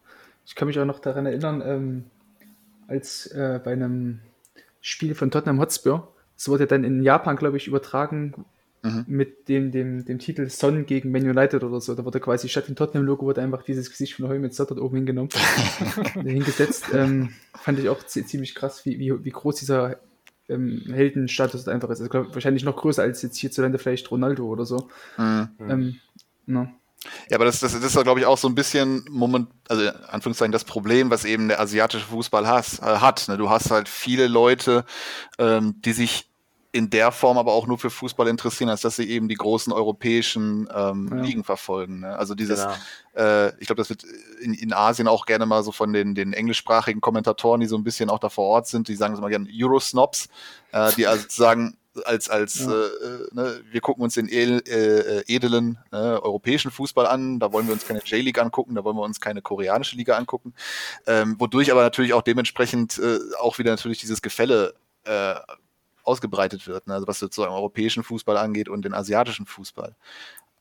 Ich 0.46 0.54
kann 0.54 0.68
mich 0.68 0.78
auch 0.80 0.86
noch 0.86 1.00
daran 1.00 1.26
erinnern, 1.26 1.62
ähm, 1.66 2.12
als 2.88 3.28
äh, 3.28 3.60
bei 3.64 3.74
einem 3.74 4.20
Spiel 4.82 5.16
von 5.16 5.32
Tottenham 5.32 5.60
Hotspur. 5.60 6.14
Es 6.36 6.50
wurde 6.50 6.68
dann 6.68 6.84
in 6.84 7.04
Japan, 7.04 7.36
glaube 7.36 7.58
ich, 7.58 7.68
übertragen 7.68 8.46
mhm. 8.84 9.06
mit 9.08 9.50
dem, 9.50 9.72
dem, 9.72 10.06
dem 10.06 10.20
Titel 10.20 10.50
Son 10.50 10.86
gegen 10.86 11.12
Man 11.12 11.28
United 11.28 11.64
oder 11.64 11.82
so. 11.82 11.96
Da 11.96 12.06
wurde 12.06 12.20
quasi 12.20 12.48
statt 12.50 12.68
dem 12.68 12.76
Tottenham-Logo 12.76 13.26
wurde 13.26 13.42
einfach 13.42 13.64
dieses 13.64 13.90
Gesicht 13.90 14.16
von 14.16 14.28
Heu 14.28 14.40
mit 14.40 14.54
Sott 14.54 14.72
dort 14.72 14.80
oben 14.80 14.98
hingenommen, 14.98 15.30
hingesetzt. 16.14 16.86
Ähm, 16.94 17.34
fand 17.54 17.80
ich 17.80 17.90
auch 17.90 18.04
ziemlich 18.06 18.56
krass, 18.56 18.86
wie, 18.86 19.00
wie, 19.00 19.24
wie 19.24 19.30
groß 19.30 19.56
dieser 19.56 19.98
ähm, 20.50 20.84
Heldenstatus 20.88 21.68
einfach 21.68 21.90
ist. 21.90 22.00
Also, 22.00 22.10
glaub, 22.10 22.34
wahrscheinlich 22.34 22.64
noch 22.64 22.78
größer 22.78 23.02
als 23.02 23.22
jetzt 23.22 23.38
hierzulande 23.38 23.78
vielleicht 23.78 24.10
Ronaldo 24.12 24.46
oder 24.46 24.66
so. 24.66 24.90
Mhm. 25.18 25.50
Ähm, 25.68 25.96
no. 26.46 26.68
Ja, 27.30 27.38
aber 27.38 27.46
das, 27.46 27.60
das, 27.60 27.74
das 27.74 27.84
ist, 27.84 28.04
glaube 28.04 28.20
ich, 28.20 28.26
auch 28.26 28.38
so 28.38 28.48
ein 28.48 28.56
bisschen 28.56 29.06
Moment, 29.10 29.50
also 29.70 29.84
in 29.84 29.90
Anführungszeichen 29.90 30.52
das 30.52 30.66
Problem, 30.66 31.10
was 31.10 31.26
eben 31.26 31.48
der 31.48 31.60
asiatische 31.60 32.06
Fußball 32.06 32.48
has, 32.48 32.80
äh, 32.80 32.86
hat. 32.86 33.28
Ne? 33.28 33.38
Du 33.38 33.50
hast 33.50 33.72
halt 33.72 33.88
viele 33.88 34.28
Leute, 34.28 34.84
ähm, 35.38 35.76
die 35.82 35.94
sich 35.94 36.30
in 36.72 36.90
der 36.90 37.12
Form 37.12 37.38
aber 37.38 37.54
auch 37.54 37.66
nur 37.66 37.80
für 37.80 37.90
Fußball 37.90 38.28
interessieren, 38.28 38.70
als 38.70 38.82
dass 38.82 38.98
sie 38.98 39.10
eben 39.10 39.28
die 39.28 39.36
großen 39.36 39.72
europäischen 39.72 40.68
ähm, 40.74 41.10
ja. 41.12 41.22
Ligen 41.22 41.44
verfolgen. 41.44 42.02
Ne? 42.02 42.16
Also 42.16 42.36
dieses, 42.36 42.62
genau. 42.62 42.76
äh, 43.16 43.54
ich 43.60 43.68
glaube, 43.68 43.82
das 43.82 43.90
wird 43.90 44.04
in, 44.42 44.54
in 44.54 44.74
Asien 44.74 45.08
auch 45.08 45.26
gerne 45.26 45.46
mal 45.46 45.64
so 45.64 45.72
von 45.72 45.94
den, 45.94 46.14
den 46.14 46.34
englischsprachigen 46.34 47.02
Kommentatoren, 47.02 47.62
die 47.62 47.68
so 47.68 47.78
ein 47.78 47.84
bisschen 47.84 48.10
auch 48.10 48.20
da 48.20 48.30
vor 48.30 48.46
Ort 48.46 48.68
sind, 48.68 48.90
die 48.90 48.96
sagen 48.96 49.14
es 49.14 49.22
mal 49.22 49.30
gerne 49.30 49.48
Eurosnobs, 49.52 50.30
äh, 50.72 50.92
die 50.94 51.08
also 51.08 51.26
sagen, 51.30 51.78
als, 52.06 52.30
als 52.30 52.60
ja. 52.60 52.72
äh, 52.72 53.28
ne, 53.32 53.62
wir 53.70 53.82
gucken 53.82 54.04
uns 54.04 54.16
den 54.16 54.28
edel, 54.30 54.62
äh, 54.68 55.34
edlen 55.34 55.78
äh, 55.92 55.96
europäischen 55.96 56.72
Fußball 56.72 57.08
an, 57.08 57.40
da 57.40 57.52
wollen 57.52 57.68
wir 57.68 57.74
uns 57.74 57.88
keine 57.88 58.02
J-League 58.04 58.40
angucken, 58.40 58.76
da 58.76 58.84
wollen 58.84 58.98
wir 58.98 59.04
uns 59.04 59.20
keine 59.20 59.42
koreanische 59.42 59.96
Liga 59.96 60.18
angucken, 60.18 60.54
ähm, 61.06 61.36
wodurch 61.40 61.72
aber 61.72 61.82
natürlich 61.82 62.14
auch 62.14 62.22
dementsprechend 62.22 62.98
äh, 63.00 63.20
auch 63.40 63.58
wieder 63.60 63.72
natürlich 63.72 64.00
dieses 64.00 64.22
Gefälle 64.22 64.76
äh, 65.06 65.36
ausgebreitet 66.04 66.68
wird, 66.68 66.88
ne? 66.88 66.94
also 66.94 67.08
was 67.08 67.20
sozusagen 67.20 67.54
europäischen 67.54 68.04
Fußball 68.04 68.38
angeht 68.38 68.70
und 68.70 68.84
den 68.86 68.94
asiatischen 68.94 69.46
Fußball. 69.46 69.96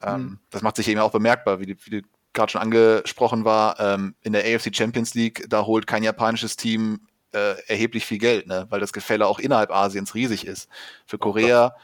Ähm, 0.03 0.21
mhm. 0.21 0.39
Das 0.51 0.63
macht 0.63 0.77
sich 0.77 0.89
eben 0.89 1.01
auch 1.01 1.13
bemerkbar, 1.13 1.61
wie, 1.61 1.67
die, 1.67 1.77
wie 1.85 1.91
die 1.91 2.03
gerade 2.33 2.53
schon 2.53 2.61
angesprochen 2.61 3.45
war, 3.45 3.81
ähm, 3.81 4.15
in 4.23 4.33
der 4.33 4.43
AFC 4.45 4.75
Champions 4.75 5.15
League, 5.15 5.47
da 5.49 5.65
holt 5.65 5.87
kein 5.87 6.03
japanisches 6.03 6.57
Team 6.57 7.01
äh, 7.33 7.55
erheblich 7.67 8.07
viel 8.07 8.19
Geld, 8.19 8.47
ne? 8.47 8.67
weil 8.71 8.81
das 8.81 8.93
Gefälle 8.93 9.27
auch 9.27 9.39
innerhalb 9.39 9.71
Asiens 9.71 10.15
riesig 10.15 10.47
ist. 10.47 10.69
Für 11.07 11.19
Korea, 11.19 11.75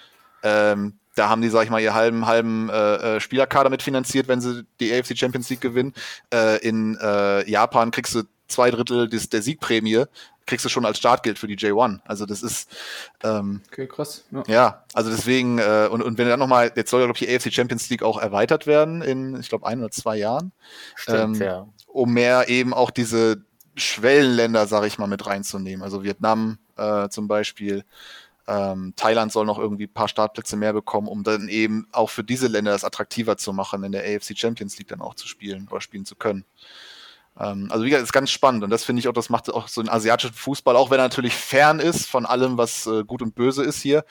ähm, 0.42 0.98
da 1.14 1.28
haben 1.28 1.42
die, 1.42 1.50
sag 1.50 1.64
ich 1.64 1.70
mal, 1.70 1.80
ihr 1.80 1.94
halben, 1.94 2.26
halben 2.26 2.70
äh, 2.70 3.16
äh 3.16 3.20
Spielerkader 3.20 3.70
mitfinanziert, 3.70 4.28
wenn 4.28 4.40
sie 4.40 4.64
die 4.80 4.92
AFC 4.92 5.16
Champions 5.16 5.50
League 5.50 5.60
gewinnen. 5.60 5.92
Äh, 6.32 6.58
in 6.66 6.96
äh, 7.00 7.48
Japan 7.50 7.90
kriegst 7.90 8.14
du 8.14 8.22
zwei 8.48 8.70
Drittel 8.70 9.08
des, 9.08 9.28
der 9.28 9.42
Siegprämie 9.42 10.06
kriegst 10.46 10.64
du 10.64 10.68
schon 10.68 10.84
als 10.84 10.98
Startgeld 10.98 11.38
für 11.38 11.46
die 11.46 11.56
J1. 11.56 12.00
Also 12.04 12.26
das 12.26 12.42
ist 12.42 12.68
ähm, 13.22 13.60
okay, 13.70 13.86
krass. 13.86 14.24
Ja. 14.30 14.42
ja, 14.46 14.84
also 14.92 15.10
deswegen, 15.10 15.58
äh, 15.58 15.88
und, 15.90 16.02
und 16.02 16.18
wenn 16.18 16.28
dann 16.28 16.38
nochmal, 16.38 16.72
jetzt 16.74 16.90
soll 16.90 17.00
ja, 17.00 17.06
glaube 17.06 17.18
ich, 17.18 17.26
die 17.26 17.34
AFC 17.34 17.52
Champions 17.52 17.88
League 17.90 18.02
auch 18.02 18.20
erweitert 18.20 18.66
werden 18.66 19.02
in, 19.02 19.38
ich 19.38 19.48
glaube, 19.48 19.66
ein 19.66 19.80
oder 19.80 19.90
zwei 19.90 20.16
Jahren. 20.16 20.52
Stimmt, 20.94 21.40
ähm, 21.40 21.42
ja. 21.42 21.68
Um 21.86 22.12
mehr 22.12 22.48
eben 22.48 22.72
auch 22.72 22.90
diese 22.90 23.44
Schwellenländer, 23.74 24.66
sage 24.66 24.86
ich 24.86 24.98
mal, 24.98 25.06
mit 25.06 25.26
reinzunehmen. 25.26 25.82
Also 25.82 26.02
Vietnam 26.02 26.58
äh, 26.76 27.08
zum 27.08 27.28
Beispiel. 27.28 27.84
Ähm, 28.46 28.92
Thailand 28.96 29.30
soll 29.30 29.46
noch 29.46 29.58
irgendwie 29.58 29.84
ein 29.84 29.92
paar 29.92 30.08
Startplätze 30.08 30.56
mehr 30.56 30.72
bekommen, 30.72 31.06
um 31.06 31.22
dann 31.22 31.48
eben 31.48 31.86
auch 31.92 32.10
für 32.10 32.24
diese 32.24 32.48
Länder 32.48 32.72
das 32.72 32.84
attraktiver 32.84 33.36
zu 33.36 33.52
machen, 33.52 33.84
in 33.84 33.92
der 33.92 34.02
AFC 34.02 34.36
Champions 34.36 34.78
League 34.78 34.88
dann 34.88 35.00
auch 35.00 35.14
zu 35.14 35.28
spielen 35.28 35.68
oder 35.70 35.80
spielen 35.80 36.04
zu 36.04 36.16
können. 36.16 36.44
Ähm, 37.38 37.68
also 37.70 37.84
wie 37.84 37.90
gesagt, 37.90 38.04
ist 38.04 38.12
ganz 38.12 38.30
spannend 38.30 38.64
und 38.64 38.70
das 38.70 38.82
finde 38.84 39.00
ich 39.00 39.08
auch, 39.08 39.12
das 39.12 39.30
macht 39.30 39.48
auch 39.50 39.68
so 39.68 39.80
einen 39.80 39.88
asiatischen 39.88 40.34
Fußball, 40.34 40.74
auch 40.76 40.90
wenn 40.90 40.98
er 40.98 41.04
natürlich 41.04 41.34
fern 41.34 41.78
ist 41.78 42.06
von 42.06 42.26
allem, 42.26 42.58
was 42.58 42.86
äh, 42.86 43.04
gut 43.04 43.22
und 43.22 43.34
böse 43.34 43.62
ist 43.62 43.80
hier, 43.80 44.04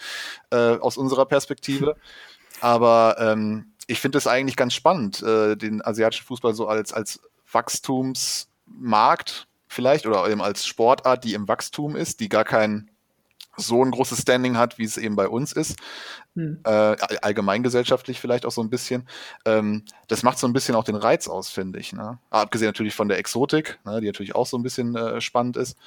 äh, 0.50 0.78
aus 0.78 0.98
unserer 0.98 1.26
Perspektive. 1.26 1.98
Aber 2.62 3.18
ähm, 3.20 3.74
ich 3.88 4.00
finde 4.00 4.18
es 4.18 4.28
eigentlich 4.28 4.56
ganz 4.56 4.74
spannend, 4.74 5.22
äh, 5.24 5.56
den 5.58 5.84
asiatischen 5.84 6.26
Fußball 6.26 6.54
so 6.54 6.68
als, 6.68 6.94
als 6.94 7.20
Wachstumsmarkt 7.52 9.48
vielleicht 9.72 10.06
oder 10.06 10.28
eben 10.30 10.42
als 10.42 10.66
Sportart, 10.66 11.24
die 11.24 11.34
im 11.34 11.48
Wachstum 11.48 11.96
ist, 11.96 12.20
die 12.20 12.30
gar 12.30 12.44
kein 12.44 12.92
so 13.58 13.84
ein 13.84 13.92
großes 13.92 14.22
Standing 14.22 14.58
hat, 14.58 14.78
wie 14.78 14.86
es 14.86 14.98
eben 14.98 15.16
bei 15.16 15.28
uns 15.28 15.52
ist, 15.52 15.78
hm. 16.36 16.60
äh, 16.64 16.70
allgemeingesellschaftlich 17.22 18.20
vielleicht 18.20 18.46
auch 18.46 18.52
so 18.52 18.62
ein 18.62 18.70
bisschen. 18.70 19.08
Ähm, 19.46 19.84
das 20.08 20.24
macht 20.24 20.40
so 20.40 20.48
ein 20.48 20.54
bisschen 20.54 20.76
auch 20.76 20.84
den 20.84 20.96
Reiz 20.96 21.28
aus, 21.28 21.50
finde 21.50 21.80
ich. 21.80 21.94
Ne? 21.94 22.18
Abgesehen 22.30 22.70
natürlich 22.70 22.96
von 22.96 23.10
der 23.10 23.18
Exotik, 23.18 23.80
ne, 23.84 24.00
die 24.00 24.08
natürlich 24.08 24.36
auch 24.36 24.48
so 24.48 24.58
ein 24.58 24.64
bisschen 24.64 24.96
äh, 24.96 25.20
spannend 25.20 25.58
ist. 25.58 25.78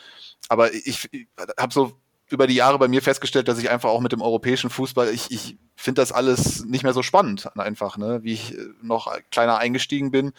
Aber 0.49 0.73
ich, 0.75 1.09
ich 1.11 1.29
habe 1.59 1.73
so 1.73 1.99
über 2.31 2.47
die 2.47 2.55
Jahre 2.55 2.79
bei 2.79 2.89
mir 2.89 3.03
festgestellt, 3.03 3.49
dass 3.49 3.59
ich 3.59 3.71
einfach 3.71 3.91
auch 3.91 4.01
mit 4.01 4.13
dem 4.13 4.23
europäischen 4.23 4.71
Fußball, 4.71 5.09
ich, 5.09 5.31
ich 5.31 5.59
finde 5.77 6.01
das 6.01 6.13
alles 6.13 6.65
nicht 6.65 6.83
mehr 6.83 6.95
so 6.95 7.03
spannend, 7.03 7.57
einfach, 7.59 7.99
ne? 7.99 8.21
wie 8.23 8.33
ich 8.33 8.55
äh, 8.55 8.67
noch 8.83 9.15
kleiner 9.31 9.59
eingestiegen 9.59 10.11
bin. 10.11 10.33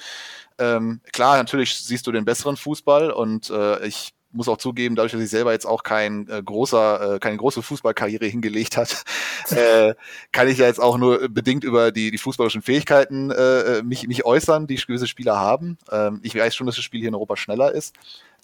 Ähm, 0.57 1.01
klar, 1.11 1.37
natürlich 1.37 1.75
siehst 1.75 2.07
du 2.07 2.11
den 2.11 2.25
besseren 2.25 2.57
Fußball 2.57 3.11
und 3.11 3.49
äh, 3.49 3.85
ich 3.85 4.13
muss 4.35 4.49
auch 4.49 4.57
zugeben, 4.57 4.95
dadurch, 4.95 5.13
dass 5.13 5.21
ich 5.21 5.29
selber 5.29 5.53
jetzt 5.53 5.65
auch 5.65 5.83
kein 5.83 6.27
äh, 6.27 6.41
großer, 6.43 7.15
äh, 7.15 7.19
keine 7.19 7.37
große 7.37 7.61
Fußballkarriere 7.61 8.25
hingelegt 8.25 8.77
hat, 8.77 9.03
äh, 9.49 9.95
kann 10.31 10.47
ich 10.47 10.57
ja 10.57 10.65
jetzt 10.65 10.81
auch 10.81 10.97
nur 10.97 11.29
bedingt 11.29 11.63
über 11.63 11.91
die, 11.91 12.11
die 12.11 12.17
fußballischen 12.17 12.61
Fähigkeiten 12.61 13.31
äh, 13.31 13.81
mich, 13.83 14.07
mich 14.07 14.25
äußern, 14.25 14.67
die 14.67 14.75
gewisse 14.75 15.07
Spieler 15.07 15.39
haben. 15.39 15.77
Ähm, 15.91 16.19
ich 16.23 16.35
weiß 16.35 16.55
schon, 16.55 16.67
dass 16.67 16.75
das 16.75 16.83
Spiel 16.83 16.99
hier 16.99 17.09
in 17.09 17.15
Europa 17.15 17.37
schneller 17.37 17.71
ist, 17.71 17.95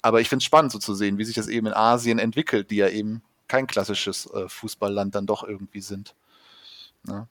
aber 0.01 0.21
ich 0.21 0.29
finde 0.29 0.41
es 0.41 0.45
spannend 0.45 0.71
so 0.71 0.79
zu 0.79 0.95
sehen, 0.95 1.17
wie 1.17 1.25
sich 1.25 1.35
das 1.35 1.47
eben 1.47 1.67
in 1.67 1.73
Asien 1.73 2.19
entwickelt, 2.19 2.71
die 2.71 2.77
ja 2.77 2.87
eben 2.87 3.21
kein 3.51 3.67
klassisches 3.67 4.31
äh, 4.33 4.47
Fußballland 4.47 5.13
dann 5.13 5.25
doch 5.25 5.43
irgendwie 5.43 5.81
sind. 5.81 6.15
Ja. 7.05 7.27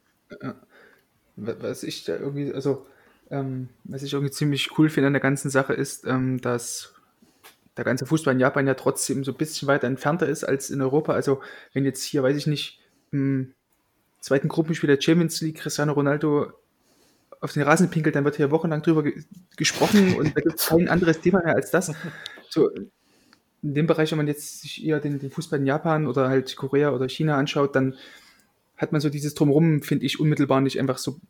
Was 1.37 1.83
ich 1.83 2.05
da 2.05 2.15
irgendwie, 2.15 2.53
also 2.53 2.87
ähm, 3.31 3.71
was 3.85 4.03
ich 4.03 4.13
irgendwie 4.13 4.31
ziemlich 4.31 4.77
cool 4.77 4.91
finde 4.91 5.07
an 5.07 5.15
der 5.15 5.23
ganzen 5.23 5.51
Sache 5.51 5.73
ist, 5.73 6.05
ähm, 6.05 6.39
dass 6.43 6.93
der 7.79 7.87
ganze 7.87 8.05
Fußball 8.05 8.35
in 8.35 8.41
Japan 8.41 8.67
ja 8.67 8.75
trotzdem 8.75 9.25
so 9.25 9.33
ein 9.33 9.39
bisschen 9.39 9.67
weiter 9.67 9.87
entfernter 9.87 10.29
ist 10.29 10.45
als 10.45 10.69
in 10.69 10.83
Europa. 10.83 11.15
Also 11.15 11.41
wenn 11.73 11.87
jetzt 11.87 12.03
hier, 12.03 12.23
weiß 12.23 12.37
ich 12.37 12.47
nicht, 12.47 12.81
im 13.13 13.55
zweiten 14.21 14.49
Gruppenspiel 14.49 14.95
der 14.95 15.01
Champions 15.01 15.41
League 15.41 15.61
Cristiano 15.61 15.95
Ronaldo 15.95 16.53
auf 17.41 17.55
den 17.55 17.63
Rasen 17.63 17.89
pinkelt, 17.89 18.15
dann 18.15 18.27
wird 18.27 18.37
hier 18.37 18.51
wochenlang 18.51 18.83
drüber 18.83 19.05
ge 19.05 19.25
gesprochen 19.57 20.17
und 20.17 20.37
da 20.37 20.43
gibt 20.43 20.61
es 20.61 20.67
kein 20.67 20.91
anderes 20.91 21.21
Thema 21.23 21.43
mehr 21.43 21.55
als 21.55 21.71
das. 21.71 21.95
So, 22.51 22.69
in 23.63 23.75
dem 23.75 23.87
Bereich, 23.87 24.11
wenn 24.11 24.19
man 24.19 24.29
jetzt 24.29 24.63
sich 24.63 24.85
eher 24.85 25.01
den, 25.01 25.19
den 25.19 25.31
Fußball 25.31 25.59
in 25.59 25.67
Japan 25.67 26.07
oder 26.07 26.29
halt 26.29 26.57
Korea 26.57 26.91
oder 26.91 27.09
China 27.09 27.37
anschaut, 27.37 27.77
dann 27.77 27.97
hat 28.77 28.93
man 28.93 29.01
so 29.01 29.11
dieses 29.11 29.35
Drumherum, 29.35 29.83
finde 29.83 30.07
ich, 30.07 30.19
unmittelbar 30.19 30.61
nicht 30.61 30.79
einfach 30.81 30.99
so 30.99 31.21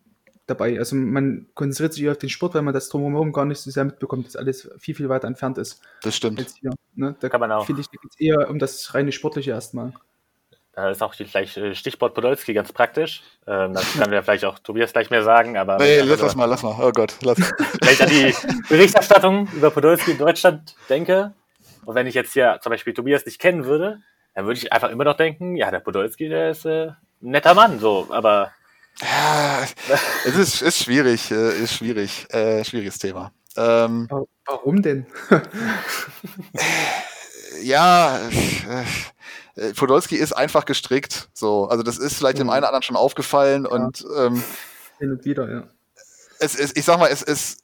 dabei. 0.47 0.79
Also 0.79 0.97
man 0.97 1.47
konzentriert 1.55 1.95
sich 1.95 2.09
auf 2.09 2.19
den 2.19 2.29
Sport, 2.29 2.55
weil 2.55 2.63
man 2.63 2.75
das 2.75 2.89
drumherum 2.89 3.33
gar 3.33 3.45
nicht 3.45 3.61
so 3.61 3.71
sehr 3.71 3.85
mitbekommt, 3.85 4.27
dass 4.27 4.37
alles 4.37 4.71
viel, 4.79 4.95
viel 4.95 5.09
weiter 5.09 5.27
entfernt 5.27 5.59
ist. 5.59 5.81
Das 6.03 6.17
stimmt. 6.17 6.45
Hier, 6.61 6.73
ne? 6.95 7.17
Da 7.21 7.29
Kann 7.29 7.41
man 7.41 7.53
auch. 7.53 7.67
finde 7.67 7.81
ich, 7.81 7.89
da 7.89 7.97
geht 8.01 8.11
es 8.13 8.21
eher 8.21 8.51
um 8.51 8.59
das 8.59 8.95
reine 8.95 9.13
Sportliche 9.13 9.53
erstmal. 9.53 9.93
Da 10.73 10.91
ist 10.91 11.03
auch 11.03 11.15
gleich 11.15 11.57
äh, 11.57 11.75
Stichwort 11.75 12.15
Podolski 12.15 12.55
ganz 12.55 12.73
praktisch. 12.73 13.23
Ähm, 13.47 13.75
das 13.75 13.93
kann 13.95 14.13
ja 14.13 14.23
vielleicht 14.23 14.45
auch 14.45 14.61
Tobias 14.61 14.93
gleich 14.93 15.11
mehr 15.11 15.25
sagen, 15.25 15.57
aber. 15.57 15.79
Nee, 15.79 16.01
lass 16.01 16.21
das 16.21 16.37
mal, 16.37 16.45
lass 16.45 16.63
mal. 16.63 16.77
Oh 16.81 16.93
Gott, 16.93 17.17
lass. 17.23 17.39
Wenn 17.81 17.93
ich 17.93 18.03
an 18.03 18.09
die 18.09 18.69
Berichterstattung 18.69 19.49
über 19.53 19.71
Podolski 19.71 20.13
in 20.13 20.19
Deutschland 20.19 20.77
denke, 20.89 21.35
und 21.91 21.97
wenn 21.97 22.07
ich 22.07 22.15
jetzt 22.15 22.35
hier 22.35 22.61
zum 22.63 22.71
Beispiel 22.71 22.95
Tobias 22.95 23.27
nicht 23.27 23.41
kennen 23.41 23.65
würde, 23.65 24.01
dann 24.37 24.47
würde 24.47 24.59
ich 24.61 24.73
einfach 24.73 24.91
immer 24.91 25.03
noch 25.03 25.17
denken, 25.17 25.57
ja, 25.57 25.73
der 25.73 25.81
Podolski, 25.81 26.29
der 26.29 26.53
ist 26.53 26.65
äh, 26.65 26.87
ein 26.87 26.97
netter 27.21 27.53
Mann, 27.53 27.81
so, 27.81 28.07
aber 28.11 28.53
ja, 29.03 29.65
es 30.25 30.37
ist, 30.37 30.63
ist 30.63 30.85
schwierig, 30.85 31.33
äh, 31.33 31.59
ist 31.61 31.75
schwierig, 31.75 32.33
äh, 32.33 32.63
schwieriges 32.63 32.99
Thema. 32.99 33.33
Ähm, 33.57 34.09
Warum 34.47 34.83
denn? 34.83 35.05
ja, 37.65 38.21
äh, 39.57 39.73
Podolski 39.73 40.15
ist 40.15 40.33
einfach 40.33 40.67
gestrickt. 40.67 41.29
So, 41.35 41.67
also 41.67 41.83
das 41.83 41.99
ist 41.99 42.19
vielleicht 42.19 42.39
dem 42.39 42.47
mhm. 42.47 42.51
einen 42.51 42.61
oder 42.61 42.69
anderen 42.69 42.85
schon 42.85 42.95
aufgefallen 42.95 43.65
ja. 43.65 43.71
und 43.71 44.07
ähm, 44.17 44.45
hin 45.01 45.11
und 45.11 45.25
wieder, 45.25 45.51
ja. 45.51 45.65
Es, 46.39 46.55
es, 46.55 46.77
ich 46.77 46.85
sag 46.85 47.01
mal, 47.01 47.09
es, 47.09 47.25
es 47.25 47.57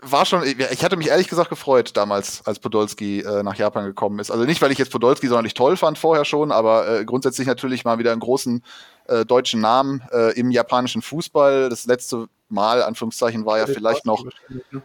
war 0.00 0.24
schon, 0.26 0.44
ich 0.44 0.84
hatte 0.84 0.96
mich 0.96 1.08
ehrlich 1.08 1.28
gesagt 1.28 1.50
gefreut 1.50 1.96
damals, 1.96 2.46
als 2.46 2.60
Podolski 2.60 3.20
äh, 3.20 3.42
nach 3.42 3.56
Japan 3.56 3.84
gekommen 3.84 4.20
ist. 4.20 4.30
Also 4.30 4.44
nicht, 4.44 4.62
weil 4.62 4.70
ich 4.70 4.78
jetzt 4.78 4.92
Podolski 4.92 5.26
sonderlich 5.26 5.54
toll 5.54 5.76
fand 5.76 5.98
vorher 5.98 6.24
schon, 6.24 6.52
aber 6.52 7.00
äh, 7.00 7.04
grundsätzlich 7.04 7.48
natürlich 7.48 7.84
mal 7.84 7.98
wieder 7.98 8.12
einen 8.12 8.20
großen 8.20 8.62
äh, 9.06 9.24
deutschen 9.24 9.60
Namen 9.60 10.02
äh, 10.12 10.38
im 10.38 10.52
japanischen 10.52 11.02
Fußball. 11.02 11.68
Das 11.68 11.86
letzte 11.86 12.28
Mal, 12.48 12.82
Anführungszeichen, 12.82 13.44
war 13.44 13.58
ja 13.58 13.66
vielleicht 13.66 14.06
noch 14.06 14.24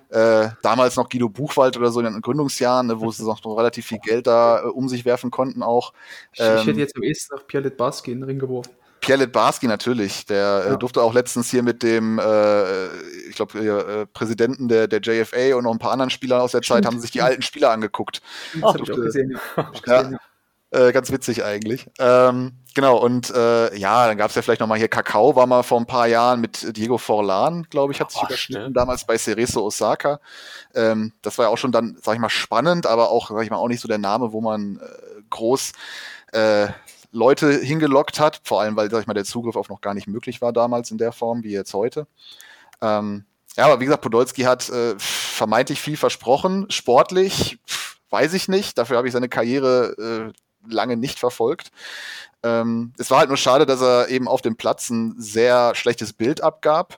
äh, 0.10 0.50
damals 0.64 0.96
noch 0.96 1.10
Guido 1.10 1.30
Buchwald 1.30 1.78
oder 1.78 1.92
so 1.92 2.00
in 2.00 2.06
den 2.06 2.22
Gründungsjahren, 2.22 2.88
ne, 2.88 3.00
wo 3.00 3.12
sie 3.12 3.24
noch 3.46 3.58
relativ 3.58 3.86
viel 3.86 4.00
Geld 4.00 4.26
da 4.26 4.64
äh, 4.64 4.68
um 4.68 4.90
sich 4.90 5.06
werfen 5.06 5.30
konnten 5.30 5.62
auch. 5.62 5.94
Ähm, 6.38 6.58
ich 6.58 6.68
hätte 6.68 6.80
jetzt 6.80 6.96
am 6.96 7.04
ehesten 7.04 7.36
nach 7.36 7.46
Pierre 7.46 7.70
Barski 7.70 8.12
in 8.12 8.22
den 8.22 8.30
Ring 8.30 8.40
geworfen. 8.40 8.72
Pierre 9.04 9.28
Barski 9.28 9.68
natürlich, 9.68 10.26
der 10.26 10.64
äh, 10.66 10.70
ja. 10.70 10.74
äh, 10.76 10.78
durfte 10.78 11.02
auch 11.02 11.14
letztens 11.14 11.52
hier 11.52 11.62
mit 11.62 11.84
dem, 11.84 12.20
äh, 12.20 12.88
ich 13.28 13.36
glaube, 13.36 13.60
äh, 13.60 14.06
Präsidenten 14.06 14.70
der, 14.70 14.88
der 14.88 15.02
JFA 15.02 15.56
und 15.58 15.66
noch 15.66 15.74
ein 15.74 15.80
paar 15.80 15.92
anderen 15.92 16.10
Spielern 16.10 16.40
aus 16.40 16.52
der. 16.52 16.62
Zeit 16.64 16.86
haben 16.86 17.02
sich 17.02 17.12
die 17.12 17.22
alten 17.22 17.42
Spieler 17.42 17.72
angeguckt. 17.72 18.22
Ich 18.56 18.64
auch 18.64 18.74
gesehen, 18.76 19.38
ja. 19.58 19.72
ja. 19.86 20.02
ja. 20.12 20.18
Äh, 20.72 20.94
ganz 20.94 21.12
witzig 21.12 21.44
eigentlich. 21.44 21.88
Ähm, 22.00 22.54
genau, 22.74 22.98
und 22.98 23.30
äh, 23.30 23.78
ja, 23.78 24.08
dann 24.08 24.18
gab 24.18 24.30
es 24.30 24.36
ja 24.36 24.42
vielleicht 24.42 24.62
nochmal 24.62 24.78
hier 24.78 24.88
Kakao, 24.88 25.36
war 25.36 25.46
mal 25.46 25.62
vor 25.64 25.80
ein 25.80 25.86
paar 25.86 26.08
Jahren 26.08 26.40
mit 26.40 26.76
Diego 26.78 26.98
Forlan, 26.98 27.68
glaube 27.70 27.92
ich, 27.92 28.00
hat 28.00 28.12
sich 28.12 28.22
oh, 28.24 28.26
überschnitten, 28.26 28.74
damals 28.74 29.06
bei 29.06 29.18
Cerezo 29.18 29.66
Osaka. 29.66 30.22
Ähm, 30.74 31.12
das 31.22 31.38
war 31.38 31.46
ja 31.46 31.50
auch 31.52 31.58
schon 31.58 31.74
dann, 31.74 31.98
sag 32.02 32.14
ich 32.14 32.20
mal, 32.22 32.30
spannend, 32.30 32.88
aber 32.88 33.12
auch, 33.12 33.30
sag 33.30 33.44
ich 33.44 33.52
mal, 33.52 33.58
auch 33.58 33.68
nicht 33.68 33.82
so 33.82 33.90
der 33.90 33.98
Name, 33.98 34.32
wo 34.32 34.40
man 34.40 34.80
groß 35.30 35.74
äh, 36.32 36.70
Leute 37.14 37.60
hingelockt 37.60 38.20
hat, 38.20 38.42
vor 38.44 38.62
allem, 38.62 38.76
weil, 38.76 38.90
sag 38.90 39.02
ich 39.02 39.08
mal, 39.08 39.14
der 39.14 39.24
Zugriff 39.24 39.56
auf 39.56 39.70
noch 39.70 39.82
gar 39.82 39.94
nicht 39.94 40.08
möglich 40.08 40.42
war 40.42 40.52
damals 40.52 40.92
in 40.92 40.98
der 40.98 41.12
Form 41.12 41.44
wie 41.44 41.52
jetzt 41.52 41.74
heute. 41.74 42.08
Ähm, 42.82 43.26
ja, 43.56 43.66
aber 43.66 43.80
wie 43.80 43.86
gesagt, 43.86 44.02
Podolski 44.02 44.42
hat 44.42 44.68
äh, 44.70 44.96
vermeintlich 44.98 45.80
viel 45.80 45.96
versprochen, 45.96 46.66
sportlich, 46.70 47.60
weiß 48.10 48.34
ich 48.34 48.48
nicht. 48.48 48.78
Dafür 48.78 48.98
habe 48.98 49.08
ich 49.08 49.14
seine 49.14 49.30
Karriere 49.30 50.34
äh, 50.34 50.72
lange 50.74 50.98
nicht 50.98 51.20
verfolgt. 51.20 51.72
Ähm, 52.42 52.94
es 52.98 53.12
war 53.12 53.20
halt 53.20 53.30
nur 53.30 53.38
schade, 53.38 53.66
dass 53.66 53.82
er 53.82 54.10
eben 54.10 54.28
auf 54.28 54.42
dem 54.42 54.58
Platz 54.58 54.90
ein 54.90 55.16
sehr 55.18 55.76
schlechtes 55.76 56.14
Bild 56.14 56.42
abgab. 56.42 56.98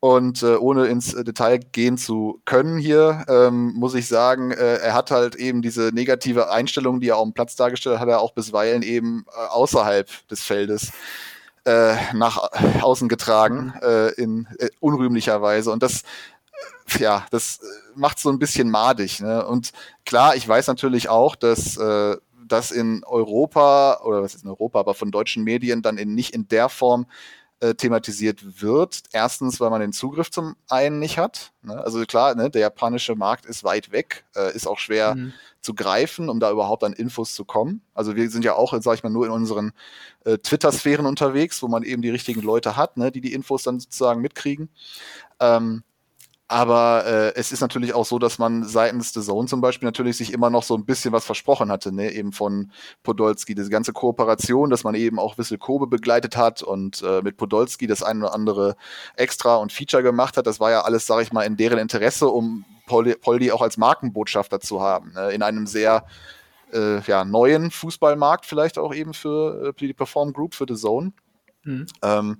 Und 0.00 0.42
äh, 0.42 0.56
ohne 0.56 0.86
ins 0.86 1.12
äh, 1.12 1.24
Detail 1.24 1.58
gehen 1.58 1.98
zu 1.98 2.40
können 2.46 2.78
hier, 2.78 3.26
ähm, 3.28 3.74
muss 3.74 3.94
ich 3.94 4.08
sagen, 4.08 4.50
äh, 4.50 4.76
er 4.78 4.94
hat 4.94 5.10
halt 5.10 5.34
eben 5.34 5.60
diese 5.60 5.90
negative 5.92 6.50
Einstellung, 6.50 7.00
die 7.00 7.08
er 7.08 7.18
auf 7.18 7.24
dem 7.24 7.34
Platz 7.34 7.54
dargestellt 7.54 7.96
hat, 7.96 8.02
hat 8.02 8.08
er 8.08 8.20
auch 8.20 8.32
bisweilen 8.32 8.82
eben 8.82 9.26
äh, 9.28 9.46
außerhalb 9.48 10.08
des 10.28 10.42
Feldes 10.42 10.92
äh, 11.66 11.96
nach 12.14 12.50
außen 12.80 13.10
getragen, 13.10 13.74
mhm. 13.76 13.82
äh, 13.82 14.08
in 14.12 14.48
äh, 14.58 14.68
unrühmlicher 14.80 15.42
Weise. 15.42 15.70
Und 15.70 15.82
das 15.82 16.02
ja, 16.98 17.26
das 17.30 17.60
macht 17.94 18.18
so 18.18 18.30
ein 18.30 18.38
bisschen 18.38 18.70
madig. 18.70 19.20
Ne? 19.20 19.46
Und 19.46 19.70
klar, 20.04 20.34
ich 20.34 20.48
weiß 20.48 20.66
natürlich 20.66 21.08
auch, 21.08 21.36
dass 21.36 21.76
äh, 21.76 22.16
das 22.48 22.70
in 22.70 23.04
Europa, 23.04 24.00
oder 24.02 24.22
was 24.22 24.34
ist 24.34 24.44
in 24.44 24.50
Europa, 24.50 24.80
aber 24.80 24.94
von 24.94 25.10
deutschen 25.10 25.44
Medien 25.44 25.82
dann 25.82 25.98
in, 25.98 26.14
nicht 26.14 26.34
in 26.34 26.48
der 26.48 26.68
Form 26.68 27.06
äh, 27.60 27.74
thematisiert 27.74 28.62
wird. 28.62 29.02
Erstens, 29.12 29.60
weil 29.60 29.70
man 29.70 29.80
den 29.80 29.92
Zugriff 29.92 30.30
zum 30.30 30.56
einen 30.68 30.98
nicht 30.98 31.18
hat. 31.18 31.52
Ne? 31.62 31.74
Also 31.74 32.02
klar, 32.06 32.34
ne, 32.34 32.50
der 32.50 32.62
japanische 32.62 33.14
Markt 33.14 33.46
ist 33.46 33.64
weit 33.64 33.92
weg, 33.92 34.24
äh, 34.34 34.54
ist 34.54 34.66
auch 34.66 34.78
schwer 34.78 35.14
mhm. 35.14 35.32
zu 35.60 35.74
greifen, 35.74 36.28
um 36.28 36.40
da 36.40 36.50
überhaupt 36.50 36.84
an 36.84 36.92
Infos 36.92 37.34
zu 37.34 37.44
kommen. 37.44 37.82
Also 37.94 38.16
wir 38.16 38.30
sind 38.30 38.44
ja 38.44 38.54
auch, 38.54 38.74
sag 38.80 38.94
ich 38.94 39.02
mal, 39.02 39.10
nur 39.10 39.26
in 39.26 39.32
unseren 39.32 39.72
äh, 40.24 40.38
Twitter-Sphären 40.38 41.06
unterwegs, 41.06 41.62
wo 41.62 41.68
man 41.68 41.82
eben 41.82 42.02
die 42.02 42.10
richtigen 42.10 42.40
Leute 42.40 42.76
hat, 42.76 42.96
ne, 42.96 43.12
die 43.12 43.20
die 43.20 43.34
Infos 43.34 43.62
dann 43.62 43.78
sozusagen 43.78 44.20
mitkriegen. 44.20 44.70
Ähm, 45.38 45.82
aber 46.50 47.06
äh, 47.06 47.32
es 47.36 47.52
ist 47.52 47.60
natürlich 47.60 47.94
auch 47.94 48.04
so, 48.04 48.18
dass 48.18 48.40
man 48.40 48.64
seitens 48.64 49.12
The 49.12 49.20
Zone 49.20 49.46
zum 49.46 49.60
Beispiel 49.60 49.86
natürlich 49.86 50.16
sich 50.16 50.32
immer 50.32 50.50
noch 50.50 50.64
so 50.64 50.74
ein 50.74 50.84
bisschen 50.84 51.12
was 51.12 51.24
versprochen 51.24 51.70
hatte, 51.70 51.94
ne? 51.94 52.10
eben 52.12 52.32
von 52.32 52.72
Podolski. 53.04 53.54
Diese 53.54 53.70
ganze 53.70 53.92
Kooperation, 53.92 54.68
dass 54.68 54.82
man 54.82 54.96
eben 54.96 55.20
auch 55.20 55.38
Wissel 55.38 55.58
Kobe 55.58 55.86
begleitet 55.86 56.36
hat 56.36 56.64
und 56.64 57.02
äh, 57.02 57.22
mit 57.22 57.36
Podolski 57.36 57.86
das 57.86 58.02
eine 58.02 58.24
oder 58.24 58.34
andere 58.34 58.74
Extra 59.14 59.56
und 59.56 59.72
Feature 59.72 60.02
gemacht 60.02 60.36
hat. 60.36 60.48
Das 60.48 60.58
war 60.58 60.72
ja 60.72 60.80
alles, 60.80 61.06
sag 61.06 61.22
ich 61.22 61.32
mal, 61.32 61.44
in 61.44 61.56
deren 61.56 61.78
Interesse, 61.78 62.26
um 62.26 62.64
Poldi, 62.86 63.14
Poldi 63.14 63.52
auch 63.52 63.62
als 63.62 63.76
Markenbotschafter 63.76 64.58
zu 64.58 64.80
haben. 64.80 65.12
Ne? 65.12 65.30
In 65.30 65.44
einem 65.44 65.68
sehr 65.68 66.04
äh, 66.72 67.00
ja, 67.02 67.24
neuen 67.24 67.70
Fußballmarkt, 67.70 68.44
vielleicht 68.44 68.76
auch 68.76 68.92
eben 68.92 69.14
für 69.14 69.68
äh, 69.68 69.72
die 69.78 69.94
Perform 69.94 70.32
Group, 70.32 70.56
für 70.56 70.66
The 70.68 70.74
Zone. 70.74 71.12
Mhm. 71.62 71.86
Ähm, 72.02 72.38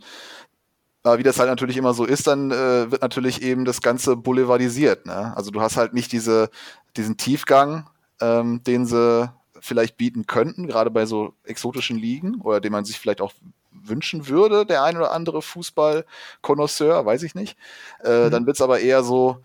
aber 1.02 1.18
wie 1.18 1.22
das 1.22 1.38
halt 1.38 1.48
natürlich 1.48 1.76
immer 1.76 1.94
so 1.94 2.04
ist, 2.04 2.26
dann 2.26 2.50
äh, 2.50 2.90
wird 2.90 3.02
natürlich 3.02 3.42
eben 3.42 3.64
das 3.64 3.80
Ganze 3.80 4.16
boulevardisiert. 4.16 5.06
Ne? 5.06 5.34
Also 5.36 5.50
du 5.50 5.60
hast 5.60 5.76
halt 5.76 5.94
nicht 5.94 6.12
diese, 6.12 6.50
diesen 6.96 7.16
Tiefgang, 7.16 7.88
ähm, 8.20 8.62
den 8.64 8.84
sie 8.84 9.32
vielleicht 9.60 9.96
bieten 9.96 10.26
könnten, 10.26 10.66
gerade 10.66 10.90
bei 10.90 11.06
so 11.06 11.34
exotischen 11.44 11.98
Ligen 11.98 12.40
oder 12.40 12.60
den 12.60 12.72
man 12.72 12.84
sich 12.84 12.98
vielleicht 12.98 13.20
auch 13.20 13.32
wünschen 13.70 14.28
würde, 14.28 14.66
der 14.66 14.82
ein 14.84 14.96
oder 14.96 15.12
andere 15.12 15.42
Fußball-Konnoisseur, 15.42 17.04
weiß 17.06 17.22
ich 17.22 17.34
nicht. 17.34 17.56
Äh, 18.04 18.26
mhm. 18.26 18.30
Dann 18.30 18.46
wird's 18.46 18.60
aber 18.60 18.80
eher 18.80 19.02
so, 19.02 19.42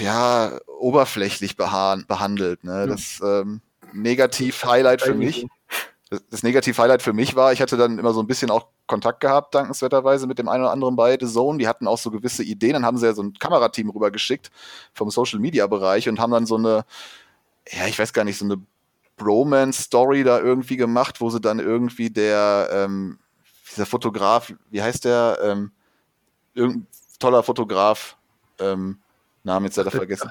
ja, 0.00 0.58
oberflächlich 0.78 1.56
behandelt. 1.56 2.64
Ne? 2.64 2.86
Mhm. 2.86 2.90
Das 2.90 3.20
ähm, 3.22 3.60
Negativ-Highlight 3.92 5.02
für 5.02 5.14
mich 5.14 5.46
das 6.30 6.42
Negativ-Highlight 6.42 7.02
für 7.02 7.12
mich 7.12 7.36
war, 7.36 7.52
ich 7.52 7.60
hatte 7.60 7.76
dann 7.76 7.98
immer 7.98 8.12
so 8.12 8.20
ein 8.20 8.26
bisschen 8.26 8.50
auch 8.50 8.66
Kontakt 8.86 9.20
gehabt, 9.20 9.54
dankenswerterweise 9.54 10.26
mit 10.26 10.38
dem 10.38 10.48
einen 10.48 10.64
oder 10.64 10.72
anderen 10.72 10.96
bei 10.96 11.16
The 11.18 11.26
Zone. 11.26 11.58
Die 11.58 11.68
hatten 11.68 11.86
auch 11.86 11.98
so 11.98 12.10
gewisse 12.10 12.42
Ideen. 12.42 12.74
Dann 12.74 12.84
haben 12.84 12.98
sie 12.98 13.06
ja 13.06 13.14
so 13.14 13.22
ein 13.22 13.34
Kamerateam 13.34 13.90
rübergeschickt 13.90 14.50
vom 14.92 15.10
Social-Media-Bereich 15.10 16.08
und 16.08 16.20
haben 16.20 16.32
dann 16.32 16.46
so 16.46 16.56
eine, 16.56 16.84
ja, 17.70 17.86
ich 17.86 17.98
weiß 17.98 18.12
gar 18.12 18.24
nicht, 18.24 18.38
so 18.38 18.44
eine 18.44 18.58
Bromance-Story 19.16 20.24
da 20.24 20.40
irgendwie 20.40 20.76
gemacht, 20.76 21.20
wo 21.20 21.30
sie 21.30 21.40
dann 21.40 21.60
irgendwie 21.60 22.10
der, 22.10 22.68
ähm, 22.72 23.18
dieser 23.70 23.86
Fotograf, 23.86 24.52
wie 24.70 24.82
heißt 24.82 25.04
der, 25.04 25.38
ähm, 25.42 25.72
irgendein 26.54 26.86
toller 27.18 27.42
Fotograf, 27.42 28.16
ähm, 28.58 28.98
Namen 29.42 29.66
jetzt 29.66 29.76
leider 29.76 29.90
vergessen 29.90 30.30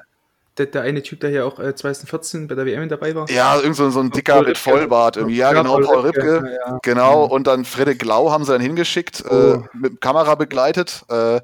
der, 0.57 0.67
der 0.67 0.81
eine 0.83 1.01
Typ, 1.01 1.19
der 1.19 1.29
hier 1.29 1.45
auch 1.45 1.59
äh, 1.59 1.75
2014 1.75 2.47
bei 2.47 2.55
der 2.55 2.65
WM 2.65 2.87
dabei 2.87 3.15
war. 3.15 3.29
Ja, 3.29 3.57
irgend 3.57 3.75
so, 3.75 3.89
so 3.89 3.99
ein 3.99 4.11
dicker 4.11 4.35
Paul 4.35 4.45
mit 4.47 4.57
Vollbart 4.57 5.17
irgendwie. 5.17 5.37
Ja, 5.37 5.51
ja 5.51 5.61
genau, 5.61 5.79
Paul, 5.79 6.01
Ripke. 6.01 6.35
Ripke. 6.35 6.59
Ja, 6.65 6.79
genau, 6.83 7.25
und 7.25 7.47
dann 7.47 7.65
Fredrik 7.65 8.03
Lau 8.05 8.31
haben 8.31 8.43
sie 8.43 8.51
dann 8.51 8.61
hingeschickt, 8.61 9.21
äh, 9.21 9.29
oh. 9.29 9.53
äh, 9.53 9.61
mit 9.73 9.99
Kamera 9.99 10.35
begleitet. 10.35 11.05
Äh, 11.09 11.41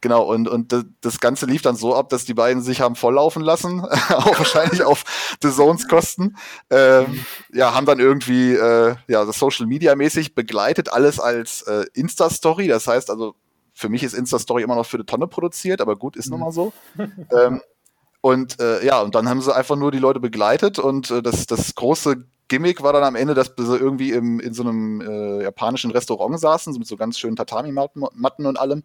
genau, 0.00 0.24
und, 0.24 0.48
und 0.48 0.74
das 1.00 1.20
Ganze 1.20 1.46
lief 1.46 1.62
dann 1.62 1.76
so 1.76 1.94
ab, 1.94 2.08
dass 2.08 2.24
die 2.24 2.34
beiden 2.34 2.60
sich 2.60 2.80
haben 2.80 2.96
volllaufen 2.96 3.42
lassen, 3.42 3.80
auch 4.08 4.38
wahrscheinlich 4.38 4.82
auf 4.82 5.04
The 5.40 5.52
Zones 5.52 5.86
Kosten. 5.86 6.36
Ähm, 6.70 7.24
ja, 7.52 7.74
haben 7.74 7.86
dann 7.86 8.00
irgendwie 8.00 8.54
äh, 8.54 8.96
ja, 9.06 9.24
das 9.24 9.38
Social 9.38 9.66
Media 9.66 9.94
mäßig 9.94 10.34
begleitet, 10.34 10.92
alles 10.92 11.20
als 11.20 11.62
äh, 11.62 11.84
Insta-Story. 11.94 12.66
Das 12.66 12.88
heißt 12.88 13.08
also, 13.08 13.36
für 13.72 13.88
mich 13.88 14.02
ist 14.02 14.14
Insta-Story 14.14 14.64
immer 14.64 14.74
noch 14.74 14.86
für 14.86 14.96
eine 14.96 15.06
Tonne 15.06 15.28
produziert, 15.28 15.80
aber 15.80 15.94
gut, 15.94 16.16
ist 16.16 16.26
mhm. 16.26 16.30
nun 16.32 16.40
mal 16.40 16.52
so. 16.52 16.72
ähm, 16.98 17.62
und 18.20 18.60
äh, 18.60 18.84
ja, 18.84 19.00
und 19.00 19.14
dann 19.14 19.28
haben 19.28 19.40
sie 19.40 19.54
einfach 19.54 19.76
nur 19.76 19.92
die 19.92 19.98
Leute 19.98 20.20
begleitet 20.20 20.78
und 20.78 21.10
äh, 21.10 21.22
das, 21.22 21.46
das 21.46 21.74
große 21.74 22.24
Gimmick 22.48 22.82
war 22.82 22.94
dann 22.94 23.04
am 23.04 23.14
Ende, 23.14 23.34
dass 23.34 23.52
sie 23.56 23.76
irgendwie 23.76 24.10
im, 24.12 24.40
in 24.40 24.54
so 24.54 24.62
einem 24.62 25.02
äh, 25.02 25.42
japanischen 25.42 25.90
Restaurant 25.90 26.40
saßen, 26.40 26.72
so 26.72 26.78
mit 26.78 26.88
so 26.88 26.96
ganz 26.96 27.18
schönen 27.18 27.36
Tatami-Matten 27.36 28.46
und 28.46 28.58
allem. 28.58 28.84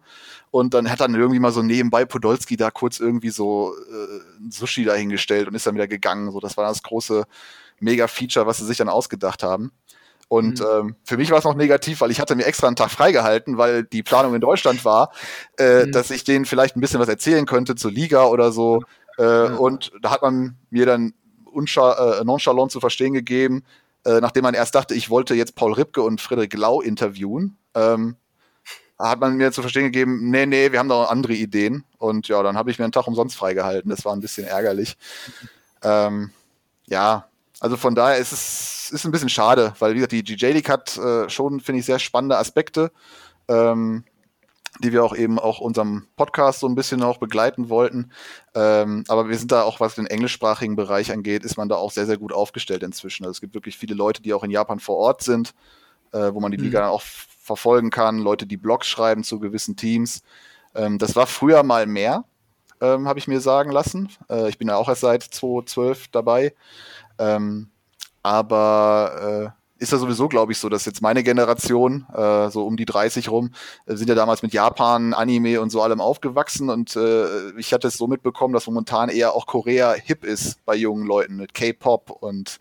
Und 0.50 0.74
dann 0.74 0.90
hat 0.90 1.00
dann 1.00 1.14
irgendwie 1.14 1.40
mal 1.40 1.50
so 1.50 1.62
nebenbei 1.62 2.04
Podolski 2.04 2.56
da 2.56 2.70
kurz 2.70 3.00
irgendwie 3.00 3.30
so 3.30 3.72
äh, 3.90 4.42
ein 4.44 4.50
Sushi 4.50 4.84
dahingestellt 4.84 5.48
und 5.48 5.54
ist 5.54 5.66
dann 5.66 5.74
wieder 5.74 5.88
gegangen. 5.88 6.30
So, 6.30 6.40
das 6.40 6.58
war 6.58 6.68
das 6.68 6.82
große 6.82 7.24
Mega-Feature, 7.80 8.46
was 8.46 8.58
sie 8.58 8.66
sich 8.66 8.76
dann 8.76 8.90
ausgedacht 8.90 9.42
haben. 9.42 9.72
Und 10.28 10.60
mhm. 10.60 10.66
ähm, 10.72 10.96
für 11.04 11.16
mich 11.16 11.30
war 11.30 11.38
es 11.38 11.44
noch 11.44 11.54
negativ, 11.54 12.00
weil 12.00 12.10
ich 12.10 12.20
hatte 12.20 12.34
mir 12.34 12.44
extra 12.44 12.66
einen 12.66 12.76
Tag 12.76 12.90
freigehalten, 12.90 13.56
weil 13.56 13.84
die 13.84 14.02
Planung 14.02 14.34
in 14.34 14.40
Deutschland 14.40 14.84
war, 14.84 15.10
äh, 15.58 15.86
mhm. 15.86 15.92
dass 15.92 16.10
ich 16.10 16.24
denen 16.24 16.44
vielleicht 16.44 16.76
ein 16.76 16.80
bisschen 16.80 17.00
was 17.00 17.08
erzählen 17.08 17.46
könnte 17.46 17.74
zur 17.76 17.92
Liga 17.92 18.24
oder 18.26 18.52
so. 18.52 18.82
Äh, 19.18 19.48
mhm. 19.48 19.58
Und 19.58 19.92
da 20.02 20.10
hat 20.10 20.22
man 20.22 20.56
mir 20.70 20.86
dann 20.86 21.14
äh, 21.54 22.24
nonchalant 22.24 22.72
zu 22.72 22.80
verstehen 22.80 23.14
gegeben, 23.14 23.64
äh, 24.04 24.20
nachdem 24.20 24.42
man 24.42 24.54
erst 24.54 24.74
dachte, 24.74 24.94
ich 24.94 25.08
wollte 25.10 25.34
jetzt 25.34 25.54
Paul 25.54 25.72
Ripke 25.72 26.02
und 26.02 26.20
Friedrich 26.20 26.52
Lau 26.54 26.80
interviewen, 26.80 27.56
ähm, 27.74 28.16
hat 28.98 29.20
man 29.20 29.36
mir 29.36 29.52
zu 29.52 29.60
verstehen 29.60 29.84
gegeben, 29.84 30.30
nee, 30.30 30.46
nee, 30.46 30.72
wir 30.72 30.78
haben 30.78 30.88
da 30.88 31.04
andere 31.04 31.34
Ideen. 31.34 31.84
Und 31.98 32.28
ja, 32.28 32.42
dann 32.42 32.56
habe 32.56 32.70
ich 32.70 32.78
mir 32.78 32.84
einen 32.84 32.92
Tag 32.92 33.06
umsonst 33.06 33.36
freigehalten. 33.36 33.90
Das 33.90 34.04
war 34.04 34.12
ein 34.12 34.20
bisschen 34.20 34.46
ärgerlich. 34.46 34.96
Ähm, 35.86 36.30
ja, 36.86 37.28
also 37.60 37.76
von 37.76 37.94
daher 37.94 38.16
ist 38.16 38.32
es 38.32 38.90
ist 38.90 39.04
ein 39.04 39.10
bisschen 39.10 39.28
schade, 39.28 39.74
weil 39.80 39.92
wie 39.92 39.96
gesagt, 39.96 40.12
die 40.12 40.24
GJ 40.24 40.46
League 40.52 40.70
hat 40.70 40.96
äh, 40.96 41.28
schon, 41.28 41.60
finde 41.60 41.80
ich, 41.80 41.84
sehr 41.86 41.98
spannende 41.98 42.38
Aspekte. 42.38 42.90
Ähm, 43.48 44.04
die 44.80 44.92
wir 44.92 45.04
auch 45.04 45.14
eben 45.14 45.38
auch 45.38 45.60
unserem 45.60 46.06
Podcast 46.16 46.60
so 46.60 46.68
ein 46.68 46.74
bisschen 46.74 47.02
auch 47.02 47.18
begleiten 47.18 47.68
wollten. 47.68 48.10
Ähm, 48.54 49.04
aber 49.08 49.28
wir 49.28 49.38
sind 49.38 49.52
da 49.52 49.62
auch, 49.62 49.80
was 49.80 49.94
den 49.94 50.06
englischsprachigen 50.06 50.76
Bereich 50.76 51.12
angeht, 51.12 51.44
ist 51.44 51.56
man 51.56 51.68
da 51.68 51.76
auch 51.76 51.92
sehr, 51.92 52.06
sehr 52.06 52.18
gut 52.18 52.32
aufgestellt 52.32 52.82
inzwischen. 52.82 53.24
Also 53.24 53.32
es 53.36 53.40
gibt 53.40 53.54
wirklich 53.54 53.78
viele 53.78 53.94
Leute, 53.94 54.22
die 54.22 54.34
auch 54.34 54.42
in 54.42 54.50
Japan 54.50 54.80
vor 54.80 54.96
Ort 54.96 55.22
sind, 55.22 55.54
äh, 56.12 56.32
wo 56.34 56.40
man 56.40 56.50
die 56.50 56.58
mhm. 56.58 56.64
Liga 56.64 56.80
dann 56.80 56.90
auch 56.90 57.02
verfolgen 57.02 57.90
kann, 57.90 58.18
Leute, 58.18 58.46
die 58.46 58.56
Blogs 58.56 58.86
schreiben 58.86 59.22
zu 59.22 59.38
gewissen 59.38 59.76
Teams. 59.76 60.22
Ähm, 60.74 60.98
das 60.98 61.14
war 61.14 61.26
früher 61.26 61.62
mal 61.62 61.86
mehr, 61.86 62.24
ähm, 62.80 63.06
habe 63.06 63.18
ich 63.18 63.28
mir 63.28 63.40
sagen 63.40 63.70
lassen. 63.70 64.08
Äh, 64.28 64.48
ich 64.48 64.58
bin 64.58 64.68
ja 64.68 64.76
auch 64.76 64.88
erst 64.88 65.02
seit 65.02 65.22
2012 65.22 66.08
dabei. 66.08 66.54
Ähm, 67.18 67.70
aber 68.22 69.52
äh, 69.54 69.63
ist 69.78 69.92
ja 69.92 69.98
sowieso, 69.98 70.28
glaube 70.28 70.52
ich, 70.52 70.58
so, 70.58 70.68
dass 70.68 70.84
jetzt 70.84 71.02
meine 71.02 71.22
Generation, 71.22 72.06
äh, 72.14 72.48
so 72.50 72.64
um 72.66 72.76
die 72.76 72.84
30 72.84 73.28
rum, 73.28 73.50
äh, 73.86 73.96
sind 73.96 74.08
ja 74.08 74.14
damals 74.14 74.42
mit 74.42 74.52
Japan, 74.52 75.14
Anime 75.14 75.60
und 75.60 75.70
so 75.70 75.82
allem 75.82 76.00
aufgewachsen 76.00 76.70
und 76.70 76.94
äh, 76.96 77.50
ich 77.58 77.72
hatte 77.72 77.88
es 77.88 77.96
so 77.96 78.06
mitbekommen, 78.06 78.54
dass 78.54 78.66
momentan 78.66 79.08
eher 79.08 79.34
auch 79.34 79.46
Korea 79.46 79.92
hip 79.94 80.24
ist 80.24 80.64
bei 80.64 80.76
jungen 80.76 81.06
Leuten 81.06 81.36
mit 81.36 81.54
K-Pop 81.54 82.10
und 82.10 82.60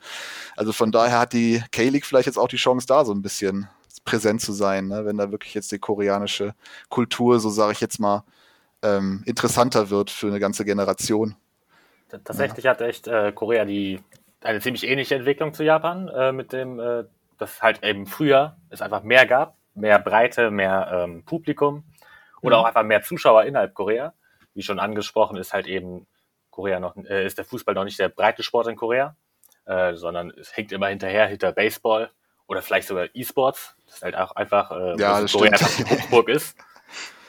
also 0.55 0.73
von 0.73 0.91
daher 0.91 1.19
hat 1.19 1.33
die 1.33 1.63
K-League 1.71 2.05
vielleicht 2.05 2.27
jetzt 2.27 2.37
auch 2.37 2.47
die 2.47 2.57
Chance 2.57 2.87
da 2.87 3.05
so 3.05 3.13
ein 3.13 3.21
bisschen 3.21 3.69
präsent 4.05 4.41
zu 4.41 4.51
sein, 4.51 4.87
ne? 4.87 5.05
wenn 5.05 5.17
da 5.17 5.31
wirklich 5.31 5.53
jetzt 5.53 5.71
die 5.71 5.79
koreanische 5.79 6.55
Kultur, 6.89 7.39
so 7.39 7.49
sage 7.49 7.73
ich 7.73 7.81
jetzt 7.81 7.99
mal, 7.99 8.23
ähm, 8.81 9.23
interessanter 9.25 9.89
wird 9.89 10.09
für 10.09 10.27
eine 10.27 10.39
ganze 10.39 10.65
Generation. 10.65 11.35
Tatsächlich 12.09 12.65
ja. 12.65 12.71
hat 12.71 12.81
echt 12.81 13.07
äh, 13.07 13.31
Korea 13.31 13.65
die 13.65 13.99
eine 14.43 14.59
ziemlich 14.59 14.87
ähnliche 14.87 15.15
Entwicklung 15.15 15.53
zu 15.53 15.63
Japan, 15.63 16.07
äh, 16.09 16.31
mit 16.31 16.53
dem, 16.53 16.79
äh, 16.79 17.05
dass 17.37 17.61
halt 17.61 17.83
eben 17.83 18.05
früher 18.05 18.57
es 18.69 18.81
einfach 18.81 19.03
mehr 19.03 19.25
gab, 19.25 19.57
mehr 19.73 19.99
Breite, 19.99 20.51
mehr 20.51 20.89
ähm, 20.93 21.23
Publikum 21.25 21.83
oder 22.41 22.57
mhm. 22.57 22.63
auch 22.63 22.67
einfach 22.67 22.83
mehr 22.83 23.01
Zuschauer 23.01 23.43
innerhalb 23.45 23.73
Korea. 23.73 24.13
Wie 24.53 24.61
schon 24.61 24.79
angesprochen, 24.79 25.37
ist 25.37 25.53
halt 25.53 25.65
eben 25.67 26.05
Korea 26.51 26.79
noch, 26.79 26.95
äh, 26.95 27.25
ist 27.25 27.37
der 27.37 27.45
Fußball 27.45 27.73
noch 27.73 27.85
nicht 27.85 27.99
der 27.99 28.09
breite 28.09 28.43
Sport 28.43 28.67
in 28.67 28.75
Korea, 28.75 29.15
äh, 29.65 29.95
sondern 29.95 30.31
es 30.31 30.55
hängt 30.55 30.71
immer 30.71 30.87
hinterher, 30.87 31.25
hinter 31.27 31.51
Baseball 31.51 32.11
oder 32.45 32.61
vielleicht 32.61 32.87
sogar 32.87 33.07
E-Sports. 33.13 33.75
Das 33.85 33.95
ist 33.95 34.03
halt 34.03 34.15
auch 34.15 34.35
einfach, 34.35 34.71
äh, 34.71 34.95
ja, 34.99 35.19
das 35.19 35.31
Korea 35.33 35.53
einfach 35.53 35.75
die 35.75 35.85
Hochburg 35.85 36.29
ist. 36.29 36.55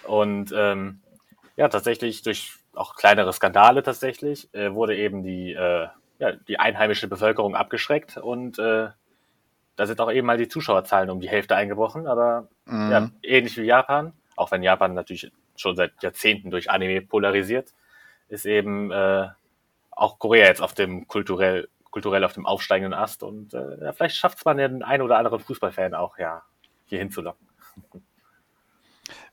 Und 0.03 0.53
ähm, 0.55 1.01
ja, 1.57 1.69
tatsächlich 1.69 2.23
durch 2.23 2.53
auch 2.75 2.97
kleinere 2.97 3.33
Skandale 3.33 3.83
tatsächlich 3.83 4.53
äh, 4.53 4.75
wurde 4.75 4.97
eben 4.97 5.23
die 5.23 5.53
äh, 5.53 5.87
ja, 6.19 6.33
die 6.33 6.59
einheimische 6.59 7.09
Bevölkerung 7.09 7.55
abgeschreckt 7.55 8.17
und 8.17 8.59
äh, 8.59 8.89
da 9.77 9.87
sind 9.87 10.01
auch 10.01 10.13
eben 10.13 10.27
mal 10.27 10.39
die 10.39 10.49
Zuschauerzahlen 10.49 11.11
um 11.11 11.21
die 11.21 11.29
Hälfte 11.29 11.57
eingebrochen, 11.57 12.07
aber 12.07 12.49
mhm. 12.67 12.91
ja, 12.91 13.11
ähnlich 13.23 13.57
wie 13.57 13.63
Japan, 13.63 14.13
auch 14.37 14.51
wenn 14.51 14.63
Japan 14.63 14.95
natürlich 14.95 15.33
schon 15.57 15.77
seit 15.77 16.03
Jahrzehnten 16.03 16.51
durch 16.51 16.71
Anime 16.71 17.03
polarisiert, 17.03 17.73
ist 18.29 18.47
eben 18.47 18.91
äh, 18.91 19.29
auch 19.91 20.19
Korea 20.19 20.47
jetzt 20.47 20.63
auf 20.63 20.75
dem 20.75 21.07
kulturell, 21.09 21.69
kulturell 21.91 22.25
auf 22.25 22.33
dem 22.33 22.47
aufsteigenden 22.47 22.95
Ast 22.95 23.23
und 23.23 23.55
äh, 23.55 23.85
ja, 23.85 23.93
vielleicht 23.93 24.17
schafft 24.17 24.39
es 24.39 24.45
man 24.45 24.57
den 24.57 24.83
einen 24.83 25.03
oder 25.03 25.19
anderen 25.19 25.41
Fußballfan 25.41 25.95
auch 25.95 26.19
ja 26.19 26.43
hier 26.87 26.99
hinzulocken. 26.99 27.47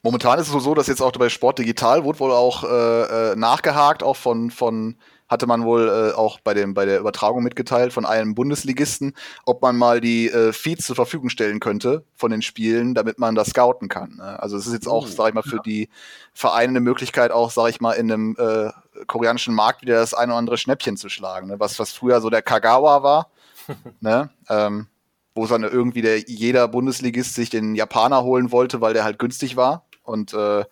Momentan 0.04 0.40
ist 0.40 0.54
es 0.54 0.64
so, 0.64 0.74
dass 0.74 0.88
jetzt 0.88 1.02
auch 1.02 1.12
bei 1.12 1.30
Sport 1.30 1.60
Digital 1.60 2.04
wurde 2.04 2.20
wohl 2.20 2.32
auch 2.32 2.64
äh, 2.64 3.32
äh 3.32 3.36
nachgehakt, 3.36 4.02
auch 4.02 4.16
von, 4.16 4.50
von 4.50 4.98
hatte 5.32 5.48
man 5.48 5.64
wohl 5.64 5.88
äh, 5.88 6.14
auch 6.14 6.42
bei, 6.42 6.54
dem, 6.54 6.74
bei 6.74 6.86
der 6.86 7.00
Übertragung 7.00 7.42
mitgeteilt 7.42 7.94
von 7.94 8.06
einem 8.06 8.36
Bundesligisten, 8.36 9.16
ob 9.46 9.62
man 9.62 9.78
mal 9.78 10.02
die 10.02 10.30
äh, 10.30 10.52
Feeds 10.52 10.86
zur 10.86 10.98
Verfügung 10.98 11.30
stellen 11.30 11.62
könnte 11.62 12.04
von 12.18 12.32
den 12.32 12.42
Spielen, 12.42 12.94
damit 12.94 13.18
man 13.18 13.34
das 13.34 13.52
scouten 13.52 13.88
kann. 13.88 14.18
Ne? 14.18 14.38
Also 14.44 14.58
es 14.58 14.68
ist 14.68 14.74
jetzt 14.74 14.90
auch, 14.90 15.06
oh, 15.06 15.10
sag 15.10 15.30
ich 15.30 15.34
mal, 15.34 15.42
für 15.42 15.62
die 15.66 15.88
Vereine 16.34 16.72
eine 16.72 16.82
Möglichkeit, 16.82 17.32
auch, 17.32 17.50
sag 17.50 17.70
ich 17.70 17.80
mal, 17.80 17.94
in 17.94 18.12
einem 18.12 18.36
äh, 18.38 18.72
koreanischen 19.08 19.56
Markt 19.56 19.84
wieder 19.84 19.96
das 19.96 20.14
ein 20.14 20.30
oder 20.30 20.38
andere 20.38 20.58
Schnäppchen 20.58 20.98
zu 20.98 21.08
schlagen. 21.08 21.48
Ne? 21.48 21.62
Was, 21.62 21.80
was 21.80 21.94
früher 21.94 22.20
so 22.20 22.30
der 22.30 22.42
Kagawa 22.42 23.02
war, 23.02 23.32
ne? 24.02 24.32
ähm, 24.50 24.88
wo 25.34 25.48
dann 25.48 25.64
irgendwie 25.64 26.02
der, 26.02 26.20
jeder 26.20 26.68
Bundesligist 26.68 27.36
sich 27.36 27.50
den 27.50 27.74
Japaner 27.74 28.24
holen 28.24 28.52
wollte, 28.52 28.82
weil 28.82 28.94
der 28.94 29.06
halt 29.06 29.18
günstig 29.18 29.56
war. 29.56 29.86
Und 30.04 30.34
äh, 30.34 30.66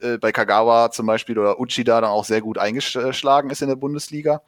äh, 0.00 0.18
bei 0.18 0.32
Kagawa 0.32 0.90
zum 0.90 1.06
Beispiel 1.06 1.38
oder 1.38 1.58
Uchida 1.60 2.00
dann 2.00 2.10
auch 2.10 2.24
sehr 2.24 2.40
gut 2.40 2.58
eingeschlagen 2.58 3.50
ist 3.50 3.62
in 3.62 3.68
der 3.68 3.76
Bundesliga. 3.76 4.42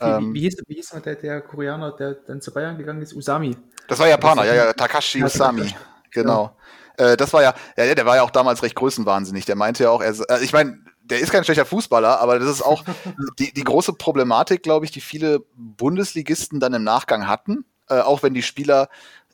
Wie, 0.00 0.04
ähm, 0.04 0.34
wie, 0.34 0.40
hieß, 0.40 0.56
wie 0.66 0.74
hieß 0.74 0.94
der, 1.04 1.16
der 1.16 1.40
Koreaner, 1.40 1.92
der 1.92 2.14
dann 2.14 2.40
zu 2.40 2.52
Bayern 2.52 2.78
gegangen 2.78 3.02
ist? 3.02 3.14
Usami. 3.14 3.56
Das 3.88 3.98
war 3.98 4.08
Japaner, 4.08 4.44
ja, 4.44 4.54
ja, 4.54 4.72
Takashi 4.72 5.24
Usami. 5.24 5.74
Genau. 6.10 6.54
Ja. 6.98 7.12
Äh, 7.12 7.16
das 7.16 7.32
war 7.32 7.42
ja, 7.42 7.54
ja, 7.76 7.94
der 7.94 8.06
war 8.06 8.16
ja 8.16 8.22
auch 8.22 8.30
damals 8.30 8.62
recht 8.62 8.74
größenwahnsinnig. 8.74 9.44
Der 9.44 9.56
meinte 9.56 9.84
ja 9.84 9.90
auch, 9.90 10.02
er, 10.02 10.14
äh, 10.28 10.44
ich 10.44 10.52
meine, 10.52 10.78
der 11.02 11.20
ist 11.20 11.32
kein 11.32 11.44
schlechter 11.44 11.64
Fußballer, 11.64 12.20
aber 12.20 12.38
das 12.38 12.48
ist 12.48 12.62
auch 12.62 12.84
die, 13.38 13.52
die 13.52 13.64
große 13.64 13.94
Problematik, 13.94 14.62
glaube 14.62 14.84
ich, 14.84 14.90
die 14.90 15.00
viele 15.00 15.40
Bundesligisten 15.54 16.60
dann 16.60 16.74
im 16.74 16.84
Nachgang 16.84 17.26
hatten, 17.26 17.64
äh, 17.88 18.00
auch 18.00 18.22
wenn 18.22 18.34
die 18.34 18.42
Spieler 18.42 18.88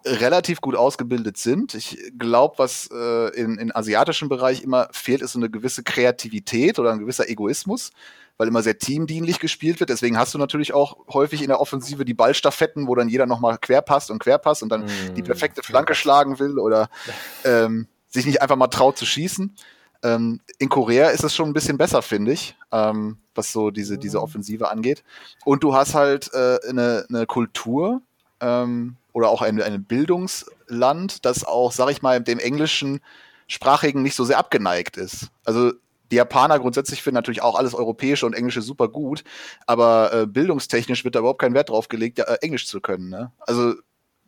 relativ 0.04 0.60
gut 0.60 0.76
ausgebildet 0.76 1.38
sind. 1.38 1.74
Ich 1.74 1.98
glaube, 2.18 2.58
was 2.58 2.90
äh, 2.92 3.28
in, 3.40 3.58
in 3.58 3.74
asiatischen 3.74 4.28
Bereich 4.28 4.62
immer 4.62 4.88
fehlt, 4.92 5.22
ist 5.22 5.32
so 5.32 5.38
eine 5.38 5.50
gewisse 5.50 5.82
Kreativität 5.82 6.78
oder 6.78 6.92
ein 6.92 6.98
gewisser 6.98 7.28
Egoismus, 7.28 7.90
weil 8.36 8.48
immer 8.48 8.62
sehr 8.62 8.78
teamdienlich 8.78 9.40
gespielt 9.40 9.80
wird. 9.80 9.90
Deswegen 9.90 10.18
hast 10.18 10.34
du 10.34 10.38
natürlich 10.38 10.74
auch 10.74 10.96
häufig 11.08 11.40
in 11.40 11.48
der 11.48 11.60
Offensive 11.60 12.04
die 12.04 12.14
Ballstaffetten, 12.14 12.86
wo 12.86 12.94
dann 12.94 13.08
jeder 13.08 13.26
nochmal 13.26 13.56
querpasst 13.58 14.10
und 14.10 14.18
querpasst 14.18 14.62
und 14.62 14.68
dann 14.68 14.84
mm, 14.84 15.14
die 15.16 15.22
perfekte 15.22 15.62
Flanke 15.62 15.94
schlagen 15.94 16.38
will 16.38 16.58
oder 16.58 16.90
ähm, 17.44 17.86
sich 18.08 18.26
nicht 18.26 18.42
einfach 18.42 18.56
mal 18.56 18.68
traut 18.68 18.98
zu 18.98 19.06
schießen. 19.06 19.56
Ähm, 20.02 20.40
in 20.58 20.68
Korea 20.68 21.08
ist 21.08 21.24
es 21.24 21.34
schon 21.34 21.48
ein 21.48 21.54
bisschen 21.54 21.78
besser, 21.78 22.02
finde 22.02 22.32
ich, 22.32 22.56
ähm, 22.72 23.16
was 23.34 23.52
so 23.52 23.70
diese, 23.70 23.96
diese 23.96 24.18
mhm. 24.18 24.24
Offensive 24.24 24.70
angeht. 24.70 25.02
Und 25.46 25.64
du 25.64 25.74
hast 25.74 25.94
halt 25.94 26.30
äh, 26.34 26.58
eine, 26.68 27.06
eine 27.08 27.24
Kultur 27.24 28.02
ähm, 28.40 28.96
oder 29.14 29.30
auch 29.30 29.40
ein, 29.40 29.62
ein 29.62 29.84
Bildungsland, 29.84 31.24
das 31.24 31.44
auch, 31.44 31.72
sag 31.72 31.90
ich 31.90 32.02
mal, 32.02 32.20
dem 32.20 32.38
englischen 32.38 33.00
Sprachigen 33.46 34.02
nicht 34.02 34.14
so 34.14 34.24
sehr 34.24 34.36
abgeneigt 34.36 34.98
ist. 34.98 35.30
Also 35.46 35.72
die 36.10 36.16
Japaner 36.16 36.58
grundsätzlich 36.58 37.02
finden 37.02 37.14
natürlich 37.14 37.40
auch 37.40 37.54
alles 37.54 37.74
Europäische 37.74 38.26
und 38.26 38.34
Englische 38.34 38.60
super 38.60 38.88
gut, 38.88 39.24
aber 39.66 40.12
äh, 40.12 40.26
bildungstechnisch 40.26 41.04
wird 41.04 41.14
da 41.14 41.20
überhaupt 41.20 41.40
kein 41.40 41.54
Wert 41.54 41.70
drauf 41.70 41.88
gelegt, 41.88 42.18
ja, 42.18 42.24
äh, 42.24 42.38
Englisch 42.42 42.66
zu 42.66 42.82
können. 42.82 43.08
Ne? 43.08 43.32
Also 43.38 43.74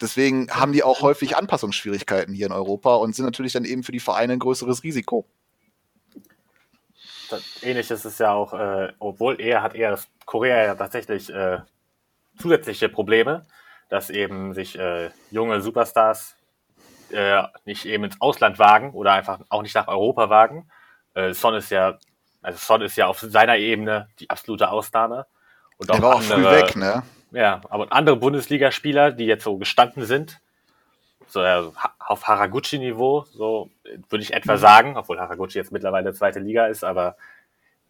deswegen 0.01 0.49
haben 0.51 0.73
die 0.73 0.83
auch 0.83 1.03
häufig 1.03 1.37
Anpassungsschwierigkeiten 1.37 2.33
hier 2.33 2.47
in 2.47 2.53
Europa 2.53 2.95
und 2.95 3.15
sind 3.15 3.27
natürlich 3.27 3.53
dann 3.53 3.67
eben 3.67 3.83
für 3.83 3.93
die 3.93 4.01
Vereine 4.01 4.33
ein 4.33 4.39
größeres 4.39 4.83
Risiko 4.83 5.27
ähnlich 7.63 7.91
ist 7.91 8.05
es 8.05 8.19
ja 8.19 8.33
auch, 8.33 8.53
äh, 8.53 8.93
obwohl 8.99 9.41
er 9.41 9.63
hat 9.63 9.75
eher 9.75 9.99
Korea 10.25 10.65
ja 10.65 10.75
tatsächlich 10.75 11.33
äh, 11.33 11.59
zusätzliche 12.39 12.89
Probleme, 12.89 13.43
dass 13.89 14.11
eben 14.11 14.55
sich 14.55 14.79
äh, 14.79 15.11
junge 15.31 15.61
Superstars 15.61 16.37
äh, 17.11 17.43
nicht 17.65 17.87
eben 17.87 18.05
ins 18.05 18.21
Ausland 18.21 18.59
wagen 18.59 18.93
oder 18.93 19.13
einfach 19.13 19.41
auch 19.49 19.63
nicht 19.63 19.75
nach 19.75 19.89
Europa 19.89 20.29
wagen. 20.29 20.69
Äh, 21.15 21.33
Son 21.33 21.55
ist 21.55 21.71
ja, 21.71 21.99
also 22.43 22.59
Son 22.59 22.83
ist 22.83 22.97
ja 22.97 23.07
auf 23.07 23.21
seiner 23.21 23.57
Ebene 23.57 24.09
die 24.19 24.31
absolute 24.31 24.71
Ausnahme. 24.71 25.27
Und 25.79 25.91
auch, 25.91 26.01
war 26.01 26.17
auch 26.17 26.21
andere, 26.21 26.43
früh 26.43 26.63
weg, 26.63 26.77
ne? 26.77 27.03
Ja, 27.33 27.61
aber 27.69 27.93
andere 27.93 28.17
Bundesligaspieler, 28.17 29.13
die 29.13 29.27
jetzt 29.27 29.45
so 29.45 29.59
gestanden 29.59 30.05
sind, 30.05 30.41
so 31.29 31.43
ja, 31.43 31.71
auf 31.99 32.27
Haraguchi-Niveau, 32.27 33.27
so 33.33 33.71
würde 34.09 34.23
ich 34.23 34.33
etwa 34.33 34.55
mhm. 34.55 34.59
sagen, 34.59 34.97
obwohl 34.97 35.19
Haraguchi 35.19 35.59
jetzt 35.59 35.73
mittlerweile 35.73 36.15
zweite 36.15 36.39
Liga 36.39 36.67
ist, 36.67 36.85
aber 36.85 37.17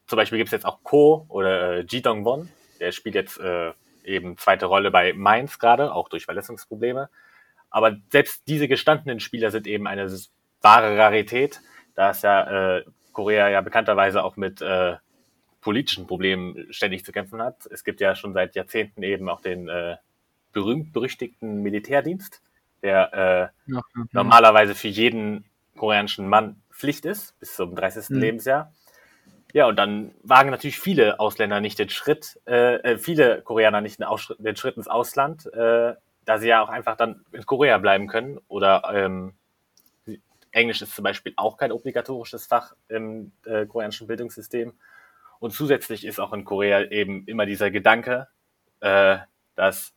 zum 0.07 0.17
Beispiel 0.17 0.39
gibt 0.39 0.49
es 0.49 0.53
jetzt 0.53 0.67
auch 0.67 0.83
Ko 0.83 1.27
oder 1.29 1.75
äh, 1.75 1.81
Ji 1.89 2.01
Dong-won, 2.01 2.49
der 2.81 2.93
spielt 2.93 3.15
jetzt 3.15 3.39
äh, 3.39 3.73
eben 4.07 4.39
zweite 4.39 4.67
Rolle 4.67 4.91
bei 4.91 5.13
Mainz 5.13 5.59
gerade, 5.59 5.93
auch 5.93 6.09
durch 6.09 6.25
Verletzungsprobleme. 6.25 7.09
Aber 7.71 7.97
selbst 8.11 8.49
diese 8.49 8.69
gestandenen 8.69 9.21
Spieler 9.21 9.51
sind 9.51 9.67
eben 9.67 9.87
eine 9.87 10.11
wahre 10.63 10.97
Rarität, 10.97 11.61
da 11.95 12.11
es 12.11 12.23
ja 12.23 12.77
äh, 12.77 12.85
Korea 13.13 13.49
ja 13.49 13.61
bekannterweise 13.61 14.23
auch 14.25 14.37
mit 14.37 14.61
äh, 14.61 14.97
politischen 15.61 16.07
Problemen 16.07 16.67
ständig 16.71 17.05
zu 17.05 17.13
kämpfen 17.13 17.43
hat. 17.43 17.67
Es 17.67 17.83
gibt 17.83 18.01
ja 18.01 18.15
schon 18.15 18.33
seit 18.33 18.55
Jahrzehnten 18.55 19.03
eben 19.03 19.29
auch 19.29 19.41
den 19.41 19.69
äh, 19.69 19.97
berühmt-berüchtigten 20.53 21.63
Militärdienst, 21.63 22.41
der 22.83 23.53
äh, 23.67 23.73
ja, 23.73 23.83
normalerweise 24.13 24.75
für 24.75 24.89
jeden 24.89 25.45
koreanischen 25.77 26.29
Mann 26.29 26.63
Pflicht 26.71 27.05
ist, 27.05 27.39
bis 27.41 27.57
zum 27.57 27.75
30. 27.75 28.11
Mhm. 28.11 28.17
Lebensjahr. 28.19 28.73
Ja, 29.57 29.67
und 29.69 29.77
dann 29.77 30.13
wagen 30.23 30.51
natürlich 30.51 30.79
viele 30.79 31.19
Ausländer 31.19 31.63
nicht 31.63 31.79
den 31.79 31.89
Schritt, 31.89 32.39
äh, 32.47 32.75
äh 32.75 32.99
viele 32.99 33.41
Koreaner 33.41 33.81
nicht 33.81 33.99
den, 33.99 34.07
den 34.37 34.55
Schritt 34.55 34.77
ins 34.77 34.87
Ausland, 34.87 35.47
äh, 35.47 35.95
da 36.27 36.39
sie 36.39 36.49
ja 36.49 36.61
auch 36.61 36.69
einfach 36.69 36.95
dann 36.99 37.25
in 37.33 37.47
Korea 37.47 37.79
bleiben 37.79 38.07
können. 38.07 38.39
Oder 38.49 38.83
ähm, 38.93 39.33
Englisch 40.51 40.83
ist 40.83 40.95
zum 40.95 41.05
Beispiel 41.05 41.33
auch 41.37 41.57
kein 41.57 41.73
obligatorisches 41.73 42.45
Fach 42.45 42.75
im 42.89 43.33
äh, 43.47 43.65
koreanischen 43.65 44.07
Bildungssystem. 44.07 44.75
Und 45.39 45.55
zusätzlich 45.55 46.05
ist 46.05 46.21
auch 46.21 46.35
in 46.35 46.45
Korea 46.45 46.83
eben 46.91 47.25
immer 47.27 47.47
dieser 47.47 47.71
Gedanke, 47.71 48.29
äh, 48.81 49.17
dass 49.55 49.95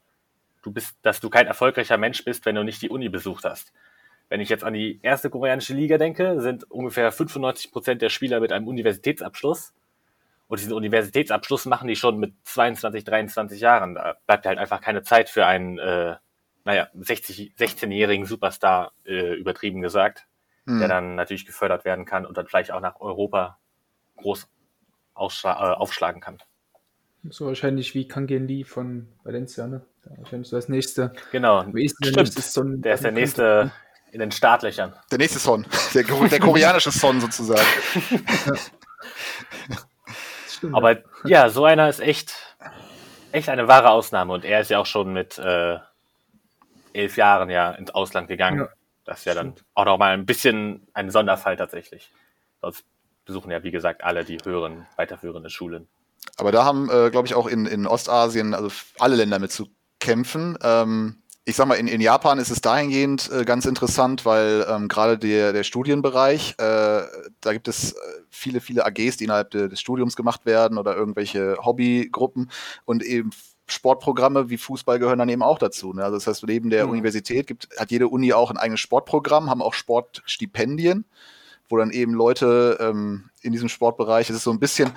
du 0.62 0.72
bist, 0.72 0.96
dass 1.02 1.20
du 1.20 1.30
kein 1.30 1.48
erfolgreicher 1.48 1.98
Mensch 1.98 2.24
bist, 2.24 2.46
wenn 2.46 2.56
du 2.56 2.64
nicht 2.64 2.82
die 2.82 2.90
Uni 2.90 3.10
besucht 3.10 3.44
hast. 3.44 3.74
Wenn 4.30 4.42
ich 4.42 4.50
jetzt 4.50 4.64
an 4.64 4.74
die 4.74 5.00
erste 5.02 5.32
koreanische 5.32 5.74
Liga 5.74 5.98
denke, 5.98 6.40
sind 6.40 6.70
ungefähr 6.70 7.12
95 7.12 7.72
Prozent 7.72 8.02
der 8.02 8.10
Spieler 8.10 8.40
mit 8.40 8.52
einem 8.52 8.68
Universitätsabschluss. 8.68 9.74
Und 10.48 10.60
diesen 10.60 10.74
Universitätsabschluss 10.74 11.66
machen 11.66 11.88
die 11.88 11.96
schon 11.96 12.20
mit 12.20 12.34
22, 12.44 13.04
23 13.04 13.60
Jahren. 13.60 13.96
Da 13.96 14.16
bleibt 14.28 14.46
halt 14.46 14.60
einfach 14.60 14.82
keine 14.82 15.02
Zeit 15.02 15.30
für 15.30 15.46
einen, 15.46 15.80
äh, 15.80 16.16
naja, 16.64 16.88
60, 16.94 17.54
16-jährigen 17.58 18.26
Superstar, 18.26 18.92
äh, 19.06 19.34
übertrieben 19.34 19.82
gesagt, 19.82 20.28
hm. 20.66 20.80
der 20.80 20.88
dann 20.88 21.16
natürlich 21.16 21.46
gefördert 21.46 21.84
werden 21.84 22.06
kann 22.06 22.26
und 22.26 22.38
dann 22.38 22.48
vielleicht 22.48 22.72
auch 22.72 22.82
nach 22.82 23.00
Europa 23.00 23.58
groß 24.18 24.48
äh, 25.44 25.48
aufschlagen 25.48 26.22
kann. 26.22 26.38
So 27.30 27.48
wahrscheinlich 27.48 27.96
wie 27.96 28.08
Kangen 28.08 28.48
Lee 28.48 28.64
von 28.64 29.08
Valencia, 29.24 29.68
ne? 29.68 29.82
Wahrscheinlich 30.18 30.48
so 30.48 30.56
das 30.56 30.70
nächste. 30.70 31.14
Genau. 31.32 31.66
Stimmt. 32.02 32.34
So 32.34 32.62
ein, 32.62 32.82
der 32.82 32.94
ist 32.94 33.04
der 33.04 33.12
nächste 33.12 33.72
in 34.12 34.20
den 34.20 34.32
Startlöchern. 34.32 34.94
Der 35.12 35.18
nächste 35.18 35.40
Son. 35.40 35.66
Der, 35.94 36.04
der 36.04 36.40
koreanische 36.40 36.92
Son 36.92 37.20
sozusagen. 37.22 37.66
Stimmt. 40.48 40.76
Aber 40.76 40.98
ja, 41.24 41.50
so 41.50 41.66
einer 41.66 41.90
ist 41.90 42.00
echt, 42.00 42.34
echt 43.32 43.50
eine 43.50 43.68
wahre 43.68 43.90
Ausnahme. 43.92 44.34
Und 44.34 44.46
er 44.46 44.62
ist 44.62 44.70
ja 44.70 44.80
auch 44.80 44.86
schon 44.86 45.14
mit 45.14 45.38
äh, 45.38 45.78
elf 46.94 47.18
Jahren 47.18 47.50
ja 47.50 47.72
ins 47.72 47.92
Ausland 47.92 48.28
gegangen. 48.28 48.60
Ja. 48.60 48.70
Das 49.06 49.20
ist 49.20 49.26
ja 49.26 49.34
dann 49.34 49.54
auch 49.74 49.86
noch 49.86 49.98
mal 49.98 50.14
ein 50.14 50.26
bisschen 50.26 50.88
ein 50.94 51.10
Sonderfall 51.10 51.56
tatsächlich. 51.58 52.12
Sonst 52.62 52.84
besuchen 53.26 53.52
ja, 53.52 53.64
wie 53.64 53.72
gesagt, 53.72 54.04
alle 54.04 54.26
die 54.26 54.38
höheren, 54.44 54.86
weiterführenden 54.98 55.50
Schulen. 55.50 55.88
Aber 56.38 56.52
da 56.52 56.66
haben, 56.66 56.90
äh, 56.90 57.10
glaube 57.10 57.28
ich, 57.28 57.36
auch 57.36 57.48
in, 57.48 57.66
in 57.66 57.88
Ostasien, 57.88 58.54
also 58.54 58.70
alle 59.00 59.16
Länder 59.16 59.40
mit 59.40 59.52
zu 59.52 59.68
kämpfen. 60.00 60.58
Ähm, 60.62 61.19
ich 61.46 61.56
sag 61.56 61.68
mal, 61.68 61.76
in, 61.76 61.88
in 61.88 62.02
Japan 62.02 62.38
ist 62.38 62.52
es 62.52 62.62
dahingehend 62.62 63.30
äh, 63.32 63.44
ganz 63.44 63.66
interessant, 63.66 64.26
weil 64.26 64.66
ähm, 64.70 64.88
gerade 64.88 65.18
der, 65.18 65.54
der 65.54 65.64
Studienbereich, 65.64 66.52
äh, 66.60 67.04
da 67.42 67.54
gibt 67.54 67.68
es 67.68 67.94
äh, 67.94 67.96
viele, 68.30 68.62
viele 68.62 68.86
AGs, 68.86 69.18
die 69.18 69.24
innerhalb 69.24 69.52
de, 69.52 69.68
des 69.68 69.80
Studiums 69.80 70.16
gemacht 70.16 70.46
werden 70.46 70.78
oder 70.78 70.96
irgendwelche 70.96 71.58
Hobbygruppen 71.64 72.52
und 72.86 73.04
eben 73.04 73.32
Sportprogramme 73.72 74.50
wie 74.50 74.58
Fußball 74.58 75.00
gehören 75.00 75.20
dann 75.20 75.30
eben 75.30 75.44
auch 75.44 75.60
dazu. 75.60 75.94
Ne? 75.94 76.04
Also 76.04 76.18
das 76.18 76.28
heißt, 76.28 76.46
neben 76.46 76.70
der 76.70 76.86
mhm. 76.86 76.92
Universität 76.92 77.48
gibt, 77.48 77.70
hat 77.78 77.92
jede 77.92 78.08
Uni 78.08 78.34
auch 78.34 78.52
ein 78.52 78.58
eigenes 78.58 78.80
Sportprogramm, 78.80 79.50
haben 79.50 79.62
auch 79.62 79.74
Sportstipendien, 79.74 81.06
wo 81.68 81.78
dann 81.78 81.92
eben 81.92 82.14
Leute 82.14 82.78
ähm, 82.80 83.30
in 83.42 83.52
diesem 83.52 83.70
Sportbereich, 83.70 84.30
es 84.30 84.38
ist 84.38 84.44
so 84.44 84.52
ein 84.52 84.60
bisschen, 84.60 84.92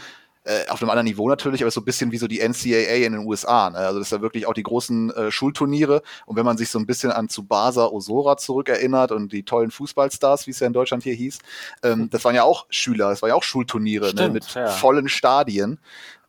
äh, 0.45 0.69
auf 0.69 0.83
einem 0.83 0.91
anderen 0.91 1.07
Niveau 1.07 1.29
natürlich, 1.29 1.63
aber 1.63 1.71
so 1.71 1.81
ein 1.81 1.85
bisschen 1.85 2.11
wie 2.11 2.19
so 2.19 2.27
die 2.27 2.41
NCAA 2.41 3.07
in 3.07 3.13
den 3.13 3.27
USA. 3.27 3.71
Ne? 3.71 3.79
Also 3.79 3.99
das 3.99 4.09
ist 4.09 4.13
ja 4.13 4.23
wirklich 4.23 4.47
auch 4.47 4.55
die 4.55 4.65
großen 4.65 5.11
äh, 5.11 5.31
Schulturniere. 5.31 6.03
Und 6.27 6.37
wenn 6.37 6.45
man 6.45 6.57
sich 6.57 6.69
so 6.71 6.79
ein 6.79 6.87
bisschen 6.87 7.13
an 7.13 7.29
Tsubasa 7.29 7.87
Osora 7.87 8.37
zurückerinnert 8.37 9.13
und 9.13 9.33
die 9.33 9.45
tollen 9.45 9.71
Fußballstars, 9.71 10.47
wie 10.47 10.51
es 10.51 10.61
ja 10.61 10.67
in 10.67 10.73
Deutschland 10.73 11.05
hier 11.05 11.15
hieß, 11.15 11.39
ähm, 11.85 12.11
das 12.11 12.25
waren 12.25 12.35
ja 12.35 12.43
auch 12.43 12.67
Schüler, 12.71 13.11
das 13.11 13.23
waren 13.23 13.29
ja 13.29 13.35
auch 13.35 13.45
Schulturniere 13.45 14.07
ne? 14.07 14.11
Stimmt, 14.11 14.29
ne? 14.29 14.33
mit 14.35 14.55
ja. 14.55 14.67
vollen 14.67 15.09
Stadien. 15.09 15.79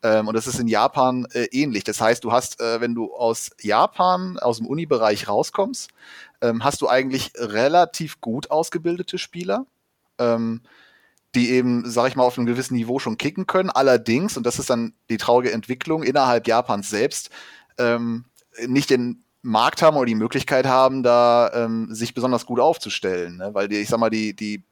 Ähm, 0.04 0.28
und 0.28 0.36
das 0.36 0.48
ist 0.48 0.60
in 0.60 0.68
Japan 0.68 1.26
äh, 1.34 1.46
ähnlich. 1.46 1.84
Das 1.84 2.00
heißt, 2.00 2.24
du 2.24 2.32
hast, 2.32 2.60
äh, 2.60 2.82
wenn 2.82 2.94
du 2.94 3.16
aus 3.16 3.52
Japan, 3.62 4.38
aus 4.38 4.58
dem 4.58 4.68
Unibereich 4.68 5.28
rauskommst, 5.28 5.90
ähm, 6.42 6.64
hast 6.64 6.82
du 6.82 6.90
eigentlich 6.90 7.32
relativ 7.38 8.22
gut 8.22 8.52
ausgebildete 8.52 9.18
Spieler. 9.18 9.66
Ähm, 10.20 10.62
die 11.36 11.50
eben, 11.52 11.90
sag 11.90 12.08
ich 12.08 12.16
mal, 12.16 12.24
auf 12.24 12.38
einem 12.38 12.46
gewissen 12.46 12.76
Niveau 12.76 13.00
schon 13.00 13.18
kicken 13.18 13.48
können. 13.48 13.70
Allerdings, 13.70 14.38
und 14.38 14.46
das 14.46 14.60
ist 14.60 14.70
dann 14.70 14.94
die 15.10 15.18
traurige 15.18 15.52
Entwicklung, 15.52 16.04
innerhalb 16.04 16.48
Japans 16.48 16.90
selbst 16.90 17.30
ähm, 17.78 18.26
nicht 18.68 18.90
den 18.90 19.24
Markt 19.42 19.82
haben 19.82 19.98
oder 19.98 20.06
die 20.06 20.16
Möglichkeit 20.16 20.66
haben, 20.66 21.04
da 21.04 21.52
ähm, 21.54 21.94
sich 21.94 22.14
besonders 22.14 22.46
gut 22.46 22.60
aufzustellen. 22.60 23.38
Ne? 23.38 23.50
Weil 23.54 23.68
die, 23.68 23.78
ich 23.78 23.90
sag 23.90 24.00
mal, 24.00 24.10
die, 24.10 24.36
die 24.36 24.64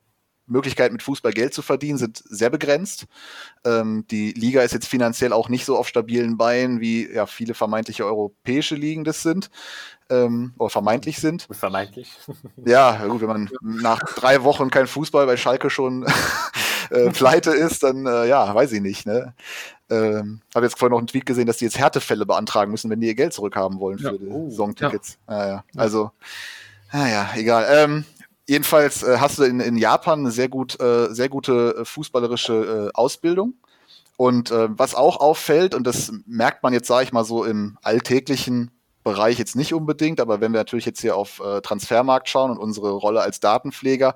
Möglichkeiten 0.47 0.93
mit 0.93 1.03
Fußball 1.03 1.31
Geld 1.31 1.53
zu 1.53 1.61
verdienen 1.61 1.97
sind 1.97 2.21
sehr 2.25 2.49
begrenzt. 2.49 3.05
Ähm, 3.63 4.05
die 4.11 4.31
Liga 4.31 4.61
ist 4.61 4.73
jetzt 4.73 4.87
finanziell 4.87 5.33
auch 5.33 5.49
nicht 5.49 5.65
so 5.65 5.77
auf 5.77 5.87
stabilen 5.87 6.37
Beinen, 6.37 6.81
wie 6.81 7.09
ja 7.11 7.25
viele 7.25 7.53
vermeintliche 7.53 8.05
europäische 8.05 8.75
Ligen 8.75 9.03
das 9.03 9.21
sind 9.21 9.49
ähm, 10.09 10.53
oder 10.57 10.69
vermeintlich 10.69 11.19
sind. 11.19 11.47
Vermeintlich. 11.49 12.11
Ja, 12.65 13.05
gut, 13.07 13.21
wenn 13.21 13.27
man 13.27 13.49
nach 13.61 13.99
drei 13.99 14.43
Wochen 14.43 14.69
kein 14.69 14.87
Fußball 14.87 15.25
bei 15.25 15.37
Schalke 15.37 15.69
schon 15.69 16.05
äh, 16.91 17.09
pleite 17.09 17.51
ist, 17.51 17.83
dann 17.83 18.05
äh, 18.05 18.27
ja, 18.27 18.53
weiß 18.53 18.71
ich 18.73 18.81
nicht. 18.81 19.05
Ne? 19.05 19.33
Ähm, 19.89 20.41
Habe 20.53 20.65
jetzt 20.65 20.77
vorhin 20.77 20.91
noch 20.91 20.99
einen 20.99 21.07
Tweet 21.07 21.25
gesehen, 21.25 21.47
dass 21.47 21.57
die 21.57 21.65
jetzt 21.65 21.77
Härtefälle 21.77 22.25
beantragen 22.25 22.71
müssen, 22.71 22.89
wenn 22.89 23.01
die 23.01 23.07
ihr 23.07 23.15
Geld 23.15 23.33
zurückhaben 23.33 23.79
wollen 23.79 23.99
für 23.99 24.11
ja. 24.11 24.17
die 24.17 24.27
oh, 24.27 24.49
Saisontickets. 24.49 25.17
Ja. 25.27 25.35
Ah, 25.35 25.47
ja. 25.47 25.63
Also, 25.75 26.11
naja, 26.91 27.29
ah, 27.31 27.37
egal. 27.37 27.67
Ähm, 27.69 28.05
jedenfalls 28.51 29.01
äh, 29.01 29.17
hast 29.17 29.39
du 29.39 29.43
in, 29.43 29.61
in 29.61 29.77
Japan 29.77 30.19
eine 30.19 30.31
sehr 30.31 30.49
gut, 30.49 30.77
äh, 30.81 31.07
sehr 31.13 31.29
gute 31.29 31.77
äh, 31.77 31.85
fußballerische 31.85 32.89
äh, 32.89 32.91
Ausbildung. 32.93 33.53
Und 34.17 34.51
äh, 34.51 34.67
was 34.77 34.93
auch 34.93 35.21
auffällt, 35.21 35.73
und 35.73 35.87
das 35.87 36.11
merkt 36.25 36.61
man 36.61 36.73
jetzt, 36.73 36.87
sage 36.87 37.05
ich 37.05 37.13
mal, 37.13 37.23
so 37.23 37.45
im 37.45 37.77
alltäglichen 37.81 38.71
Bereich 39.05 39.39
jetzt 39.39 39.55
nicht 39.55 39.73
unbedingt, 39.73 40.19
aber 40.19 40.41
wenn 40.41 40.51
wir 40.51 40.59
natürlich 40.59 40.85
jetzt 40.85 40.99
hier 40.99 41.15
auf 41.15 41.39
äh, 41.39 41.61
Transfermarkt 41.61 42.27
schauen 42.27 42.51
und 42.51 42.57
unsere 42.57 42.91
Rolle 42.91 43.21
als 43.21 43.39
Datenpfleger, 43.39 44.15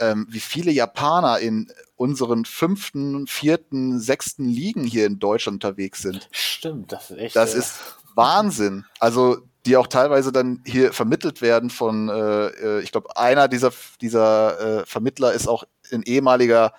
ähm, 0.00 0.26
wie 0.30 0.40
viele 0.40 0.72
Japaner 0.72 1.38
in 1.38 1.70
unseren 1.94 2.46
fünften, 2.46 3.26
vierten, 3.26 4.00
sechsten 4.00 4.46
Ligen 4.46 4.84
hier 4.84 5.06
in 5.06 5.18
Deutschland 5.18 5.56
unterwegs 5.62 6.00
sind. 6.00 6.26
Stimmt, 6.32 6.90
das 6.90 7.10
ist 7.10 7.18
echt. 7.18 7.36
Das 7.36 7.54
ist 7.54 7.74
Wahnsinn. 8.14 8.86
Also 8.98 9.36
die 9.66 9.76
auch 9.76 9.86
teilweise 9.86 10.32
dann 10.32 10.62
hier 10.66 10.92
vermittelt 10.92 11.42
werden 11.42 11.70
von, 11.70 12.08
äh, 12.08 12.46
äh 12.46 12.80
ich 12.80 12.92
glaube, 12.92 13.16
einer 13.16 13.48
dieser, 13.48 13.72
dieser 14.00 14.80
äh, 14.80 14.86
Vermittler 14.86 15.32
ist 15.32 15.48
auch 15.48 15.64
ein 15.92 16.02
ehemaliger 16.02 16.74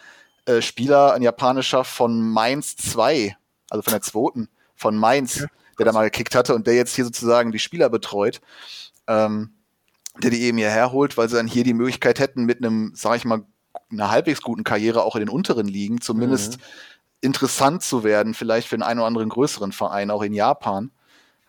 äh, 0.45 0.61
Spieler, 0.61 1.13
ein 1.13 1.21
japanischer 1.21 1.83
von 1.83 2.21
Mainz 2.21 2.75
2, 2.77 3.35
also 3.69 3.81
von 3.81 3.93
der 3.93 4.01
zweiten, 4.01 4.49
von 4.75 4.95
Mainz. 4.95 5.39
Ja 5.39 5.47
der 5.77 5.85
da 5.85 5.91
mal 5.91 6.03
gekickt 6.03 6.35
hatte 6.35 6.55
und 6.55 6.67
der 6.67 6.75
jetzt 6.75 6.95
hier 6.95 7.05
sozusagen 7.05 7.51
die 7.51 7.59
Spieler 7.59 7.89
betreut, 7.89 8.41
ähm, 9.07 9.51
der 10.21 10.31
die 10.31 10.43
eben 10.43 10.57
hierher 10.57 10.91
holt, 10.91 11.17
weil 11.17 11.29
sie 11.29 11.35
dann 11.35 11.47
hier 11.47 11.63
die 11.63 11.73
Möglichkeit 11.73 12.19
hätten, 12.19 12.45
mit 12.45 12.63
einem, 12.63 12.93
sag 12.95 13.17
ich 13.17 13.25
mal, 13.25 13.43
einer 13.91 14.09
halbwegs 14.09 14.41
guten 14.41 14.63
Karriere 14.63 15.03
auch 15.03 15.15
in 15.15 15.21
den 15.21 15.29
unteren 15.29 15.67
Ligen 15.67 16.01
zumindest 16.01 16.57
mhm. 16.57 16.63
interessant 17.21 17.83
zu 17.83 18.03
werden, 18.03 18.33
vielleicht 18.33 18.67
für 18.67 18.75
einen, 18.75 18.83
einen 18.83 18.99
oder 18.99 19.07
anderen 19.07 19.29
größeren 19.29 19.71
Verein, 19.71 20.11
auch 20.11 20.23
in 20.23 20.33
Japan. 20.33 20.91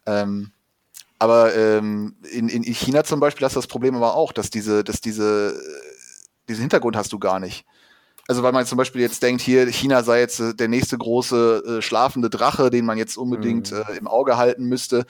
Ähm, 0.06 0.52
aber 1.18 1.54
ähm, 1.54 2.16
in, 2.30 2.48
in 2.48 2.62
China 2.62 3.04
zum 3.04 3.20
Beispiel 3.20 3.44
hast 3.44 3.56
du 3.56 3.60
das 3.60 3.66
Problem 3.66 3.96
aber 3.96 4.14
auch, 4.14 4.32
dass 4.32 4.50
diese, 4.50 4.84
dass 4.84 5.00
diese, 5.00 5.58
diesen 6.48 6.62
Hintergrund 6.62 6.96
hast 6.96 7.12
du 7.12 7.18
gar 7.18 7.40
nicht. 7.40 7.64
Also 8.28 8.42
weil 8.42 8.52
man 8.52 8.66
zum 8.66 8.76
Beispiel 8.76 9.00
jetzt 9.00 9.22
denkt, 9.22 9.40
hier 9.40 9.66
China 9.66 10.02
sei 10.02 10.20
jetzt 10.20 10.40
äh, 10.40 10.54
der 10.54 10.68
nächste 10.68 10.98
große 10.98 11.78
äh, 11.78 11.82
schlafende 11.82 12.28
Drache, 12.28 12.70
den 12.70 12.84
man 12.84 12.98
jetzt 12.98 13.16
unbedingt 13.16 13.70
mhm. 13.70 13.84
äh, 13.88 13.96
im 13.96 14.08
Auge 14.08 14.36
halten 14.36 14.64
müsste. 14.64 15.06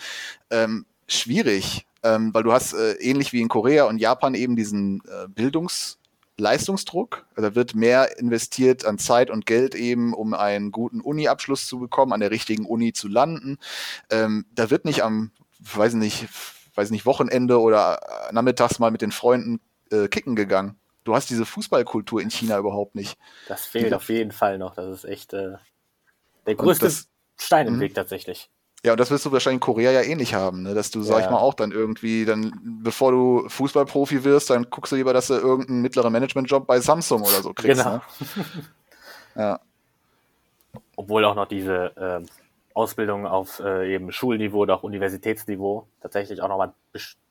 Ähm, 0.50 0.86
schwierig, 1.08 1.86
ähm, 2.02 2.34
weil 2.34 2.42
du 2.42 2.52
hast 2.52 2.74
äh, 2.74 2.92
ähnlich 2.94 3.32
wie 3.32 3.40
in 3.40 3.48
Korea 3.48 3.84
und 3.84 3.98
Japan 3.98 4.34
eben 4.34 4.54
diesen 4.54 5.00
äh, 5.06 5.28
Bildungsleistungsdruck. 5.28 7.24
Also 7.34 7.48
da 7.48 7.54
wird 7.54 7.74
mehr 7.74 8.18
investiert 8.18 8.84
an 8.84 8.98
Zeit 8.98 9.30
und 9.30 9.46
Geld 9.46 9.74
eben, 9.74 10.12
um 10.12 10.34
einen 10.34 10.70
guten 10.70 11.00
Uni-Abschluss 11.00 11.66
zu 11.66 11.78
bekommen, 11.78 12.12
an 12.12 12.20
der 12.20 12.30
richtigen 12.30 12.66
Uni 12.66 12.92
zu 12.92 13.08
landen. 13.08 13.56
Ähm, 14.10 14.44
da 14.54 14.70
wird 14.70 14.84
nicht 14.84 15.02
am, 15.02 15.30
weiß 15.74 15.94
nicht, 15.94 16.28
weiß 16.74 16.90
nicht, 16.90 17.06
Wochenende 17.06 17.60
oder 17.60 18.00
äh, 18.28 18.32
nachmittags 18.32 18.78
mal 18.78 18.90
mit 18.90 19.02
den 19.02 19.12
Freunden 19.12 19.60
äh, 19.90 20.08
kicken 20.08 20.36
gegangen 20.36 20.76
du 21.06 21.14
hast 21.14 21.30
diese 21.30 21.46
Fußballkultur 21.46 22.20
in 22.20 22.30
China 22.30 22.58
überhaupt 22.58 22.94
nicht. 22.94 23.18
Das 23.48 23.64
fehlt 23.64 23.94
auf 23.94 24.08
jeden 24.08 24.32
Fall 24.32 24.58
noch. 24.58 24.74
Das 24.74 24.86
ist 24.88 25.04
echt 25.04 25.32
äh, 25.32 25.54
der 26.46 26.54
größte 26.54 26.86
das, 26.86 27.08
Stein 27.38 27.66
im 27.66 27.76
mhm. 27.76 27.80
Weg 27.80 27.94
tatsächlich. 27.94 28.50
Ja, 28.84 28.92
und 28.92 29.00
das 29.00 29.10
wirst 29.10 29.24
du 29.24 29.32
wahrscheinlich 29.32 29.56
in 29.56 29.60
Korea 29.60 29.90
ja 29.90 30.02
ähnlich 30.02 30.34
haben, 30.34 30.62
ne? 30.62 30.74
dass 30.74 30.90
du, 30.90 31.00
ja. 31.00 31.04
sag 31.06 31.24
ich 31.24 31.30
mal, 31.30 31.38
auch 31.38 31.54
dann 31.54 31.72
irgendwie, 31.72 32.24
dann, 32.24 32.52
bevor 32.82 33.10
du 33.10 33.48
Fußballprofi 33.48 34.22
wirst, 34.22 34.50
dann 34.50 34.68
guckst 34.70 34.92
du 34.92 34.96
lieber, 34.96 35.12
dass 35.12 35.28
du 35.28 35.34
irgendeinen 35.34 35.82
mittleren 35.82 36.12
Managementjob 36.12 36.66
bei 36.66 36.78
Samsung 36.78 37.22
oder 37.22 37.42
so 37.42 37.52
kriegst. 37.52 37.82
Genau. 37.82 37.96
Ne? 37.96 38.02
ja. 39.34 39.60
Obwohl 40.94 41.24
auch 41.24 41.34
noch 41.34 41.48
diese 41.48 41.96
äh, 41.96 42.26
Ausbildung 42.76 43.26
auf 43.26 43.60
äh, 43.60 43.94
eben 43.94 44.12
Schulniveau 44.12 44.58
oder 44.58 44.74
auch 44.76 44.82
Universitätsniveau 44.82 45.88
tatsächlich 46.00 46.42
auch 46.42 46.48
nochmal, 46.48 46.72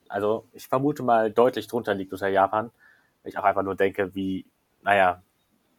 also 0.09 0.47
ich 0.53 0.67
vermute 0.67 1.03
mal 1.03 1.31
deutlich 1.31 1.67
drunter 1.67 1.93
liegt 1.93 2.13
unter 2.13 2.27
Japan 2.27 2.71
ich 3.25 3.37
auch 3.37 3.43
einfach 3.43 3.63
nur 3.63 3.75
denke, 3.75 4.13
wie, 4.15 4.45
naja, 4.83 5.21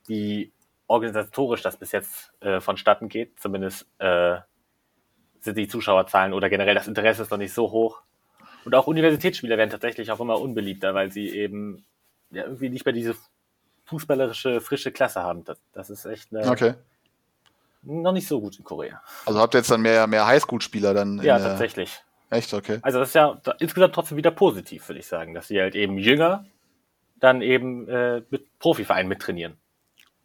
wie 0.06 0.52
organisatorisch 0.86 1.62
das 1.62 1.76
bis 1.76 1.92
jetzt 1.92 2.32
äh, 2.40 2.60
vonstatten 2.60 3.08
geht. 3.08 3.38
Zumindest 3.40 3.86
äh, 3.98 4.38
sind 5.40 5.56
die 5.56 5.68
Zuschauerzahlen 5.68 6.32
oder 6.32 6.48
generell 6.48 6.74
das 6.74 6.88
Interesse 6.88 7.22
ist 7.22 7.30
noch 7.30 7.38
nicht 7.38 7.54
so 7.54 7.70
hoch. 7.70 8.02
Und 8.64 8.74
auch 8.74 8.86
Universitätsspieler 8.86 9.58
werden 9.58 9.70
tatsächlich 9.70 10.10
auch 10.10 10.20
immer 10.20 10.40
unbeliebter, 10.40 10.94
weil 10.94 11.12
sie 11.12 11.28
eben 11.28 11.84
ja 12.30 12.44
irgendwie 12.44 12.68
nicht 12.68 12.84
mehr 12.84 12.92
diese 12.92 13.14
fußballerische 13.84 14.60
frische 14.60 14.90
Klasse 14.90 15.22
haben. 15.22 15.44
Das, 15.44 15.58
das 15.72 15.90
ist 15.90 16.04
echt 16.04 16.34
eine, 16.34 16.50
okay. 16.50 16.74
Noch 17.86 18.12
nicht 18.12 18.28
so 18.28 18.40
gut 18.40 18.58
in 18.58 18.64
Korea. 18.64 19.00
Also 19.24 19.40
habt 19.40 19.54
ihr 19.54 19.58
jetzt 19.58 19.70
dann 19.70 19.80
mehr, 19.80 20.06
mehr 20.06 20.26
Highschool-Spieler 20.26 20.94
dann? 20.94 21.22
Ja, 21.22 21.38
tatsächlich. 21.38 22.02
Echt, 22.30 22.52
okay. 22.52 22.78
Also 22.82 22.98
das 22.98 23.08
ist 23.08 23.14
ja 23.14 23.40
insgesamt 23.60 23.94
trotzdem 23.94 24.18
wieder 24.18 24.32
positiv, 24.32 24.88
würde 24.88 24.98
ich 24.98 25.06
sagen, 25.06 25.34
dass 25.34 25.48
sie 25.48 25.60
halt 25.60 25.74
eben 25.74 25.98
jünger 25.98 26.44
dann 27.18 27.40
eben 27.40 27.88
äh, 27.88 28.22
mit 28.30 28.58
Profivereinen 28.58 29.08
mittrainieren. 29.08 29.56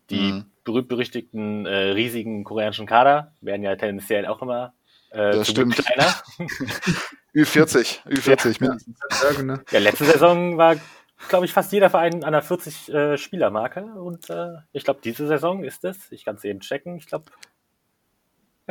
Die 0.09 0.33
mhm. 0.33 0.45
berühmt-berüchtigten 0.63 1.65
äh, 1.65 1.91
riesigen 1.91 2.43
koreanischen 2.43 2.85
Kader 2.85 3.33
werden 3.39 3.63
ja 3.63 3.75
tendenziell 3.75 4.25
auch 4.25 4.41
immer 4.41 4.73
äh, 5.11 5.31
das 5.31 5.49
stimmt. 5.49 5.75
kleiner. 5.75 6.09
Ü40, 7.35 8.03
Ü40 8.05 8.51
ja. 8.51 8.67
mindestens. 8.67 8.99
Ja, 9.71 9.79
letzte 9.79 10.05
Saison 10.05 10.57
war, 10.57 10.75
glaube 11.29 11.45
ich, 11.45 11.53
fast 11.53 11.71
jeder 11.71 11.89
Verein 11.89 12.23
an 12.23 12.33
der 12.33 12.43
40-Spieler-Marke 12.43 13.79
äh, 13.81 13.99
und 13.99 14.29
äh, 14.29 14.55
ich 14.73 14.83
glaube, 14.83 15.01
diese 15.03 15.27
Saison 15.27 15.63
ist 15.63 15.83
es, 15.83 16.11
ich 16.11 16.25
kann 16.25 16.35
es 16.35 16.43
eben 16.43 16.61
checken, 16.61 16.97
ich 16.97 17.07
glaube 17.07 17.25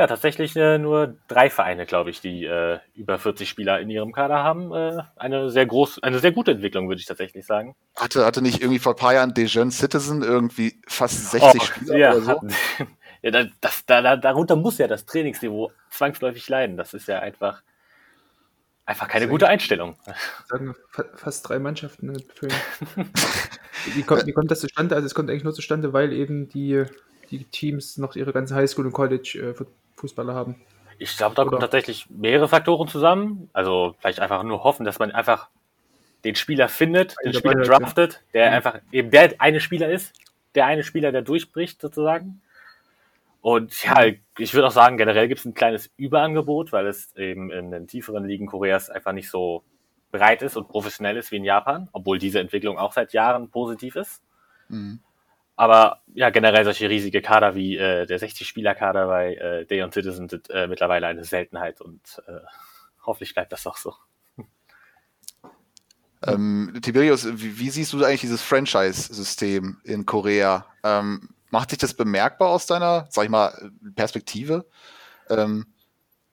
ja, 0.01 0.07
tatsächlich 0.07 0.57
äh, 0.57 0.79
nur 0.79 1.19
drei 1.29 1.51
Vereine, 1.51 1.85
glaube 1.85 2.09
ich, 2.09 2.23
die 2.23 2.47
äh, 2.47 2.79
über 2.95 3.19
40 3.19 3.47
Spieler 3.47 3.81
in 3.81 3.91
ihrem 3.91 4.13
Kader 4.13 4.43
haben. 4.43 4.73
Äh, 4.73 5.03
eine 5.17 5.51
sehr 5.51 5.67
groß, 5.67 6.03
eine 6.03 6.21
sehr 6.21 6.33
gute 6.33 6.53
Entwicklung, 6.53 6.89
würde 6.89 7.01
ich 7.01 7.07
tatsächlich 7.07 7.45
sagen. 7.45 7.77
Hatte, 7.97 8.25
hatte 8.25 8.41
nicht 8.41 8.63
irgendwie 8.63 8.79
vor 8.79 8.95
ein 8.95 8.97
paar 8.97 9.13
Jahren 9.13 9.35
Dejeune 9.35 9.71
Citizen 9.71 10.23
irgendwie 10.23 10.81
fast 10.89 11.33
60 11.33 11.61
oh, 11.61 11.65
Spieler 11.65 11.97
ja, 11.99 12.13
oder 12.15 12.21
so? 12.23 12.41
Ja, 13.23 13.45
das, 13.61 13.85
da, 13.85 14.17
darunter 14.17 14.57
muss 14.57 14.79
ja 14.79 14.89
das 14.89 15.05
Trainingsniveau 15.05 15.71
zwangsläufig 15.91 16.49
leiden. 16.49 16.79
Das 16.79 16.95
ist 16.95 17.07
ja 17.07 17.19
einfach, 17.19 17.63
einfach 18.87 19.09
keine 19.09 19.29
gute 19.29 19.47
Einstellung. 19.47 19.97
Sagen 20.49 20.75
fast 21.17 21.47
drei 21.47 21.59
Mannschaften. 21.59 22.17
wie, 23.95 24.03
kommt, 24.05 24.25
wie 24.25 24.33
kommt 24.33 24.51
das 24.51 24.61
zustande? 24.61 24.95
Also 24.95 25.05
es 25.05 25.15
kommt 25.15 25.29
eigentlich 25.29 25.45
nur 25.45 25.53
zustande, 25.53 25.93
weil 25.93 26.15
eben 26.15 26.49
die 26.49 26.87
die 27.31 27.45
Teams 27.45 27.97
noch 27.97 28.17
ihre 28.17 28.33
ganze 28.33 28.55
Highschool- 28.55 28.87
und 28.87 28.93
College-Fußballer 30.01 30.35
haben. 30.35 30.57
Ich 30.99 31.17
glaube, 31.17 31.35
da 31.35 31.43
Oder? 31.43 31.51
kommen 31.51 31.61
tatsächlich 31.61 32.09
mehrere 32.11 32.49
Faktoren 32.49 32.89
zusammen. 32.89 33.49
Also 33.53 33.95
vielleicht 34.01 34.21
einfach 34.21 34.43
nur 34.43 34.65
hoffen, 34.65 34.85
dass 34.85 34.99
man 34.99 35.11
einfach 35.13 35.49
den 36.25 36.35
Spieler 36.35 36.69
findet, 36.69 37.15
den 37.25 37.33
Spieler 37.33 37.63
draftet, 37.63 38.23
der 38.35 38.47
ja. 38.47 38.51
einfach 38.53 38.81
eben 38.93 39.11
der 39.11 39.35
eine 39.39 39.61
Spieler 39.61 39.89
ist, 39.89 40.13
der 40.55 40.67
eine 40.67 40.83
Spieler, 40.83 41.13
der 41.13 41.23
durchbricht 41.23 41.81
sozusagen. 41.81 42.43
Und 43.41 43.83
ja, 43.85 44.05
ich 44.37 44.53
würde 44.53 44.67
auch 44.67 44.73
sagen, 44.73 44.99
generell 44.99 45.27
gibt 45.27 45.41
es 45.41 45.47
ein 45.47 45.55
kleines 45.55 45.91
Überangebot, 45.97 46.73
weil 46.73 46.87
es 46.87 47.17
eben 47.17 47.51
in 47.51 47.71
den 47.71 47.87
tieferen 47.87 48.27
Ligen 48.27 48.47
Koreas 48.47 48.91
einfach 48.91 49.13
nicht 49.13 49.31
so 49.31 49.63
breit 50.13 50.43
ist 50.43 50.59
und 50.59 50.69
professionell 50.69 51.17
ist 51.17 51.31
wie 51.31 51.37
in 51.37 51.45
Japan, 51.45 51.89
obwohl 51.93 52.19
diese 52.19 52.41
Entwicklung 52.41 52.77
auch 52.77 52.93
seit 52.93 53.15
Jahren 53.15 53.49
positiv 53.49 53.97
ist. 53.97 54.21
Mhm. 54.69 54.99
Aber 55.61 56.01
ja, 56.15 56.31
generell 56.31 56.65
solche 56.65 56.89
riesige 56.89 57.21
Kader 57.21 57.55
wie 57.55 57.77
äh, 57.77 58.07
der 58.07 58.19
60-Spieler-Kader 58.19 59.07
bei 59.07 59.35
äh, 59.35 59.67
Day 59.67 59.83
on 59.83 59.93
Citizen 59.93 60.27
sind 60.27 60.49
äh, 60.49 60.67
mittlerweile 60.67 61.07
eine 61.07 61.23
Seltenheit 61.23 61.83
und 61.83 62.23
äh, 62.27 62.41
hoffentlich 63.05 63.35
bleibt 63.35 63.53
das 63.53 63.67
auch 63.67 63.77
so. 63.77 63.95
Ähm, 66.27 66.79
Tiberius, 66.81 67.27
wie, 67.27 67.59
wie, 67.59 67.69
siehst 67.69 67.93
du 67.93 68.03
eigentlich 68.03 68.23
dieses 68.23 68.41
Franchise-System 68.41 69.83
in 69.85 70.07
Korea? 70.07 70.65
Ähm, 70.83 71.29
macht 71.51 71.69
sich 71.69 71.79
das 71.79 71.93
bemerkbar 71.93 72.49
aus 72.49 72.65
deiner, 72.65 73.07
sag 73.11 73.25
ich 73.25 73.31
mal, 73.31 73.71
Perspektive? 73.95 74.65
Ähm, 75.29 75.67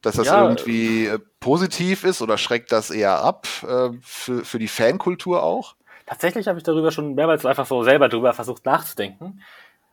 dass 0.02 0.16
das 0.16 0.28
ja, 0.28 0.42
irgendwie 0.42 1.08
äh, 1.08 1.20
positiv 1.42 2.06
ist 2.06 2.22
oder 2.22 2.38
schreckt 2.38 2.72
das 2.72 2.92
eher 2.92 3.20
ab 3.20 3.46
äh, 3.64 3.90
für, 4.02 4.46
für 4.46 4.60
die 4.60 4.70
Fankultur 4.70 5.44
auch? 5.44 5.76
Tatsächlich 6.08 6.48
habe 6.48 6.58
ich 6.58 6.64
darüber 6.64 6.92
schon 6.92 7.16
mehrmals 7.16 7.46
einfach 7.46 7.66
so 7.66 7.84
selber 7.84 8.08
drüber 8.08 8.34
versucht 8.34 8.66
nachzudenken, 8.66 9.42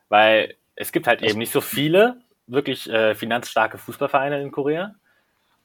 weil 0.07 0.55
es 0.75 0.93
gibt 0.93 1.07
halt 1.07 1.21
eben 1.21 1.37
nicht 1.37 1.51
so 1.51 1.59
viele 1.59 2.21
wirklich 2.47 2.89
äh, 2.89 3.15
finanzstarke 3.15 3.77
Fußballvereine 3.77 4.41
in 4.41 4.51
Korea. 4.51 4.95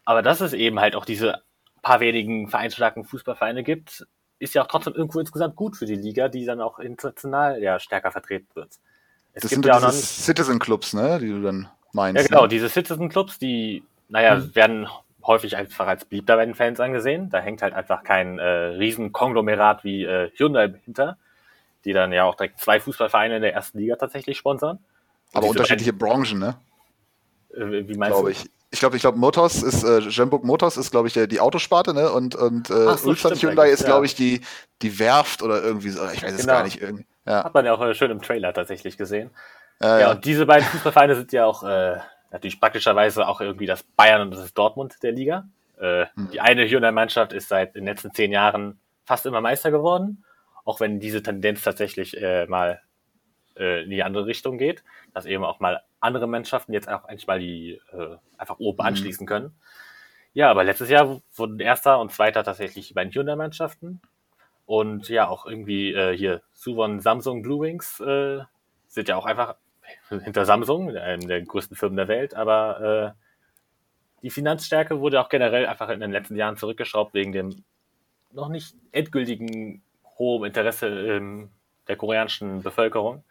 Aber 0.04 0.22
dass 0.22 0.40
es 0.40 0.52
eben 0.52 0.80
halt 0.80 0.96
auch 0.96 1.04
diese 1.04 1.42
paar 1.82 2.00
wenigen 2.00 2.48
vereinsstarken 2.48 3.04
Fußballvereine 3.04 3.62
gibt, 3.62 4.06
ist 4.40 4.54
ja 4.54 4.62
auch 4.62 4.66
trotzdem 4.66 4.94
irgendwo 4.94 5.20
insgesamt 5.20 5.54
gut 5.54 5.76
für 5.76 5.86
die 5.86 5.94
Liga, 5.94 6.28
die 6.28 6.44
dann 6.44 6.60
auch 6.60 6.80
international 6.80 7.62
ja 7.62 7.78
stärker 7.78 8.10
vertreten 8.10 8.48
wird. 8.54 8.74
Es 9.34 9.42
das 9.42 9.50
sind 9.52 9.64
ja 9.64 9.76
auch 9.76 9.82
noch 9.82 9.92
Citizen 9.92 10.58
Clubs, 10.58 10.94
ne, 10.94 11.20
die 11.20 11.28
du 11.28 11.42
dann 11.42 11.68
meinst. 11.92 12.22
Ja, 12.22 12.26
genau, 12.26 12.42
ne? 12.42 12.48
diese 12.48 12.68
Citizen 12.68 13.08
Clubs, 13.08 13.38
die, 13.38 13.84
naja, 14.08 14.36
mhm. 14.36 14.54
werden 14.56 14.88
häufig 15.30 15.56
einfach 15.56 15.86
als 15.86 16.04
beliebter 16.04 16.36
bei 16.36 16.44
den 16.44 16.54
Fans 16.54 16.80
angesehen. 16.80 17.30
Da 17.30 17.38
hängt 17.38 17.62
halt 17.62 17.72
einfach 17.72 18.02
kein 18.02 18.38
äh, 18.38 18.44
riesen 18.44 19.12
Konglomerat 19.12 19.84
wie 19.84 20.04
äh, 20.04 20.30
Hyundai 20.34 20.74
hinter, 20.84 21.16
die 21.84 21.92
dann 21.92 22.12
ja 22.12 22.24
auch 22.24 22.34
direkt 22.34 22.58
zwei 22.58 22.80
Fußballvereine 22.80 23.36
in 23.36 23.42
der 23.42 23.54
ersten 23.54 23.78
Liga 23.78 23.96
tatsächlich 23.96 24.36
sponsern. 24.36 24.80
Aber 25.32 25.46
unterschiedliche 25.46 25.92
Branchen, 25.92 26.38
ne? 26.38 26.56
Äh, 27.54 27.88
wie 27.88 27.96
meinst 27.96 28.14
glaube 28.14 28.32
du? 28.32 28.38
ich. 28.38 28.50
Ich 28.72 28.78
glaube, 28.78 28.94
ich 28.94 29.02
glaube, 29.02 29.18
Motors 29.18 29.64
ist, 29.64 29.82
äh, 29.82 29.98
Jembuk 29.98 30.44
Motors 30.44 30.76
ist, 30.76 30.92
glaube 30.92 31.08
ich, 31.08 31.14
der, 31.14 31.26
die 31.26 31.40
Autosparte, 31.40 31.92
ne? 31.92 32.10
Und, 32.10 32.36
und 32.36 32.70
äh, 32.70 32.96
so, 32.96 33.08
Ulsan 33.08 33.34
Hyundai 33.34 33.70
ist, 33.70 33.84
glaube 33.84 34.06
ich, 34.06 34.14
die, 34.14 34.42
die 34.82 34.98
Werft 35.00 35.42
oder 35.42 35.60
irgendwie 35.62 35.90
so. 35.90 36.00
Ich 36.12 36.22
weiß 36.22 36.32
es 36.34 36.40
genau. 36.42 36.52
gar 36.52 36.64
nicht. 36.64 36.80
Irgendwie. 36.80 37.04
Ja. 37.26 37.44
Hat 37.44 37.54
man 37.54 37.64
ja 37.64 37.74
auch 37.74 37.94
schön 37.94 38.10
im 38.10 38.22
Trailer 38.22 38.52
tatsächlich 38.52 38.96
gesehen. 38.96 39.30
Ja, 39.80 39.98
ja, 39.98 40.10
und 40.12 40.24
diese 40.24 40.46
beiden 40.46 40.66
Fußballvereine 40.68 41.16
sind 41.16 41.32
ja 41.32 41.46
auch 41.46 41.62
äh, 41.62 41.98
natürlich 42.30 42.60
praktischerweise 42.60 43.26
auch 43.26 43.40
irgendwie 43.40 43.66
das 43.66 43.82
Bayern 43.82 44.22
und 44.22 44.30
das 44.32 44.54
Dortmund 44.54 45.02
der 45.02 45.12
Liga. 45.12 45.48
Äh, 45.78 46.06
hm. 46.14 46.30
Die 46.32 46.40
eine 46.40 46.68
Hyundai-Mannschaft 46.68 47.32
ist 47.32 47.48
seit 47.48 47.74
den 47.74 47.84
letzten 47.84 48.12
zehn 48.12 48.32
Jahren 48.32 48.78
fast 49.04 49.26
immer 49.26 49.40
Meister 49.40 49.70
geworden, 49.70 50.24
auch 50.64 50.80
wenn 50.80 51.00
diese 51.00 51.22
Tendenz 51.22 51.62
tatsächlich 51.62 52.16
äh, 52.20 52.46
mal 52.46 52.80
äh, 53.56 53.84
in 53.84 53.90
die 53.90 54.02
andere 54.02 54.26
Richtung 54.26 54.58
geht, 54.58 54.84
dass 55.12 55.26
eben 55.26 55.44
auch 55.44 55.60
mal 55.60 55.82
andere 56.00 56.26
Mannschaften 56.26 56.72
jetzt 56.72 56.88
auch 56.88 57.04
eigentlich 57.04 57.26
mal 57.26 57.40
die 57.40 57.80
äh, 57.92 58.16
einfach 58.38 58.58
oben 58.58 58.82
mhm. 58.82 58.86
anschließen 58.86 59.26
können. 59.26 59.54
Ja, 60.32 60.50
aber 60.50 60.62
letztes 60.62 60.90
Jahr 60.90 61.20
wurden 61.34 61.58
Erster 61.58 61.98
und 62.00 62.12
Zweiter 62.12 62.44
tatsächlich 62.44 62.88
die 62.88 62.94
beiden 62.94 63.12
Hyundai-Mannschaften. 63.12 64.00
Und 64.64 65.08
ja, 65.08 65.28
auch 65.28 65.46
irgendwie 65.46 65.92
äh, 65.92 66.16
hier 66.16 66.42
Suwon 66.52 67.00
Samsung 67.00 67.42
Blue 67.42 67.62
Wings 67.62 67.98
äh, 67.98 68.38
sind 68.86 69.08
ja 69.08 69.16
auch 69.16 69.26
einfach 69.26 69.56
hinter 70.08 70.44
Samsung, 70.44 70.96
einem 70.96 71.26
der 71.26 71.42
größten 71.42 71.76
Firmen 71.76 71.96
der 71.96 72.08
Welt, 72.08 72.34
aber 72.34 73.14
äh, 73.16 74.22
die 74.22 74.30
Finanzstärke 74.30 75.00
wurde 75.00 75.20
auch 75.20 75.28
generell 75.28 75.66
einfach 75.66 75.88
in 75.88 76.00
den 76.00 76.10
letzten 76.10 76.36
Jahren 76.36 76.56
zurückgeschraubt 76.56 77.14
wegen 77.14 77.32
dem 77.32 77.64
noch 78.32 78.48
nicht 78.48 78.74
endgültigen 78.92 79.82
hohen 80.18 80.44
Interesse 80.44 80.86
ähm, 80.86 81.50
der 81.88 81.96
koreanischen 81.96 82.62
Bevölkerung. 82.62 83.24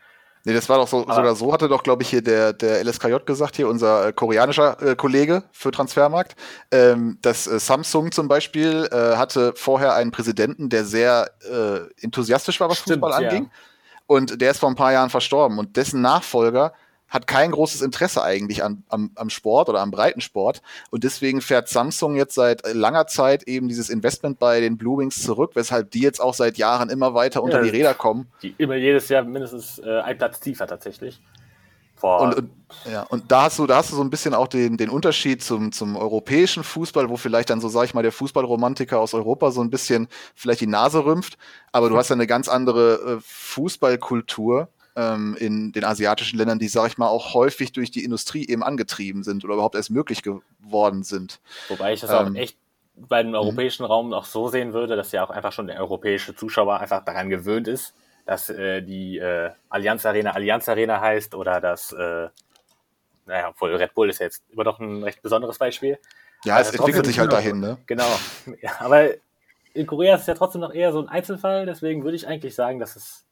Nee, 0.46 0.54
das 0.54 0.70
war 0.70 0.78
doch 0.78 0.88
so, 0.88 1.02
sogar 1.02 1.36
so, 1.36 1.52
hatte 1.52 1.68
doch, 1.68 1.84
glaube 1.84 2.04
ich, 2.04 2.10
hier 2.10 2.22
der, 2.22 2.54
der 2.54 2.82
LSKJ 2.84 3.18
gesagt, 3.26 3.58
hier 3.58 3.68
unser 3.68 4.08
äh, 4.08 4.14
koreanischer 4.14 4.82
äh, 4.82 4.96
Kollege 4.96 5.44
für 5.52 5.72
Transfermarkt, 5.72 6.36
ähm, 6.72 7.18
dass 7.22 7.46
äh, 7.46 7.60
Samsung 7.60 8.12
zum 8.14 8.30
Beispiel 8.30 8.88
äh, 8.92 9.18
hatte 9.18 9.54
vorher 9.56 9.96
einen 9.96 10.12
Präsidenten, 10.12 10.70
der 10.70 10.86
sehr 10.86 11.30
äh, 11.42 12.04
enthusiastisch 12.04 12.60
war, 12.62 12.70
was 12.70 12.80
Stimmt, 12.80 13.04
Fußball 13.04 13.26
anging. 13.26 13.44
Ja. 13.46 13.50
Und 14.10 14.42
der 14.42 14.50
ist 14.50 14.58
vor 14.58 14.70
ein 14.70 14.76
paar 14.76 14.92
Jahren 14.92 15.12
verstorben. 15.12 15.60
Und 15.60 15.78
dessen 15.78 16.02
Nachfolger 16.02 16.74
hat 17.10 17.28
kein 17.28 17.52
großes 17.52 17.84
Interesse 17.84 18.24
eigentlich 18.24 18.64
an, 18.64 18.84
am, 18.90 19.12
am 19.14 19.30
Sport 19.30 19.70
oder 19.70 19.82
am 19.82 19.92
Breitensport. 19.92 20.64
Und 20.90 21.04
deswegen 21.04 21.42
fährt 21.42 21.70
Samsung 21.70 22.16
jetzt 22.16 22.34
seit 22.34 22.74
langer 22.74 23.06
Zeit 23.06 23.44
eben 23.44 23.68
dieses 23.68 23.88
Investment 23.92 24.40
bei 24.40 24.62
den 24.62 24.78
Blue 24.78 24.98
Wings 24.98 25.22
zurück, 25.22 25.52
weshalb 25.54 25.92
die 25.92 26.00
jetzt 26.00 26.22
auch 26.22 26.34
seit 26.34 26.58
Jahren 26.58 26.90
immer 26.90 27.14
weiter 27.14 27.44
unter 27.44 27.58
ja, 27.58 27.64
die 27.64 27.70
Räder 27.70 27.94
kommen. 27.94 28.32
Die 28.42 28.56
immer 28.58 28.74
jedes 28.74 29.10
Jahr 29.10 29.24
mindestens 29.24 29.78
äh, 29.78 30.00
ein 30.00 30.18
Platz 30.18 30.40
tiefer 30.40 30.66
tatsächlich. 30.66 31.22
Und, 32.02 32.36
und, 32.36 32.50
ja, 32.92 33.04
und 33.04 33.32
da 33.32 33.44
hast 33.44 33.60
du, 33.60 33.68
da 33.68 33.78
hast 33.78 33.92
du 33.92 33.96
so 33.96 34.02
ein 34.02 34.10
bisschen 34.10 34.34
auch 34.34 34.48
den, 34.48 34.78
den 34.78 34.90
Unterschied 34.90 35.44
zum, 35.44 35.72
zum 35.72 35.96
europäischen 35.96 36.64
Fußball, 36.64 37.10
wo 37.10 37.18
vielleicht 37.18 37.50
dann 37.50 37.62
so, 37.62 37.70
sag 37.70 37.86
ich 37.86 37.94
mal, 37.94 38.04
der 38.04 38.12
Fußballromantiker 38.12 39.00
aus 39.00 39.14
Europa 39.14 39.52
so 39.52 39.62
ein 39.62 39.70
bisschen 39.70 40.08
vielleicht 40.36 40.62
die 40.62 40.68
Nase 40.68 41.04
rümpft, 41.06 41.38
aber 41.72 41.90
du 41.90 41.98
hast 41.98 42.10
ja 42.10 42.16
eine 42.16 42.28
ganz 42.28 42.48
andere 42.48 43.18
äh, 43.18 43.22
Fußballkultur 43.22 44.70
ähm, 44.96 45.36
in 45.40 45.72
den 45.72 45.84
asiatischen 45.84 46.38
Ländern, 46.38 46.60
die, 46.60 46.68
sag 46.68 46.88
ich 46.88 46.98
mal, 46.98 47.08
auch 47.08 47.34
häufig 47.34 47.72
durch 47.72 47.92
die 47.92 48.04
Industrie 48.04 48.46
eben 48.48 48.64
angetrieben 48.64 49.24
sind 49.24 49.44
oder 49.44 49.56
überhaupt 49.56 49.76
erst 49.76 49.92
möglich 49.92 50.22
geworden 50.24 51.04
sind. 51.04 51.40
Wobei 51.70 51.94
ich 51.94 52.02
das 52.02 52.12
ähm, 52.12 52.34
auch 52.34 52.36
echt 52.36 52.58
bei 52.96 53.24
dem 53.24 53.30
mhm. 53.30 53.36
europäischen 53.36 53.86
Raum 53.86 54.14
auch 54.14 54.26
so 54.26 54.48
sehen 54.50 54.74
würde, 54.74 54.96
dass 54.96 55.12
ja 55.12 55.24
auch 55.24 55.30
einfach 55.30 55.54
schon 55.54 55.68
der 55.68 55.80
europäische 55.80 56.36
Zuschauer 56.36 56.80
einfach 56.80 57.04
daran 57.06 57.30
gewöhnt 57.30 57.68
ist, 57.68 57.94
dass 58.30 58.48
äh, 58.48 58.84
die 58.84 59.18
äh, 59.18 59.50
Allianz 59.70 60.06
Arena 60.06 60.30
Allianz 60.34 60.70
Arena 60.70 61.02
heißt 61.02 61.34
oder 61.34 61.60
dass, 61.60 61.92
äh, 61.94 62.30
naja, 63.26 63.50
obwohl 63.50 63.76
Red 63.76 63.96
Bull 63.96 64.08
ist 64.08 64.20
ja 64.20 64.28
jetzt 64.28 64.44
immer 64.52 64.66
noch 64.66 64.80
ein 64.80 65.02
recht 65.02 65.24
besonderes 65.24 65.58
Beispiel. 65.58 65.98
Ja, 66.46 66.60
es 66.60 66.72
entwickelt 66.72 67.08
sich 67.08 67.18
halt 67.18 67.34
dahin, 67.34 67.60
ne? 67.60 67.80
Genau. 67.88 68.06
Ja, 68.62 68.74
aber 68.82 69.10
in 69.74 69.88
Korea 69.88 70.14
ist 70.14 70.22
es 70.22 70.28
ja 70.28 70.36
trotzdem 70.36 70.62
noch 70.62 70.72
eher 70.72 70.92
so 70.92 71.02
ein 71.02 71.10
Einzelfall, 71.10 71.66
deswegen 71.66 72.04
würde 72.04 72.18
ich 72.18 72.28
eigentlich 72.28 72.54
sagen, 72.54 72.80
dass 72.80 72.96
es 72.96 73.26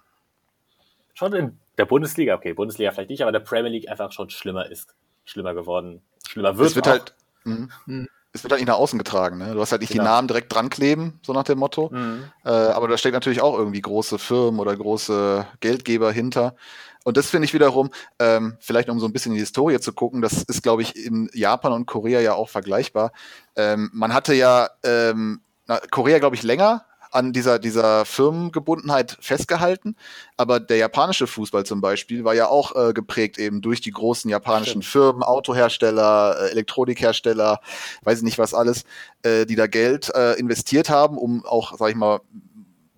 schon 1.14 1.32
in 1.34 1.60
der 1.78 1.86
Bundesliga, 1.86 2.34
okay, 2.34 2.54
Bundesliga 2.54 2.90
vielleicht 2.90 3.12
nicht, 3.12 3.22
aber 3.22 3.32
der 3.32 3.42
Premier 3.42 3.70
League 3.70 3.90
einfach 3.90 4.12
schon 4.12 4.32
schlimmer 4.32 4.72
ist. 4.72 4.96
Schlimmer 5.26 5.54
geworden. 5.54 6.02
Schlimmer 6.28 6.58
wird. 6.58 6.70
Es 6.70 6.76
wird 6.76 6.88
auch. 6.88 6.92
halt. 6.92 7.16
Mh, 7.44 8.08
es 8.38 8.44
wird 8.44 8.52
halt 8.52 8.62
nicht 8.62 8.68
nach 8.68 8.78
außen 8.78 8.98
getragen. 8.98 9.38
Ne? 9.38 9.54
Du 9.54 9.62
hast 9.62 9.72
halt 9.72 9.82
nicht 9.82 9.92
genau. 9.92 10.04
die 10.04 10.10
Namen 10.10 10.28
direkt 10.28 10.54
dran 10.54 10.70
kleben, 10.70 11.20
so 11.26 11.34
nach 11.34 11.44
dem 11.44 11.60
Motto. 11.60 11.90
Mhm. 11.92 12.26
Äh, 12.46 12.50
aber 12.50 12.88
da 12.88 12.98
steckt 12.98 13.14
natürlich 13.14 13.42
auch 13.42 13.58
irgendwie 13.58 13.82
große 13.82 14.20
Firmen 14.20 14.60
oder 14.60 14.76
große 14.76 15.46
Geldgeber 15.60 16.12
hinter. 16.12 16.56
Und 17.04 17.18
das 17.18 17.30
finde 17.30 17.46
ich 17.46 17.54
wiederum, 17.54 17.90
ähm, 18.20 18.58
vielleicht 18.60 18.90
um 18.90 19.00
so 19.00 19.06
ein 19.06 19.14
bisschen 19.14 19.32
in 19.32 19.38
die 19.38 19.42
Historie 19.42 19.80
zu 19.80 19.94
gucken, 19.94 20.22
das 20.22 20.44
ist, 20.44 20.62
glaube 20.62 20.82
ich, 20.82 20.96
in 20.96 21.30
Japan 21.34 21.72
und 21.72 21.86
Korea 21.86 22.20
ja 22.20 22.34
auch 22.34 22.50
vergleichbar. 22.50 23.12
Ähm, 23.56 23.90
man 23.94 24.14
hatte 24.14 24.34
ja 24.34 24.70
ähm, 24.84 25.42
na, 25.68 25.80
Korea, 25.90 26.20
glaube 26.20 26.36
ich, 26.36 26.44
länger 26.44 26.86
an 27.12 27.34
dieser, 27.34 27.60
dieser 27.60 28.06
Firmengebundenheit 28.06 29.18
festgehalten. 29.20 29.96
Aber 30.36 30.60
der 30.60 30.78
japanische 30.78 31.28
Fußball 31.28 31.66
zum 31.66 31.82
Beispiel 31.82 32.24
war 32.24 32.34
ja 32.34 32.48
auch 32.48 32.76
äh, 32.76 32.94
geprägt 32.94 33.38
eben 33.38 33.62
durch 33.62 33.82
die 33.82 33.92
großen 33.92 34.30
japanischen 34.30 34.82
Stimmt. 34.82 34.86
Firmen, 34.86 35.24
Autohersteller, 35.24 36.38
äh, 36.40 36.52
Elektronikhersteller, 36.52 37.62
weiß 38.04 38.20
ich 38.20 38.24
nicht 38.24 38.38
was 38.38 38.54
alles, 38.54 38.84
äh, 39.24 39.46
die 39.46 39.56
da 39.56 39.68
Geld 39.68 40.14
äh, 40.14 40.34
investiert 40.34 40.90
haben, 40.90 41.18
um 41.18 41.46
auch, 41.46 41.78
sag 41.78 41.90
ich 41.90 41.96
mal, 41.96 42.22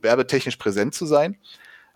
werbetechnisch 0.01 0.57
präsent 0.57 0.93
zu 0.93 1.05
sein. 1.05 1.37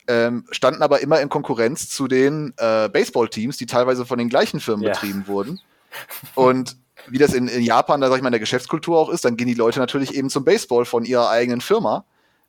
Ähm, 0.05 0.45
standen 0.51 0.81
aber 0.81 0.99
immer 0.99 1.21
in 1.21 1.29
Konkurrenz 1.29 1.89
zu 1.89 2.07
den 2.07 2.53
äh, 2.57 2.89
Baseballteams, 2.89 3.57
die 3.57 3.65
teilweise 3.65 4.05
von 4.05 4.17
den 4.17 4.27
gleichen 4.27 4.59
Firmen 4.59 4.83
ja. 4.83 4.91
betrieben 4.91 5.27
wurden. 5.27 5.61
Und 6.35 6.75
wie 7.09 7.17
das 7.17 7.33
in, 7.33 7.47
in, 7.47 7.61
Japan, 7.61 8.01
da 8.01 8.09
sag 8.09 8.17
ich 8.17 8.21
mal, 8.21 8.29
in 8.29 8.33
der 8.33 8.39
Geschäftskultur 8.39 8.97
auch 8.97 9.09
ist, 9.09 9.25
dann 9.25 9.37
gehen 9.37 9.47
die 9.47 9.53
Leute 9.53 9.79
natürlich 9.79 10.13
eben 10.15 10.29
zum 10.29 10.45
Baseball 10.45 10.85
von 10.85 11.05
ihrer 11.05 11.29
eigenen 11.29 11.61
Firma, 11.61 12.05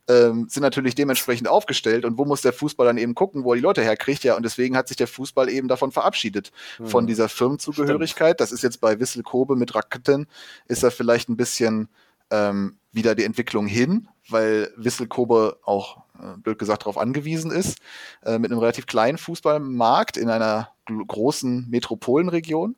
ähm, 0.08 0.46
sind 0.48 0.62
natürlich 0.62 0.94
dementsprechend 0.94 1.48
aufgestellt 1.48 2.04
und 2.04 2.18
wo 2.18 2.24
muss 2.24 2.42
der 2.42 2.52
Fußball 2.52 2.86
dann 2.86 2.98
eben 2.98 3.14
gucken, 3.14 3.44
wo 3.44 3.52
er 3.52 3.56
die 3.56 3.62
Leute 3.62 3.82
herkriegt, 3.82 4.24
ja, 4.24 4.36
und 4.36 4.42
deswegen 4.42 4.76
hat 4.76 4.88
sich 4.88 4.96
der 4.96 5.06
Fußball 5.06 5.48
eben 5.48 5.68
davon 5.68 5.92
verabschiedet, 5.92 6.52
mhm. 6.78 6.86
von 6.86 7.06
dieser 7.06 7.28
Firmenzugehörigkeit. 7.28 8.36
Stimmt. 8.36 8.40
Das 8.40 8.52
ist 8.52 8.62
jetzt 8.62 8.80
bei 8.80 9.00
Wissel 9.00 9.22
Kobe 9.22 9.56
mit 9.56 9.74
Raketen, 9.74 10.26
ist 10.68 10.82
da 10.82 10.90
vielleicht 10.90 11.28
ein 11.28 11.36
bisschen 11.36 11.88
ähm, 12.30 12.76
wieder 12.92 13.14
die 13.14 13.24
Entwicklung 13.24 13.66
hin, 13.66 14.08
weil 14.28 14.70
Wissel 14.76 15.06
Kobe 15.06 15.58
auch, 15.64 15.98
äh, 16.18 16.36
blöd 16.38 16.58
gesagt, 16.58 16.82
darauf 16.82 16.98
angewiesen 16.98 17.50
ist, 17.50 17.78
äh, 18.24 18.38
mit 18.38 18.50
einem 18.50 18.60
relativ 18.60 18.86
kleinen 18.86 19.18
Fußballmarkt 19.18 20.16
in 20.16 20.28
einer 20.28 20.70
großen 20.86 21.68
Metropolenregion 21.70 22.76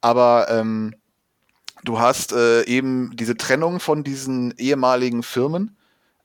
aber 0.00 0.46
ähm, 0.50 0.94
du 1.84 1.98
hast 1.98 2.32
äh, 2.32 2.64
eben 2.64 3.16
diese 3.16 3.36
Trennung 3.36 3.80
von 3.80 4.04
diesen 4.04 4.54
ehemaligen 4.58 5.22
Firmen, 5.22 5.76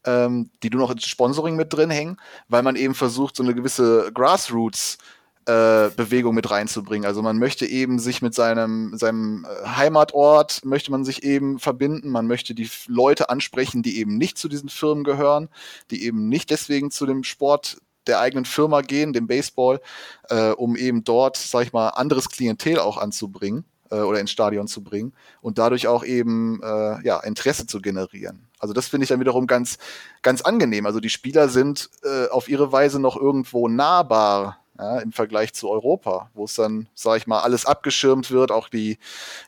ähm, 0.05 0.49
die 0.61 0.69
du 0.69 0.77
noch 0.77 0.91
ins 0.91 1.05
Sponsoring 1.05 1.55
mit 1.55 1.73
drin 1.73 1.89
hängen, 1.89 2.17
weil 2.47 2.63
man 2.63 2.75
eben 2.75 2.95
versucht, 2.95 3.35
so 3.35 3.43
eine 3.43 3.55
gewisse 3.55 4.11
Grassroots 4.13 4.97
äh, 5.45 5.89
Bewegung 5.95 6.35
mit 6.35 6.49
reinzubringen. 6.49 7.05
Also 7.05 7.21
man 7.21 7.37
möchte 7.37 7.65
eben 7.65 7.99
sich 7.99 8.21
mit 8.21 8.33
seinem, 8.33 8.97
seinem 8.97 9.45
äh, 9.45 9.67
Heimatort, 9.67 10.63
möchte 10.63 10.91
man 10.91 11.03
sich 11.03 11.23
eben 11.23 11.59
verbinden, 11.59 12.09
man 12.09 12.27
möchte 12.27 12.55
die 12.55 12.69
Leute 12.87 13.29
ansprechen, 13.29 13.83
die 13.83 13.97
eben 13.97 14.17
nicht 14.17 14.37
zu 14.37 14.47
diesen 14.47 14.69
Firmen 14.69 15.03
gehören, 15.03 15.49
die 15.91 16.05
eben 16.05 16.29
nicht 16.29 16.49
deswegen 16.49 16.91
zu 16.91 17.05
dem 17.05 17.23
Sport 17.23 17.77
der 18.07 18.19
eigenen 18.19 18.45
Firma 18.45 18.81
gehen, 18.81 19.13
dem 19.13 19.27
Baseball, 19.27 19.81
äh, 20.29 20.49
um 20.51 20.75
eben 20.75 21.03
dort, 21.03 21.37
sag 21.37 21.63
ich 21.65 21.73
mal, 21.73 21.89
anderes 21.89 22.29
Klientel 22.29 22.79
auch 22.79 22.97
anzubringen 22.97 23.65
äh, 23.91 23.99
oder 24.01 24.19
ins 24.19 24.31
Stadion 24.31 24.67
zu 24.67 24.83
bringen 24.83 25.13
und 25.41 25.57
dadurch 25.57 25.87
auch 25.87 26.03
eben 26.03 26.61
äh, 26.63 27.05
ja, 27.05 27.19
Interesse 27.19 27.67
zu 27.67 27.81
generieren. 27.81 28.47
Also 28.59 28.73
das 28.73 28.87
finde 28.87 29.03
ich 29.03 29.09
dann 29.09 29.19
wiederum 29.19 29.47
ganz, 29.47 29.77
ganz 30.21 30.41
angenehm. 30.41 30.85
Also 30.85 30.99
die 30.99 31.09
Spieler 31.09 31.49
sind 31.49 31.89
äh, 32.03 32.29
auf 32.29 32.47
ihre 32.47 32.71
Weise 32.71 32.99
noch 32.99 33.17
irgendwo 33.17 33.67
nahbar 33.67 34.57
ja, 34.79 34.99
im 34.99 35.11
Vergleich 35.11 35.53
zu 35.53 35.69
Europa, 35.69 36.29
wo 36.33 36.45
es 36.45 36.55
dann, 36.55 36.87
sage 36.95 37.19
ich 37.19 37.27
mal, 37.27 37.41
alles 37.41 37.65
abgeschirmt 37.65 38.31
wird, 38.31 38.51
auch 38.51 38.69
die 38.69 38.97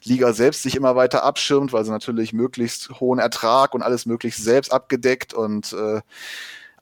Liga 0.04 0.34
selbst 0.34 0.64
sich 0.64 0.76
immer 0.76 0.96
weiter 0.96 1.24
abschirmt, 1.24 1.74
weil 1.74 1.84
sie 1.84 1.92
natürlich 1.92 2.34
möglichst 2.34 3.00
hohen 3.00 3.20
Ertrag 3.20 3.74
und 3.74 3.82
alles 3.82 4.06
möglichst 4.06 4.44
selbst 4.44 4.72
abgedeckt 4.72 5.34
und 5.34 5.74
äh, 5.74 6.02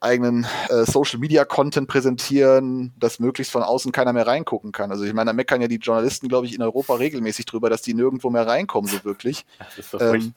eigenen 0.04 0.46
äh, 0.68 0.84
Social 0.84 1.18
Media 1.18 1.44
Content 1.44 1.88
präsentieren, 1.88 2.92
dass 2.98 3.18
möglichst 3.18 3.52
von 3.52 3.62
außen 3.62 3.90
keiner 3.90 4.12
mehr 4.12 4.26
reingucken 4.26 4.70
kann. 4.70 4.90
Also 4.90 5.04
ich 5.04 5.12
meine, 5.12 5.30
da 5.30 5.32
meckern 5.32 5.60
ja 5.60 5.68
die 5.68 5.76
Journalisten, 5.76 6.28
glaube 6.28 6.46
ich, 6.46 6.54
in 6.54 6.62
Europa 6.62 6.94
regelmäßig 6.94 7.46
drüber, 7.46 7.70
dass 7.70 7.82
die 7.82 7.94
nirgendwo 7.94 8.30
mehr 8.30 8.46
reinkommen, 8.46 8.90
so 8.90 9.02
wirklich. 9.04 9.44
Das 9.58 9.78
ist 9.78 9.90
so 9.90 10.00
ähm, 10.00 10.34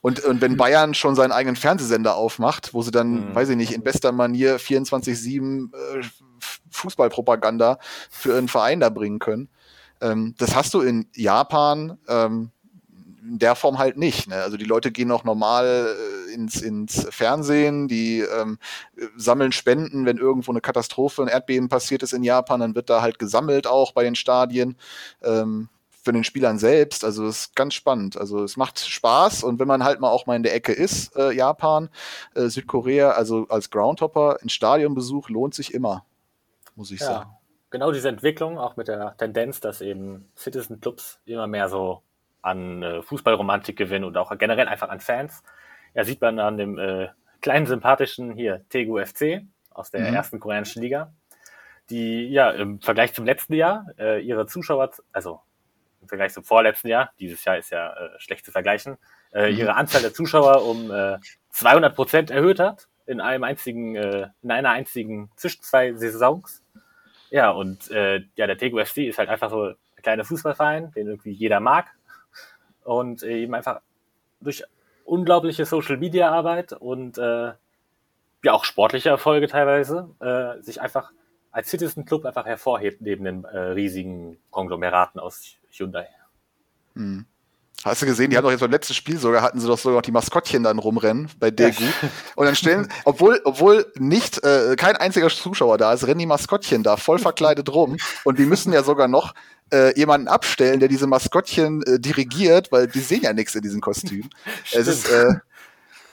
und, 0.00 0.22
und 0.24 0.40
wenn 0.40 0.56
Bayern 0.56 0.94
schon 0.94 1.14
seinen 1.16 1.32
eigenen 1.32 1.56
Fernsehsender 1.56 2.14
aufmacht, 2.14 2.74
wo 2.74 2.82
sie 2.82 2.90
dann, 2.90 3.30
mhm. 3.30 3.34
weiß 3.34 3.48
ich 3.48 3.56
nicht, 3.56 3.72
in 3.72 3.82
bester 3.82 4.12
Manier 4.12 4.58
24-7 4.60 5.72
äh, 5.72 6.02
Fußballpropaganda 6.70 7.78
für 8.10 8.36
einen 8.36 8.48
Verein 8.48 8.80
da 8.80 8.90
bringen 8.90 9.18
können, 9.18 9.48
ähm, 10.00 10.34
das 10.38 10.54
hast 10.54 10.74
du 10.74 10.80
in 10.80 11.08
Japan, 11.14 11.98
ähm, 12.06 12.50
in 13.24 13.38
der 13.38 13.54
Form 13.54 13.78
halt 13.78 13.96
nicht. 13.96 14.28
Ne? 14.28 14.36
Also 14.36 14.56
die 14.56 14.64
Leute 14.64 14.92
gehen 14.92 15.10
auch 15.10 15.24
normal 15.24 15.96
äh, 16.28 16.34
ins, 16.34 16.60
ins 16.60 17.06
Fernsehen, 17.10 17.88
die 17.88 18.20
ähm, 18.20 18.58
sammeln 19.16 19.52
Spenden, 19.52 20.06
wenn 20.06 20.18
irgendwo 20.18 20.52
eine 20.52 20.60
Katastrophe, 20.60 21.22
ein 21.22 21.28
Erdbeben 21.28 21.68
passiert 21.68 22.02
ist 22.02 22.12
in 22.12 22.22
Japan, 22.22 22.60
dann 22.60 22.74
wird 22.74 22.90
da 22.90 23.02
halt 23.02 23.18
gesammelt 23.18 23.66
auch 23.66 23.92
bei 23.92 24.04
den 24.04 24.14
Stadien. 24.14 24.76
Ähm, 25.22 25.68
für 25.90 26.12
den 26.12 26.22
Spielern 26.22 26.58
selbst. 26.58 27.02
Also 27.02 27.26
es 27.26 27.46
ist 27.46 27.56
ganz 27.56 27.72
spannend. 27.72 28.18
Also 28.18 28.44
es 28.44 28.58
macht 28.58 28.78
Spaß 28.78 29.42
und 29.42 29.58
wenn 29.58 29.66
man 29.66 29.84
halt 29.84 30.00
mal 30.00 30.10
auch 30.10 30.26
mal 30.26 30.36
in 30.36 30.42
der 30.42 30.54
Ecke 30.54 30.72
ist, 30.72 31.16
äh, 31.16 31.32
Japan, 31.32 31.88
äh, 32.34 32.48
Südkorea, 32.48 33.12
also 33.12 33.46
als 33.48 33.70
Groundhopper, 33.70 34.36
ein 34.42 34.50
Stadionbesuch 34.50 35.30
lohnt 35.30 35.54
sich 35.54 35.72
immer, 35.72 36.04
muss 36.76 36.90
ich 36.90 37.00
ja. 37.00 37.06
sagen 37.06 37.30
genau 37.74 37.90
diese 37.90 38.08
Entwicklung, 38.08 38.56
auch 38.56 38.76
mit 38.76 38.86
der 38.86 39.16
Tendenz, 39.16 39.58
dass 39.58 39.80
eben 39.80 40.30
Citizen 40.36 40.80
Clubs 40.80 41.18
immer 41.24 41.48
mehr 41.48 41.68
so 41.68 42.02
an 42.44 42.82
äh, 42.82 43.02
Fußballromantik 43.02 43.76
gewinnen 43.76 44.04
und 44.04 44.16
auch 44.16 44.36
generell 44.38 44.68
einfach 44.68 44.88
an 44.88 45.00
Fans. 45.00 45.42
Ja, 45.94 46.04
sieht 46.04 46.20
man 46.20 46.38
an 46.38 46.56
dem 46.56 46.78
äh, 46.78 47.08
kleinen 47.40 47.66
sympathischen 47.66 48.32
hier 48.32 48.64
Tegu 48.68 48.98
FC 49.04 49.42
aus 49.70 49.90
der 49.90 50.08
mhm. 50.08 50.14
ersten 50.14 50.40
koreanischen 50.40 50.82
Liga, 50.82 51.12
die 51.90 52.28
ja 52.28 52.50
im 52.50 52.80
Vergleich 52.80 53.12
zum 53.14 53.24
letzten 53.24 53.54
Jahr 53.54 53.86
äh, 53.98 54.20
ihre 54.20 54.46
Zuschauer, 54.46 54.90
also 55.12 55.40
im 56.00 56.08
Vergleich 56.08 56.32
zum 56.32 56.44
vorletzten 56.44 56.88
Jahr, 56.88 57.12
dieses 57.18 57.44
Jahr 57.44 57.58
ist 57.58 57.70
ja 57.70 57.92
äh, 57.92 58.10
schlecht 58.18 58.44
zu 58.44 58.52
vergleichen, 58.52 58.98
äh, 59.32 59.50
mhm. 59.50 59.58
ihre 59.58 59.74
Anzahl 59.74 60.02
der 60.02 60.12
Zuschauer 60.12 60.64
um 60.66 60.90
äh, 60.90 61.18
200 61.50 61.94
Prozent 61.94 62.30
erhöht 62.30 62.60
hat 62.60 62.88
in 63.06 63.20
einem 63.20 63.44
einzigen, 63.44 63.96
äh, 63.96 64.28
in 64.42 64.50
einer 64.50 64.70
einzigen 64.70 65.30
zwischen 65.36 65.62
zwei 65.62 65.92
Saisons. 65.94 66.62
Ja, 67.30 67.50
und 67.50 67.90
äh, 67.90 68.22
ja, 68.36 68.46
der 68.46 68.58
Tego 68.58 68.84
FC 68.84 68.98
ist 68.98 69.18
halt 69.18 69.28
einfach 69.28 69.50
so 69.50 69.64
ein 69.64 69.76
kleiner 70.02 70.24
Fußballverein, 70.24 70.92
den 70.92 71.08
irgendwie 71.08 71.32
jeder 71.32 71.60
mag. 71.60 71.90
Und 72.84 73.22
äh, 73.22 73.42
eben 73.42 73.54
einfach 73.54 73.80
durch 74.40 74.64
unglaubliche 75.04 75.64
Social 75.64 75.96
Media 75.96 76.30
Arbeit 76.30 76.72
und 76.72 77.18
äh, 77.18 77.52
ja 78.42 78.52
auch 78.52 78.64
sportliche 78.64 79.08
Erfolge 79.08 79.48
teilweise, 79.48 80.10
äh, 80.20 80.62
sich 80.62 80.80
einfach 80.80 81.12
als 81.50 81.70
Citizen 81.70 82.04
Club 82.04 82.24
einfach 82.24 82.46
hervorhebt 82.46 83.00
neben 83.00 83.24
den 83.24 83.44
äh, 83.44 83.58
riesigen 83.58 84.38
Konglomeraten 84.50 85.20
aus 85.20 85.56
Hyundai. 85.70 86.08
Hm. 86.94 87.26
Hast 87.84 88.00
du 88.00 88.06
gesehen, 88.06 88.30
die 88.30 88.36
haben 88.38 88.44
doch 88.44 88.50
jetzt 88.50 88.60
beim 88.60 88.70
letzten 88.70 88.94
Spiel 88.94 89.18
sogar, 89.18 89.42
hatten 89.42 89.60
sie 89.60 89.66
doch 89.66 89.76
sogar 89.76 89.98
noch 89.98 90.02
die 90.02 90.10
Maskottchen 90.10 90.62
dann 90.62 90.78
rumrennen 90.78 91.28
bei 91.38 91.50
Daegu. 91.50 91.82
Ja. 91.82 92.08
Und 92.34 92.46
dann 92.46 92.56
stellen, 92.56 92.88
obwohl, 93.04 93.40
obwohl 93.44 93.84
nicht, 93.96 94.42
äh, 94.42 94.74
kein 94.76 94.96
einziger 94.96 95.28
Zuschauer 95.28 95.76
da 95.76 95.92
ist, 95.92 96.06
rennen 96.06 96.20
die 96.20 96.26
Maskottchen 96.26 96.82
da 96.82 96.96
voll 96.96 97.18
verkleidet 97.18 97.68
rum. 97.74 97.98
Und 98.24 98.38
die 98.38 98.46
müssen 98.46 98.72
ja 98.72 98.82
sogar 98.82 99.06
noch 99.06 99.34
äh, 99.72 99.98
jemanden 99.98 100.28
abstellen, 100.28 100.80
der 100.80 100.88
diese 100.88 101.06
Maskottchen 101.06 101.82
äh, 101.82 101.98
dirigiert, 101.98 102.70
weil 102.72 102.86
die 102.86 103.00
sehen 103.00 103.22
ja 103.22 103.32
nichts 103.32 103.54
in 103.54 103.62
diesem 103.62 103.80
Kostüm. 103.80 104.28
es 104.72 104.86
ist, 104.86 105.10
äh, 105.10 105.34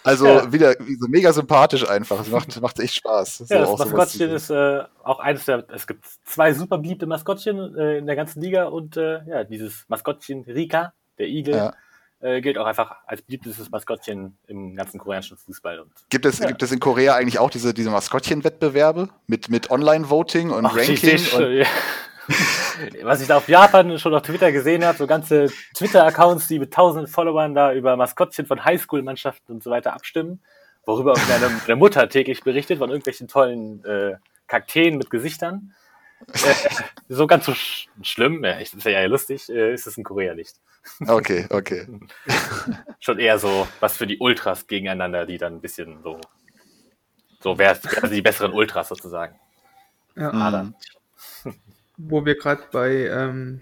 also 0.04 0.26
ja. 0.26 0.52
wieder 0.52 0.76
so 1.00 1.08
mega 1.08 1.32
sympathisch 1.32 1.88
einfach. 1.88 2.22
Es 2.22 2.30
macht, 2.30 2.62
macht 2.62 2.80
echt 2.80 2.96
Spaß. 2.96 3.46
Ja, 3.50 3.66
so 3.66 3.78
das 3.78 3.88
Maskottchen 3.88 4.32
ist 4.32 4.50
äh, 4.50 4.84
auch 5.04 5.20
eines 5.20 5.46
der, 5.46 5.66
es 5.74 5.86
gibt 5.86 6.06
zwei 6.26 6.54
super 6.54 6.78
beliebte 6.78 7.06
Maskottchen 7.06 7.76
äh, 7.78 7.98
in 8.00 8.08
der 8.08 8.16
ganzen 8.16 8.42
Liga 8.42 8.66
und 8.66 8.98
äh, 8.98 9.24
ja, 9.26 9.44
dieses 9.44 9.86
Maskottchen 9.88 10.44
Rika 10.44 10.94
der 11.18 11.28
Igel. 11.28 11.56
Ja. 11.56 11.74
Äh, 12.24 12.42
gilt 12.42 12.60
auch 12.60 12.68
einfach 12.68 12.98
als 13.08 13.24
beliebtestes 13.24 13.72
Maskottchen 13.72 14.38
im 14.46 14.76
ganzen 14.76 15.00
koreanischen 15.00 15.38
Fußball. 15.38 15.80
Und, 15.80 15.92
gibt, 16.10 16.26
es, 16.28 16.38
ja. 16.38 16.46
gibt 16.46 16.62
es 16.62 16.72
in 16.72 16.80
Korea 16.80 17.16
eigentlich 17.16 17.40
auch 17.40 17.50
diese, 17.50 17.74
diese 17.74 17.90
Maskottchen-Wettbewerbe 17.90 19.10
mit, 19.26 19.50
mit 19.50 19.72
Online-Voting 19.72 20.52
und 20.52 20.68
Ach, 20.68 20.78
Ranking? 20.78 21.20
Und 21.34 21.52
ja. 21.54 21.66
Was 23.04 23.22
ich 23.22 23.28
da 23.28 23.38
auf 23.38 23.48
Japan 23.48 23.98
schon 24.00 24.14
auf 24.14 24.22
Twitter 24.22 24.52
gesehen 24.52 24.86
habe, 24.86 24.98
so 24.98 25.08
ganze 25.08 25.52
Twitter-Accounts, 25.76 26.48
die 26.48 26.60
mit 26.60 26.74
tausenden 26.74 27.08
Followern 27.08 27.54
da 27.54 27.74
über 27.74 27.96
Maskottchen 27.96 28.46
von 28.46 28.64
Highschool-Mannschaften 28.64 29.54
und 29.54 29.64
so 29.64 29.70
weiter 29.70 29.94
abstimmen, 29.94 30.42
worüber 30.86 31.14
auch 31.14 31.28
meine, 31.30 31.50
meine 31.50 31.76
Mutter 31.76 32.08
täglich 32.10 32.42
berichtet, 32.44 32.80
von 32.80 32.90
irgendwelchen 32.90 33.28
tollen 33.28 33.84
äh, 33.86 34.16
Kakteen 34.48 34.98
mit 34.98 35.10
Gesichtern. 35.10 35.74
Äh, 36.28 36.54
so 37.10 37.28
ganz 37.28 37.46
so 37.46 37.54
sch 37.54 37.90
schlimm, 38.02 38.44
ja, 38.44 38.60
ich, 38.60 38.74
ist 38.74 38.86
ja 38.86 39.04
lustig, 39.06 39.50
äh, 39.50 39.74
ist 39.74 39.88
es 39.88 39.98
in 39.98 40.04
Korea 40.04 40.36
nicht. 40.36 40.56
Okay, 41.08 41.48
okay. 41.50 41.88
Schon 43.00 43.20
eher 43.20 43.38
so 43.40 43.68
was 43.80 43.98
für 43.98 44.08
die 44.08 44.20
Ultras 44.20 44.68
gegeneinander, 44.68 45.26
die 45.26 45.38
dann 45.38 45.56
ein 45.56 45.62
bisschen 45.62 46.02
so, 46.04 46.20
so 47.40 47.58
wer 47.58 47.70
also 47.70 48.08
die 48.08 48.22
besseren 48.22 48.54
Ultras 48.54 48.90
sozusagen. 48.90 49.40
Ja. 50.16 50.32
Mhm. 50.32 50.76
Wo 51.98 52.26
wir 52.26 52.36
gerade 52.36 52.64
bei, 52.72 53.08
ähm, 53.08 53.62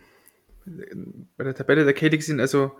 bei 1.37 1.43
der 1.43 1.55
Tabelle 1.55 1.83
der 1.83 1.93
K-League 1.93 2.23
sind, 2.23 2.39
also 2.39 2.71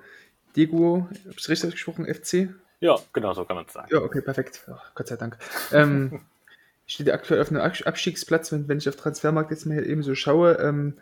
Degu, 0.55 1.03
habe 1.03 1.35
ich 1.37 1.49
richtig 1.49 1.71
gesprochen, 1.71 2.05
FC? 2.05 2.49
Ja, 2.79 2.97
genau 3.13 3.33
so 3.33 3.45
kann 3.45 3.57
man 3.57 3.65
es 3.65 3.73
sagen. 3.73 3.89
Ja, 3.91 3.99
okay, 3.99 4.21
perfekt. 4.21 4.63
Oh, 4.67 4.75
Gott 4.95 5.07
sei 5.07 5.17
Dank. 5.17 5.37
ähm, 5.71 6.21
steht 6.85 7.11
aktuell 7.11 7.41
auf 7.41 7.49
einem 7.49 7.61
Abstiegsplatz, 7.61 8.51
wenn, 8.51 8.67
wenn 8.67 8.77
ich 8.77 8.89
auf 8.89 8.95
Transfermarkt 8.95 9.51
jetzt 9.51 9.65
mal 9.65 9.85
eben 9.85 10.01
so 10.01 10.15
schaue. 10.15 10.53
Ähm, 10.53 10.97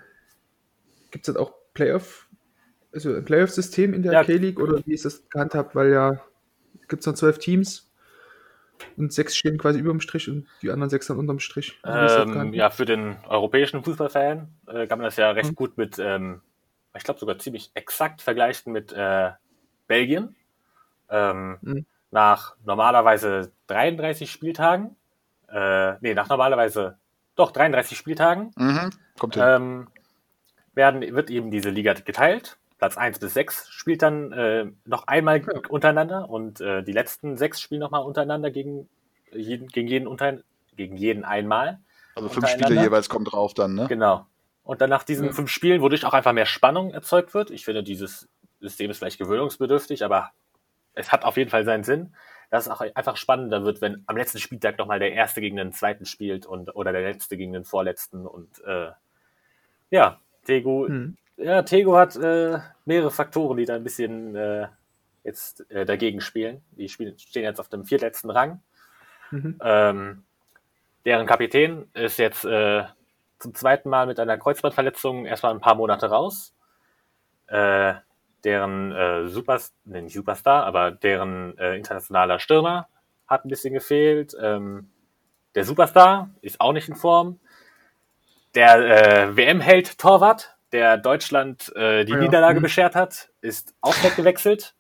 Gibt 1.12 1.28
es 1.28 1.34
dort 1.34 1.48
auch 1.48 1.54
Playoff, 1.74 2.28
also 2.92 3.14
ein 3.16 3.24
Playoff-System 3.24 3.94
in 3.94 4.04
der 4.04 4.14
ja. 4.14 4.24
K-League 4.24 4.60
oder 4.60 4.82
wie 4.86 4.94
ist 4.94 5.06
das 5.06 5.30
gehandhabt? 5.30 5.76
Weil 5.76 5.92
ja, 5.92 6.22
gibt 6.88 7.02
es 7.02 7.06
dann 7.06 7.16
zwölf 7.16 7.38
Teams 7.38 7.87
und 8.96 9.14
sechs 9.14 9.36
stehen 9.36 9.58
quasi 9.58 9.80
über 9.80 9.92
dem 9.92 10.02
Strich 10.02 10.30
und 10.30 10.48
die 10.62 10.70
anderen 10.70 10.90
sechs 10.90 11.08
dann 11.08 11.18
unterm 11.18 11.40
Strich. 11.40 11.80
Also 11.84 12.32
ähm, 12.32 12.54
ja, 12.54 12.70
für 12.70 12.86
den 12.86 13.18
europäischen 13.28 13.84
Fußballfan 13.84 14.48
äh, 14.68 14.88
kann 14.88 15.00
man 15.00 15.06
das 15.06 15.18
ja 15.18 15.32
recht 15.32 15.52
mhm. 15.52 15.56
gut 15.56 15.78
mit, 15.78 16.00
ähm, 16.00 16.42
ich 16.96 17.04
glaube 17.04 17.20
sogar 17.20 17.38
ziemlich 17.40 17.72
exakt 17.74 18.22
vergleichen 18.22 18.74
mit 18.74 18.94
äh, 18.94 19.32
Belgien. 19.88 20.36
Ähm, 21.10 21.58
mhm. 21.62 21.86
Nach 22.12 22.56
normalerweise 22.64 23.52
33 23.68 24.32
Spieltagen 24.32 24.96
äh, 25.50 25.96
nee, 26.02 26.14
nach 26.14 26.30
normalerweise 26.30 26.98
doch 27.36 27.52
33 27.52 27.98
Spieltagen 27.98 28.52
mhm, 28.56 28.90
kommt 29.18 29.36
hin. 29.36 29.44
Ähm, 29.46 29.88
werden, 30.74 31.02
wird 31.02 31.30
eben 31.30 31.52
diese 31.52 31.70
Liga 31.70 31.94
geteilt. 31.94 32.58
Platz 32.78 32.98
1 32.98 33.20
bis 33.20 33.34
6 33.34 33.70
spielt 33.70 34.02
dann 34.02 34.32
äh, 34.32 34.66
noch 34.86 35.08
einmal 35.08 35.42
ja. 35.42 35.62
untereinander 35.70 36.30
und 36.30 36.62
äh, 36.62 36.84
die 36.84 36.92
letzten 36.92 37.38
sechs 37.38 37.60
spielen 37.60 37.82
nochmal 37.82 38.04
untereinander 38.04 38.52
gegen 38.52 38.88
jeden, 39.32 39.68
gegen 39.68 39.88
jeden 39.88 40.08
unter, 40.08 40.40
gegen 40.76 40.96
jeden 40.96 41.26
einmal. 41.26 41.80
Also 42.16 42.30
fünf 42.30 42.48
Spiele 42.48 42.82
jeweils 42.82 43.10
kommt 43.10 43.32
drauf 43.32 43.54
dann, 43.54 43.76
ne? 43.76 43.88
Genau. 43.88 44.26
Und 44.64 44.82
dann 44.82 44.90
nach 44.90 45.04
diesen 45.04 45.28
ja. 45.28 45.32
fünf 45.32 45.50
Spielen, 45.50 45.82
wodurch 45.82 46.06
auch 46.06 46.14
einfach 46.14 46.34
mehr 46.34 46.46
Spannung 46.46 46.92
erzeugt 46.92 47.34
wird. 47.34 47.52
Ich 47.52 47.66
finde, 47.66 47.84
dieses 47.84 48.28
System 48.60 48.92
ist 48.92 48.98
vielleicht 48.98 49.18
gewöhnungsbedürftig, 49.18 50.04
aber 50.04 50.32
es 50.94 51.12
hat 51.12 51.24
auf 51.24 51.38
jeden 51.38 51.50
Fall 51.50 51.64
seinen 51.64 51.84
Sinn 51.84 52.14
dass 52.50 52.66
es 52.66 52.72
auch 52.72 52.82
einfach 52.82 53.18
spannender 53.18 53.64
wird, 53.64 53.82
wenn 53.82 54.04
am 54.08 54.16
letzten 54.16 54.40
Spieltag 54.40 54.78
nochmal 54.78 55.00
der 55.00 55.12
Erste 55.12 55.42
gegen 55.42 55.58
den 55.58 55.74
Zweiten 55.74 56.06
spielt 56.06 56.46
und 56.46 56.76
oder 56.76 56.92
der 56.92 57.02
Letzte 57.02 57.38
gegen 57.38 57.54
den 57.54 57.66
Vorletzten. 57.66 58.26
Und 58.26 58.64
äh, 58.64 58.92
ja, 59.90 60.20
Tego, 60.46 60.88
hm. 60.88 61.18
Ja, 61.38 61.62
Tego 61.62 61.98
hat 61.98 62.16
äh, 62.16 62.60
mehrere 62.86 63.12
Faktoren, 63.12 63.58
die 63.58 63.66
da 63.66 63.76
ein 63.76 63.84
bisschen 63.84 64.36
äh, 64.36 64.68
jetzt 65.24 65.70
äh, 65.70 65.86
dagegen 65.86 66.20
spielen. 66.20 66.64
Die 66.72 66.90
spielen, 66.90 67.18
stehen 67.18 67.44
jetzt 67.44 67.60
auf 67.60 67.70
dem 67.70 67.86
viertletzten 67.86 68.32
Rang. 68.32 68.62
Mhm. 69.30 69.60
Ähm, 69.62 70.24
deren 71.06 71.28
Kapitän 71.28 71.90
ist 71.94 72.18
jetzt 72.18 72.44
äh, 72.44 72.84
zum 73.40 73.54
zweiten 73.54 73.90
Mal 73.90 74.08
mit 74.08 74.20
einer 74.20 74.38
Kreuzbandverletzung 74.38 75.26
erstmal 75.26 75.54
ein 75.54 75.62
paar 75.62 75.76
Monate 75.76 76.08
raus. 76.08 76.56
Äh, 77.48 77.94
deren 78.44 78.92
äh, 78.92 79.28
Super, 79.28 79.60
nee, 79.86 80.02
nicht 80.02 80.14
Superstar, 80.14 80.66
aber 80.66 80.92
deren 80.92 81.58
internationaler 81.58 82.40
Stürmer 82.40 82.88
hat 83.28 83.46
ein 83.46 83.50
bisschen 83.50 83.74
gefehlt. 83.74 84.36
Ähm, 84.40 84.90
der 85.56 85.66
Superstar 85.66 86.30
ist 86.42 86.62
auch 86.62 86.72
nicht 86.72 86.88
in 86.88 86.96
Form. 86.96 87.40
Der 88.56 89.36
WM-Held 89.36 89.98
Torwart, 90.00 90.57
der 90.78 90.98
Deutschland 90.98 91.76
äh, 91.76 92.06
die 92.06 92.12
ja. 92.12 92.20
Niederlage 92.20 92.60
mhm. 92.60 92.64
beschert 92.64 92.94
hat, 92.94 93.30
ist 93.42 93.74
auch 93.82 93.96
weggewechselt. 94.04 94.76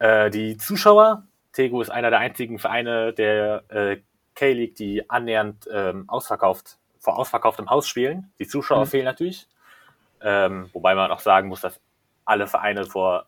Äh, 0.00 0.30
die 0.30 0.56
Zuschauer, 0.56 1.22
Tego 1.52 1.80
ist 1.80 1.90
einer 1.90 2.10
der 2.10 2.18
einzigen 2.18 2.58
Vereine 2.58 3.12
der 3.12 3.62
äh, 3.68 3.98
K-League, 4.34 4.74
die 4.74 5.08
annähernd 5.08 5.68
ähm, 5.72 6.08
ausverkauft, 6.08 6.78
vor 6.98 7.20
ausverkauftem 7.20 7.70
Haus 7.70 7.86
spielen. 7.86 8.32
Die 8.40 8.48
Zuschauer 8.48 8.80
mhm. 8.80 8.88
fehlen 8.88 9.04
natürlich. 9.04 9.46
Ähm, 10.20 10.68
wobei 10.72 10.96
man 10.96 11.12
auch 11.12 11.20
sagen 11.20 11.46
muss, 11.46 11.60
dass 11.60 11.80
alle 12.24 12.48
Vereine 12.48 12.84
vor 12.84 13.26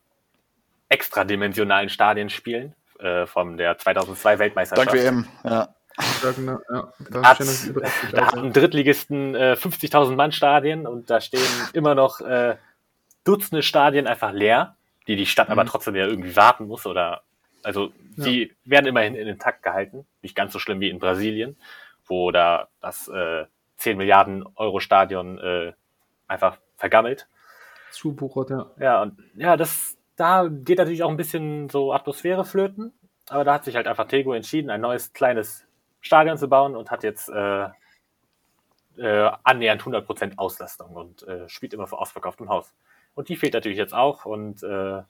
extradimensionalen 0.88 1.90
Stadien 1.90 2.28
spielen, 2.28 2.74
äh, 2.98 3.26
von 3.26 3.56
der 3.56 3.78
2002 3.78 4.40
Weltmeisterschaft. 4.40 4.88
Dank 4.88 4.98
WM, 4.98 5.28
ja. 5.44 5.68
Genau, 6.36 6.58
ja, 6.72 6.92
da, 7.10 7.22
hat, 7.22 7.40
da 8.12 8.32
haben 8.32 8.52
Drittligisten 8.52 9.34
äh, 9.34 9.56
50.000 9.58 10.16
Mann 10.16 10.32
Stadien 10.32 10.86
und 10.86 11.08
da 11.08 11.20
stehen 11.20 11.40
immer 11.72 11.94
noch 11.94 12.20
äh, 12.20 12.56
Dutzende 13.22 13.62
Stadien 13.62 14.06
einfach 14.06 14.32
leer, 14.32 14.76
die 15.06 15.16
die 15.16 15.26
Stadt 15.26 15.48
mhm. 15.48 15.52
aber 15.52 15.66
trotzdem 15.66 15.94
ja 15.94 16.06
irgendwie 16.06 16.34
warten 16.34 16.66
muss 16.66 16.86
oder 16.86 17.22
also 17.62 17.92
die 18.16 18.42
ja. 18.42 18.54
werden 18.64 18.86
immerhin 18.86 19.14
in 19.14 19.26
den 19.26 19.38
Takt 19.38 19.62
gehalten, 19.62 20.04
nicht 20.22 20.34
ganz 20.34 20.52
so 20.52 20.58
schlimm 20.58 20.80
wie 20.80 20.90
in 20.90 20.98
Brasilien, 20.98 21.56
wo 22.06 22.30
da 22.30 22.68
das 22.80 23.08
äh, 23.08 23.44
10 23.76 23.96
Milliarden 23.96 24.44
Euro 24.56 24.80
Stadion 24.80 25.38
äh, 25.38 25.72
einfach 26.26 26.58
vergammelt 26.76 27.28
zubuchert, 27.94 28.50
ja. 28.50 28.70
Ja, 28.78 29.02
und 29.02 29.22
ja, 29.36 29.56
das 29.56 29.96
da 30.16 30.48
geht 30.48 30.78
natürlich 30.78 31.02
auch 31.02 31.10
ein 31.10 31.16
bisschen 31.16 31.68
so 31.68 31.92
Atmosphäre 31.92 32.44
flöten. 32.44 32.92
Aber 33.28 33.44
da 33.44 33.54
hat 33.54 33.64
sich 33.64 33.74
halt 33.74 33.86
einfach 33.86 34.06
Tego 34.06 34.32
entschieden, 34.34 34.70
ein 34.70 34.80
neues 34.80 35.12
kleines 35.12 35.63
Stadion 36.04 36.38
zu 36.38 36.48
bauen 36.48 36.76
und 36.76 36.90
hat 36.90 37.02
jetzt 37.02 37.28
äh, 37.28 37.68
äh, 38.96 39.30
annähernd 39.42 39.82
100% 39.82 40.38
Auslastung 40.38 40.94
und 40.94 41.26
äh, 41.26 41.48
spielt 41.48 41.74
immer 41.74 41.86
vor 41.86 42.00
ausverkauftem 42.00 42.48
Haus. 42.48 42.72
Und 43.14 43.28
die 43.28 43.36
fehlt 43.36 43.54
natürlich 43.54 43.78
jetzt 43.78 43.94
auch 43.94 44.24
und 44.24 44.62
äh, 44.62 45.02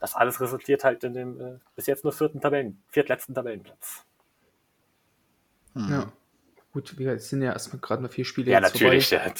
das 0.00 0.14
alles 0.14 0.40
resultiert 0.40 0.84
halt 0.84 1.04
in 1.04 1.14
dem 1.14 1.40
äh, 1.40 1.58
bis 1.76 1.86
jetzt 1.86 2.04
nur 2.04 2.12
vierten 2.12 2.40
Tabellen, 2.40 2.82
viertletzten 2.88 3.34
Tabellenplatz. 3.34 4.04
Hm. 5.74 5.90
Ja. 5.90 6.12
Gut, 6.72 6.98
wir 6.98 7.18
sind 7.20 7.42
ja 7.42 7.52
erstmal 7.52 7.80
gerade 7.80 8.02
mal 8.02 8.08
vier 8.08 8.24
Spiele. 8.24 8.50
Ja, 8.50 8.60
natürlich. 8.60 9.10
Ja. 9.10 9.32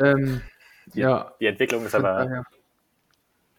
Ähm, 0.00 0.42
die, 0.86 1.00
ja. 1.00 1.32
Die 1.38 1.46
Entwicklung 1.46 1.86
ist 1.86 1.94
aber 1.94 2.24
daher. 2.24 2.44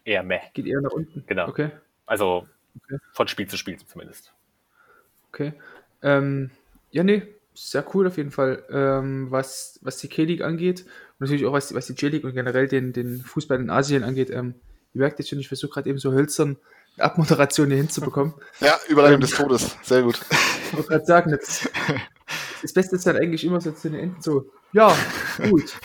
eher 0.04 0.22
meh. 0.22 0.40
Geht 0.52 0.66
eher 0.66 0.82
nach 0.82 0.90
unten. 0.90 1.24
Genau. 1.26 1.48
Okay. 1.48 1.70
Also 2.04 2.46
Okay. 2.84 2.98
von 3.12 3.28
Spiel 3.28 3.46
zu 3.48 3.56
Spiel 3.56 3.78
zumindest. 3.78 4.34
Okay. 5.28 5.54
Ähm, 6.06 6.50
ja, 6.92 7.02
nee, 7.02 7.22
sehr 7.52 7.84
cool 7.94 8.06
auf 8.06 8.16
jeden 8.16 8.30
Fall, 8.30 8.62
ähm, 8.70 9.26
was, 9.30 9.80
was 9.82 9.96
die 9.98 10.08
K-League 10.08 10.42
angeht. 10.42 10.82
Und 10.82 11.20
natürlich 11.20 11.46
auch 11.46 11.52
was, 11.52 11.74
was 11.74 11.86
die 11.86 11.94
J-League 11.94 12.24
und 12.24 12.32
generell 12.34 12.68
den, 12.68 12.92
den 12.92 13.22
Fußball 13.22 13.60
in 13.60 13.70
Asien 13.70 14.04
angeht. 14.04 14.30
Ähm, 14.30 14.54
ihr 14.94 15.00
merkt 15.00 15.18
jetzt 15.18 15.28
schon, 15.28 15.40
ich 15.40 15.48
versuche 15.48 15.72
gerade 15.72 15.90
eben 15.90 15.98
so 15.98 16.12
hölzern 16.12 16.56
Abmoderation 16.96 17.68
hier 17.68 17.78
hinzubekommen. 17.78 18.34
Ja, 18.60 18.78
Überleitung 18.88 19.20
des 19.20 19.32
Todes. 19.32 19.76
Sehr 19.82 20.02
gut. 20.02 20.20
Ich 20.30 20.74
wollte 20.74 20.88
gerade 20.88 21.04
sagen, 21.04 21.30
das, 21.32 21.68
das 22.62 22.72
Beste 22.72 22.96
ist 22.96 23.06
dann 23.06 23.16
eigentlich 23.16 23.44
immer 23.44 23.60
so 23.60 23.72
zu 23.72 23.90
den 23.90 23.98
Enden 23.98 24.22
so, 24.22 24.50
ja, 24.72 24.94
gut. 25.50 25.76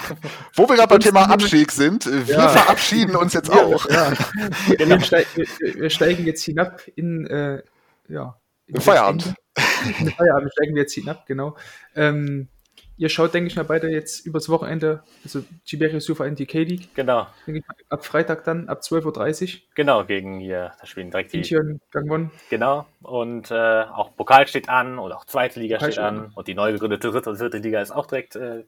Wo 0.53 0.69
wir 0.69 0.75
gerade 0.75 0.89
beim 0.89 0.99
Thema 0.99 1.29
Abstieg 1.29 1.71
sind, 1.71 2.05
wir 2.05 2.35
Ja. 2.35 2.49
verabschieden 2.49 3.15
uns 3.15 3.33
jetzt 3.33 3.49
auch. 3.49 3.89
Ja, 3.89 4.11
wir, 4.67 4.79
wir, 4.89 5.75
wir, 5.75 5.89
steigen 5.89 6.25
jetzt 6.25 6.43
hinab 6.43 6.81
in, 6.95 7.25
äh, 7.27 7.63
ja, 8.07 8.37
in 8.67 8.81
Feierabend. 8.81 9.33
den 9.99 10.11
Feierabend 10.11 10.51
steigen 10.53 10.75
wir 10.75 10.83
jetzt 10.83 10.93
hinab, 10.93 11.25
genau. 11.25 11.57
Ähm, 11.95 12.47
ihr 12.97 13.09
schaut, 13.09 13.33
denke 13.33 13.47
ich 13.47 13.55
mal, 13.55 13.63
beide 13.63 13.89
jetzt 13.89 14.25
übers 14.25 14.47
Wochenende, 14.47 15.03
also 15.23 15.43
Tiberius 15.65 16.05
Sofa 16.05 16.25
in 16.25 16.35
die 16.35 16.45
K-League, 16.45 16.93
Genau, 16.93 17.27
mal, 17.47 17.63
ab 17.89 18.05
Freitag 18.05 18.43
dann, 18.43 18.69
ab 18.69 18.81
12.30 18.81 19.55
Uhr, 19.55 19.61
genau, 19.75 20.05
gegen 20.05 20.39
hier, 20.39 20.73
da 20.79 20.85
spielen 20.85 21.09
direkt 21.09 21.33
die, 21.33 21.41
Gangwon. 21.91 22.29
genau. 22.49 22.85
Und 23.01 23.49
äh, 23.49 23.83
auch 23.83 24.15
Pokal 24.15 24.47
steht 24.47 24.69
an 24.69 24.99
und 24.99 25.11
auch 25.11 25.25
zweite 25.25 25.59
Liga 25.59 25.77
Pokal 25.77 25.91
steht 25.91 26.03
an 26.03 26.19
an. 26.19 26.31
und 26.35 26.47
die 26.47 26.53
neu 26.53 26.71
gegründete 26.71 27.09
dritte 27.09 27.31
und 27.31 27.37
vierte 27.37 27.57
Liga 27.57 27.81
ist 27.81 27.91
auch 27.91 28.05
direkt 28.05 28.35
äh, 28.35 28.65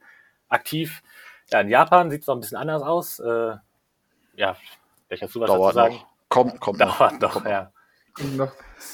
aktiv. 0.50 1.04
Ja, 1.52 1.62
in 1.62 1.70
Japan 1.70 2.10
sieht 2.10 2.22
es 2.22 2.28
noch 2.28 2.36
ein 2.36 2.42
bisschen 2.42 2.58
anders 2.58 2.82
aus. 2.82 3.20
Äh, 3.20 3.56
ja, 4.36 4.58
vielleicht 5.08 5.24
hast 5.24 5.36
du 5.36 5.42
was 5.42 5.48
Dauert 5.48 5.76
dazu 5.76 5.76
sagen? 5.76 5.96
noch. 5.96 6.08
Kommt, 6.30 6.60
kommt 6.60 6.80
noch. 6.80 6.98
Dauert 6.98 7.22
noch, 7.22 7.46
ja. 7.46 7.72
Und 8.20 8.38
noch, 8.38 8.52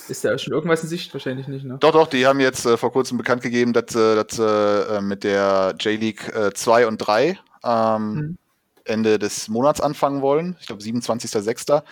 ist 0.08 0.26
da 0.26 0.38
schon 0.38 0.54
irgendwas 0.54 0.84
in 0.84 0.90
Sicht? 0.90 1.14
Wahrscheinlich 1.14 1.48
nicht, 1.48 1.66
ne? 1.66 1.78
Doch, 1.80 1.92
doch, 1.92 2.08
die 2.08 2.26
haben 2.26 2.40
jetzt 2.40 2.66
äh, 2.66 2.78
vor 2.78 2.92
kurzem 2.92 3.18
bekannt 3.18 3.42
gegeben, 3.42 3.74
dass 3.74 3.94
sie 3.94 4.16
dass, 4.16 4.36
sie, 4.36 4.44
äh, 4.44 5.02
mit 5.02 5.24
der 5.24 5.76
J-League 5.80 6.34
äh, 6.36 6.54
2 6.54 6.88
und 6.88 6.98
3 6.98 7.40
ähm, 7.64 8.14
Mhm. 8.14 8.38
Ende 8.86 9.20
des 9.20 9.48
Monats 9.48 9.82
anfangen 9.82 10.22
wollen. 10.22 10.58
Ich 10.60 10.68
glaube, 10.68 10.82
27.06. 10.82 11.84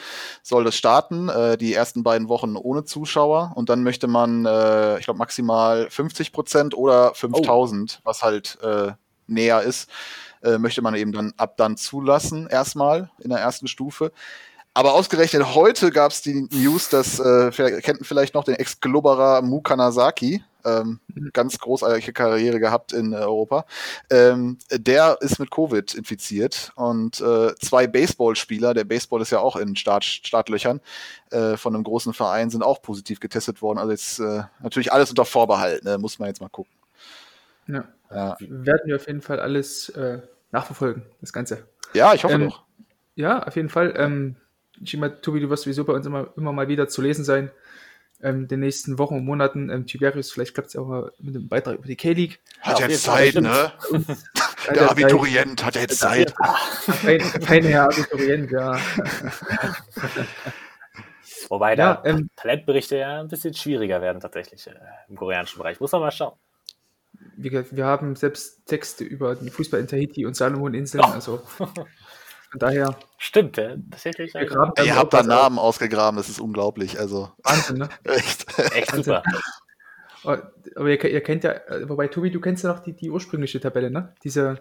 soll 0.41 0.63
das 0.63 0.75
starten. 0.75 1.29
Äh, 1.29 1.57
die 1.57 1.73
ersten 1.73 2.03
beiden 2.03 2.27
Wochen 2.27 2.55
ohne 2.55 2.83
Zuschauer. 2.83 3.53
Und 3.55 3.69
dann 3.69 3.83
möchte 3.83 4.07
man, 4.07 4.45
äh, 4.45 4.97
ich 4.97 5.05
glaube, 5.05 5.19
maximal 5.19 5.89
50 5.89 6.31
Prozent 6.31 6.75
oder 6.75 7.13
5000, 7.13 8.01
was 8.03 8.23
halt 8.23 8.57
äh, 8.61 8.93
näher 9.27 9.61
ist, 9.61 9.89
äh, 10.41 10.57
möchte 10.57 10.81
man 10.81 10.95
eben 10.95 11.11
dann 11.11 11.33
ab 11.37 11.57
dann 11.57 11.77
zulassen, 11.77 12.47
erstmal 12.47 13.11
in 13.19 13.29
der 13.29 13.39
ersten 13.39 13.67
Stufe. 13.67 14.11
Aber 14.77 14.93
ausgerechnet 14.93 15.55
heute 15.55 15.89
gab 15.89 16.11
es 16.11 16.21
die 16.21 16.47
News, 16.51 16.89
dass, 16.89 17.19
äh, 17.19 17.49
kennt 17.81 18.05
vielleicht 18.05 18.35
noch 18.35 18.43
den 18.43 18.53
Ex-Globberer 18.53 19.41
Mu 19.41 19.59
Kanazaki, 19.59 20.43
ähm, 20.65 20.99
ganz 21.33 21.57
großartige 21.57 22.13
Karriere 22.13 22.59
gehabt 22.59 22.93
in 22.93 23.11
äh, 23.11 23.15
Europa. 23.15 23.65
Ähm, 24.11 24.59
der 24.69 25.17
ist 25.21 25.39
mit 25.39 25.49
Covid 25.49 25.95
infiziert 25.95 26.73
und 26.75 27.19
äh, 27.21 27.55
zwei 27.55 27.87
Baseballspieler, 27.87 28.75
der 28.75 28.83
Baseball 28.83 29.19
ist 29.23 29.31
ja 29.31 29.39
auch 29.39 29.55
in 29.55 29.75
Start, 29.75 30.05
Startlöchern, 30.05 30.79
äh, 31.31 31.57
von 31.57 31.73
einem 31.73 31.83
großen 31.83 32.13
Verein 32.13 32.51
sind 32.51 32.61
auch 32.61 32.83
positiv 32.83 33.19
getestet 33.19 33.63
worden. 33.63 33.79
Also 33.79 33.89
jetzt 33.89 34.19
äh, 34.19 34.43
natürlich 34.61 34.93
alles 34.93 35.09
unter 35.09 35.25
Vorbehalt, 35.25 35.85
ne? 35.85 35.97
muss 35.97 36.19
man 36.19 36.27
jetzt 36.27 36.39
mal 36.39 36.49
gucken. 36.49 36.73
Ja. 37.65 37.83
Ja, 38.11 38.37
Werden 38.39 38.81
wir 38.85 38.97
auf 38.97 39.07
jeden 39.07 39.21
Fall 39.21 39.39
alles 39.39 39.89
äh, 39.89 40.21
nachverfolgen, 40.51 41.01
das 41.19 41.33
Ganze. 41.33 41.65
ja 41.93 42.13
ich 42.13 42.23
hoffe 42.23 42.35
Ähm, 42.35 42.49
doch. 42.49 42.63
Ja, 43.15 43.41
auf 43.41 43.55
jeden 43.55 43.69
Fall. 43.69 43.95
Ich 44.81 44.95
mal, 44.97 45.09
Tobi, 45.09 45.39
du 45.39 45.49
wirst 45.49 45.63
sowieso 45.63 45.83
bei 45.83 45.93
uns 45.93 46.05
immer, 46.05 46.29
immer 46.37 46.51
mal 46.51 46.67
wieder 46.67 46.87
zu 46.87 47.01
lesen 47.01 47.23
sein. 47.23 47.51
Ähm, 48.21 48.41
in 48.41 48.47
den 48.47 48.59
nächsten 48.61 48.97
Wochen 48.97 49.15
und 49.15 49.25
Monaten. 49.25 49.69
Ähm, 49.69 49.85
Tiberius, 49.85 50.31
vielleicht 50.31 50.55
klappt 50.55 50.69
es 50.69 50.73
ja 50.73 50.81
auch 50.81 50.87
mal 50.87 51.11
mit 51.19 51.35
einem 51.35 51.47
Beitrag 51.47 51.77
über 51.77 51.87
die 51.87 51.95
K-League. 51.95 52.39
Hat 52.61 52.79
ja, 52.79 52.87
jetzt 52.87 53.03
Zeit, 53.03 53.35
ne? 53.35 53.71
Alter, 53.91 54.17
Der 54.73 54.91
Abiturient 54.91 55.63
hat 55.63 55.75
jetzt 55.75 55.99
Zeit. 55.99 56.33
Fein, 56.81 57.21
feiner 57.21 57.69
Herr 57.69 57.83
Abiturient, 57.85 58.51
ja. 58.51 58.79
Wobei 61.49 61.75
da 61.75 62.01
Ja, 62.03 62.05
ähm, 62.05 62.29
Talentberichte 62.35 62.97
ja 62.97 63.21
ein 63.21 63.27
bisschen 63.27 63.53
schwieriger 63.53 64.01
werden 64.01 64.19
tatsächlich 64.19 64.67
äh, 64.67 64.73
im 65.07 65.15
koreanischen 65.15 65.59
Bereich. 65.59 65.79
Muss 65.79 65.91
man 65.91 66.01
mal 66.01 66.11
schauen. 66.11 66.33
Gesagt, 67.37 67.75
wir 67.75 67.85
haben 67.85 68.15
selbst 68.15 68.65
Texte 68.65 69.03
über 69.03 69.35
den 69.35 69.49
Fußball 69.49 69.79
in 69.79 69.87
Tahiti 69.87 70.25
und 70.25 70.35
Salomon-Inseln. 70.35 71.03
Also 71.03 71.41
von 72.59 72.69
daher, 72.69 72.95
Stimmt, 73.19 73.57
äh, 73.57 73.77
tatsächlich. 73.91 74.33
wir 74.33 74.41
äh, 74.41 74.45
graben 74.45 74.71
Ihr 74.79 74.85
da 74.85 74.95
habt 74.95 75.13
da 75.13 75.19
was 75.19 75.27
Namen 75.27 75.59
ausgegraben, 75.59 76.17
das 76.17 76.29
ist 76.29 76.39
unglaublich. 76.39 76.99
Also. 76.99 77.31
Wahnsinn, 77.43 77.77
ne? 77.77 77.89
echt. 78.03 78.45
Echt 78.73 78.95
super. 78.95 79.23
Aber 80.23 80.51
aber 80.75 80.89
ihr, 80.89 81.01
ihr 81.05 81.21
kennt 81.21 81.43
ja, 81.43 81.55
wobei 81.85 82.07
Tobi, 82.07 82.31
du 82.31 82.41
kennst 82.41 82.63
ja 82.63 82.73
noch 82.73 82.79
die, 82.79 82.91
die 82.93 83.09
ursprüngliche 83.09 83.61
Tabelle, 83.61 83.89
ne? 83.91 84.13
Diese, 84.23 84.59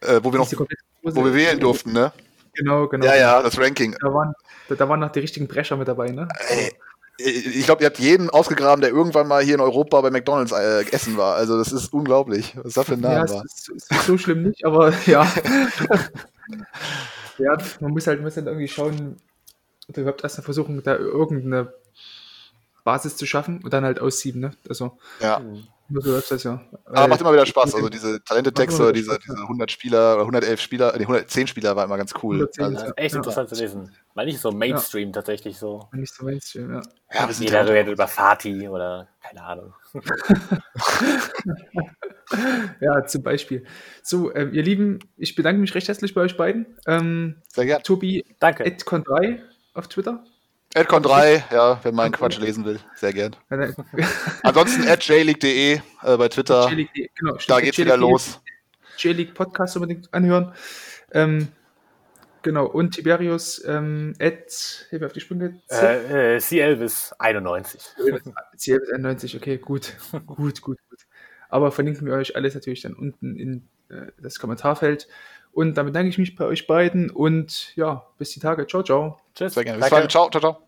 Äh, 0.00 0.20
wo 0.22 0.32
wir 0.32 0.38
noch, 0.38 0.48
diese 0.48 0.62
große- 0.62 0.76
wo 1.02 1.24
wir 1.24 1.34
wählen 1.34 1.60
durften, 1.60 1.92
ne? 1.92 2.10
Genau, 2.54 2.88
genau. 2.88 3.06
Ja, 3.06 3.14
ja, 3.14 3.42
das 3.42 3.58
Ranking. 3.58 3.94
Da 4.00 4.12
waren, 4.12 4.32
da, 4.68 4.74
da 4.74 4.88
waren 4.88 4.98
noch 5.00 5.12
die 5.12 5.20
richtigen 5.20 5.46
Brecher 5.46 5.76
mit 5.76 5.86
dabei, 5.86 6.08
ne? 6.10 6.26
Ey, 6.48 6.72
ich 7.18 7.64
glaube, 7.64 7.82
ihr 7.82 7.86
habt 7.86 7.98
jeden 7.98 8.30
ausgegraben, 8.30 8.80
der 8.80 8.90
irgendwann 8.90 9.28
mal 9.28 9.42
hier 9.44 9.54
in 9.54 9.60
Europa 9.60 10.00
bei 10.00 10.10
McDonalds 10.10 10.52
äh, 10.52 10.84
essen 10.90 11.16
war. 11.16 11.36
Also 11.36 11.58
das 11.58 11.70
ist 11.70 11.92
unglaublich, 11.92 12.56
was 12.62 12.74
das 12.74 12.86
für 12.86 12.94
ein 12.94 13.02
Ja, 13.02 13.10
Name 13.10 13.24
es 13.26 13.32
war. 13.32 13.44
ist, 13.44 13.68
es 13.76 13.90
ist 13.90 14.06
so 14.06 14.18
schlimm 14.18 14.42
nicht, 14.44 14.64
aber 14.64 14.92
ja. 15.06 15.30
ja, 17.38 17.56
man 17.80 17.92
muss 17.92 18.06
halt, 18.06 18.20
muss 18.22 18.36
halt 18.36 18.46
irgendwie 18.46 18.68
schauen, 18.68 19.16
oder 19.88 20.02
überhaupt 20.02 20.22
erst 20.22 20.38
mal 20.38 20.44
versuchen, 20.44 20.82
da 20.82 20.96
irgendeine 20.96 21.72
Basis 22.84 23.16
zu 23.16 23.26
schaffen 23.26 23.62
und 23.62 23.72
dann 23.72 23.84
halt 23.84 24.00
aussieben, 24.00 24.40
ne? 24.40 24.52
Also, 24.68 24.98
Ja. 25.20 25.42
Das 25.88 26.42
ja. 26.42 26.60
Aber 26.84 27.08
macht 27.08 27.20
immer 27.20 27.32
wieder 27.32 27.46
Spaß. 27.46 27.74
Also 27.74 27.88
diese 27.88 28.22
Talente-Texte, 28.22 28.82
oder 28.82 28.92
diese, 28.92 29.18
diese 29.18 29.36
100 29.42 29.70
Spieler 29.70 30.14
oder 30.14 30.20
111 30.22 30.60
Spieler, 30.60 30.92
nee, 30.96 31.02
110 31.04 31.46
Spieler 31.46 31.74
war 31.76 31.84
immer 31.84 31.96
ganz 31.96 32.12
cool. 32.22 32.36
110, 32.36 32.64
Also, 32.64 32.74
Das 32.74 32.82
ja. 32.82 32.88
ist 32.90 32.98
echt 32.98 33.12
Ja. 33.14 33.18
interessant 33.18 33.48
zu 33.48 33.54
lesen. 33.54 33.94
Weil 34.14 34.26
nicht 34.26 34.40
so 34.40 34.50
Mainstream 34.50 35.12
tatsächlich 35.12 35.58
so. 35.58 35.88
Nicht 35.92 36.12
so 36.14 36.24
Mainstream, 36.24 36.74
ja. 36.74 36.82
ja, 37.12 37.30
Jeder 37.30 37.64
ja, 37.64 37.72
redet 37.72 37.92
über 37.94 38.08
Fatih 38.08 38.68
oder 38.68 39.08
keine 39.22 39.42
Ahnung. 39.42 39.74
Ja, 42.80 43.06
zum 43.06 43.22
Beispiel. 43.22 43.64
So, 44.02 44.34
ähm, 44.34 44.52
ihr 44.52 44.62
Lieben, 44.62 44.98
ich 45.16 45.34
bedanke 45.34 45.60
mich 45.60 45.74
recht 45.74 45.88
herzlich 45.88 46.12
bei 46.14 46.20
euch 46.20 46.36
beiden. 46.36 46.66
Ähm, 46.86 47.36
sehr 47.48 47.64
gern. 47.64 47.82
Tobi, 47.82 48.24
Danke. 48.38 48.64
Edcon3 48.64 49.38
auf 49.74 49.88
Twitter. 49.88 50.22
Adcon 50.74 51.02
3, 51.02 51.44
ja, 51.50 51.80
wenn 51.82 51.94
man 51.94 52.12
Quatsch 52.12 52.38
lesen 52.38 52.64
will, 52.64 52.78
sehr 52.94 53.12
gern. 53.12 53.34
Ansonsten 54.42 54.86
at 54.86 55.02
jleague.de 55.02 55.74
äh, 56.02 56.16
bei 56.16 56.28
Twitter, 56.28 56.68
J-League, 56.68 57.10
genau, 57.18 57.36
da 57.48 57.60
geht's 57.60 57.78
wieder 57.78 57.94
J-League- 57.96 58.00
los. 58.10 58.40
J-League 58.98 59.34
Podcast 59.34 59.76
unbedingt 59.76 60.12
anhören. 60.12 60.52
Ähm, 61.12 61.48
genau, 62.42 62.66
und 62.66 62.92
Tiberius, 62.96 63.64
ähm, 63.64 64.12
at, 64.20 64.86
hilf 64.90 65.00
mir 65.00 65.06
auf 65.06 65.12
die 65.12 65.20
Sprünge, 65.20 65.60
Äh, 65.70 66.36
äh, 66.36 66.40
C. 66.40 66.60
Elvis 66.60 67.14
91. 67.18 67.80
CF91, 68.56 69.36
okay, 69.36 69.56
gut, 69.58 69.94
gut, 70.26 70.60
gut, 70.60 70.78
gut. 70.90 70.98
Aber 71.48 71.72
verlinken 71.72 72.06
wir 72.06 72.12
euch 72.14 72.36
alles 72.36 72.54
natürlich 72.54 72.82
dann 72.82 72.92
unten 72.94 73.36
in 73.36 73.68
äh, 73.88 74.12
das 74.20 74.38
Kommentarfeld. 74.38 75.08
Und 75.52 75.76
damit 75.76 75.94
danke 75.94 76.08
ich 76.08 76.18
mich 76.18 76.36
bei 76.36 76.44
euch 76.44 76.66
beiden 76.66 77.10
und 77.10 77.74
ja, 77.76 78.04
bis 78.18 78.30
die 78.30 78.40
Tage. 78.40 78.66
Ciao, 78.66 78.82
ciao. 78.82 79.18
Tschüss. 79.34 79.54
Sehr 79.54 79.64
gerne. 79.64 79.78
Bis 79.78 79.88
Danke. 79.88 80.02
dann. 80.02 80.10
Ciao, 80.10 80.30
ciao, 80.30 80.40
ciao. 80.40 80.67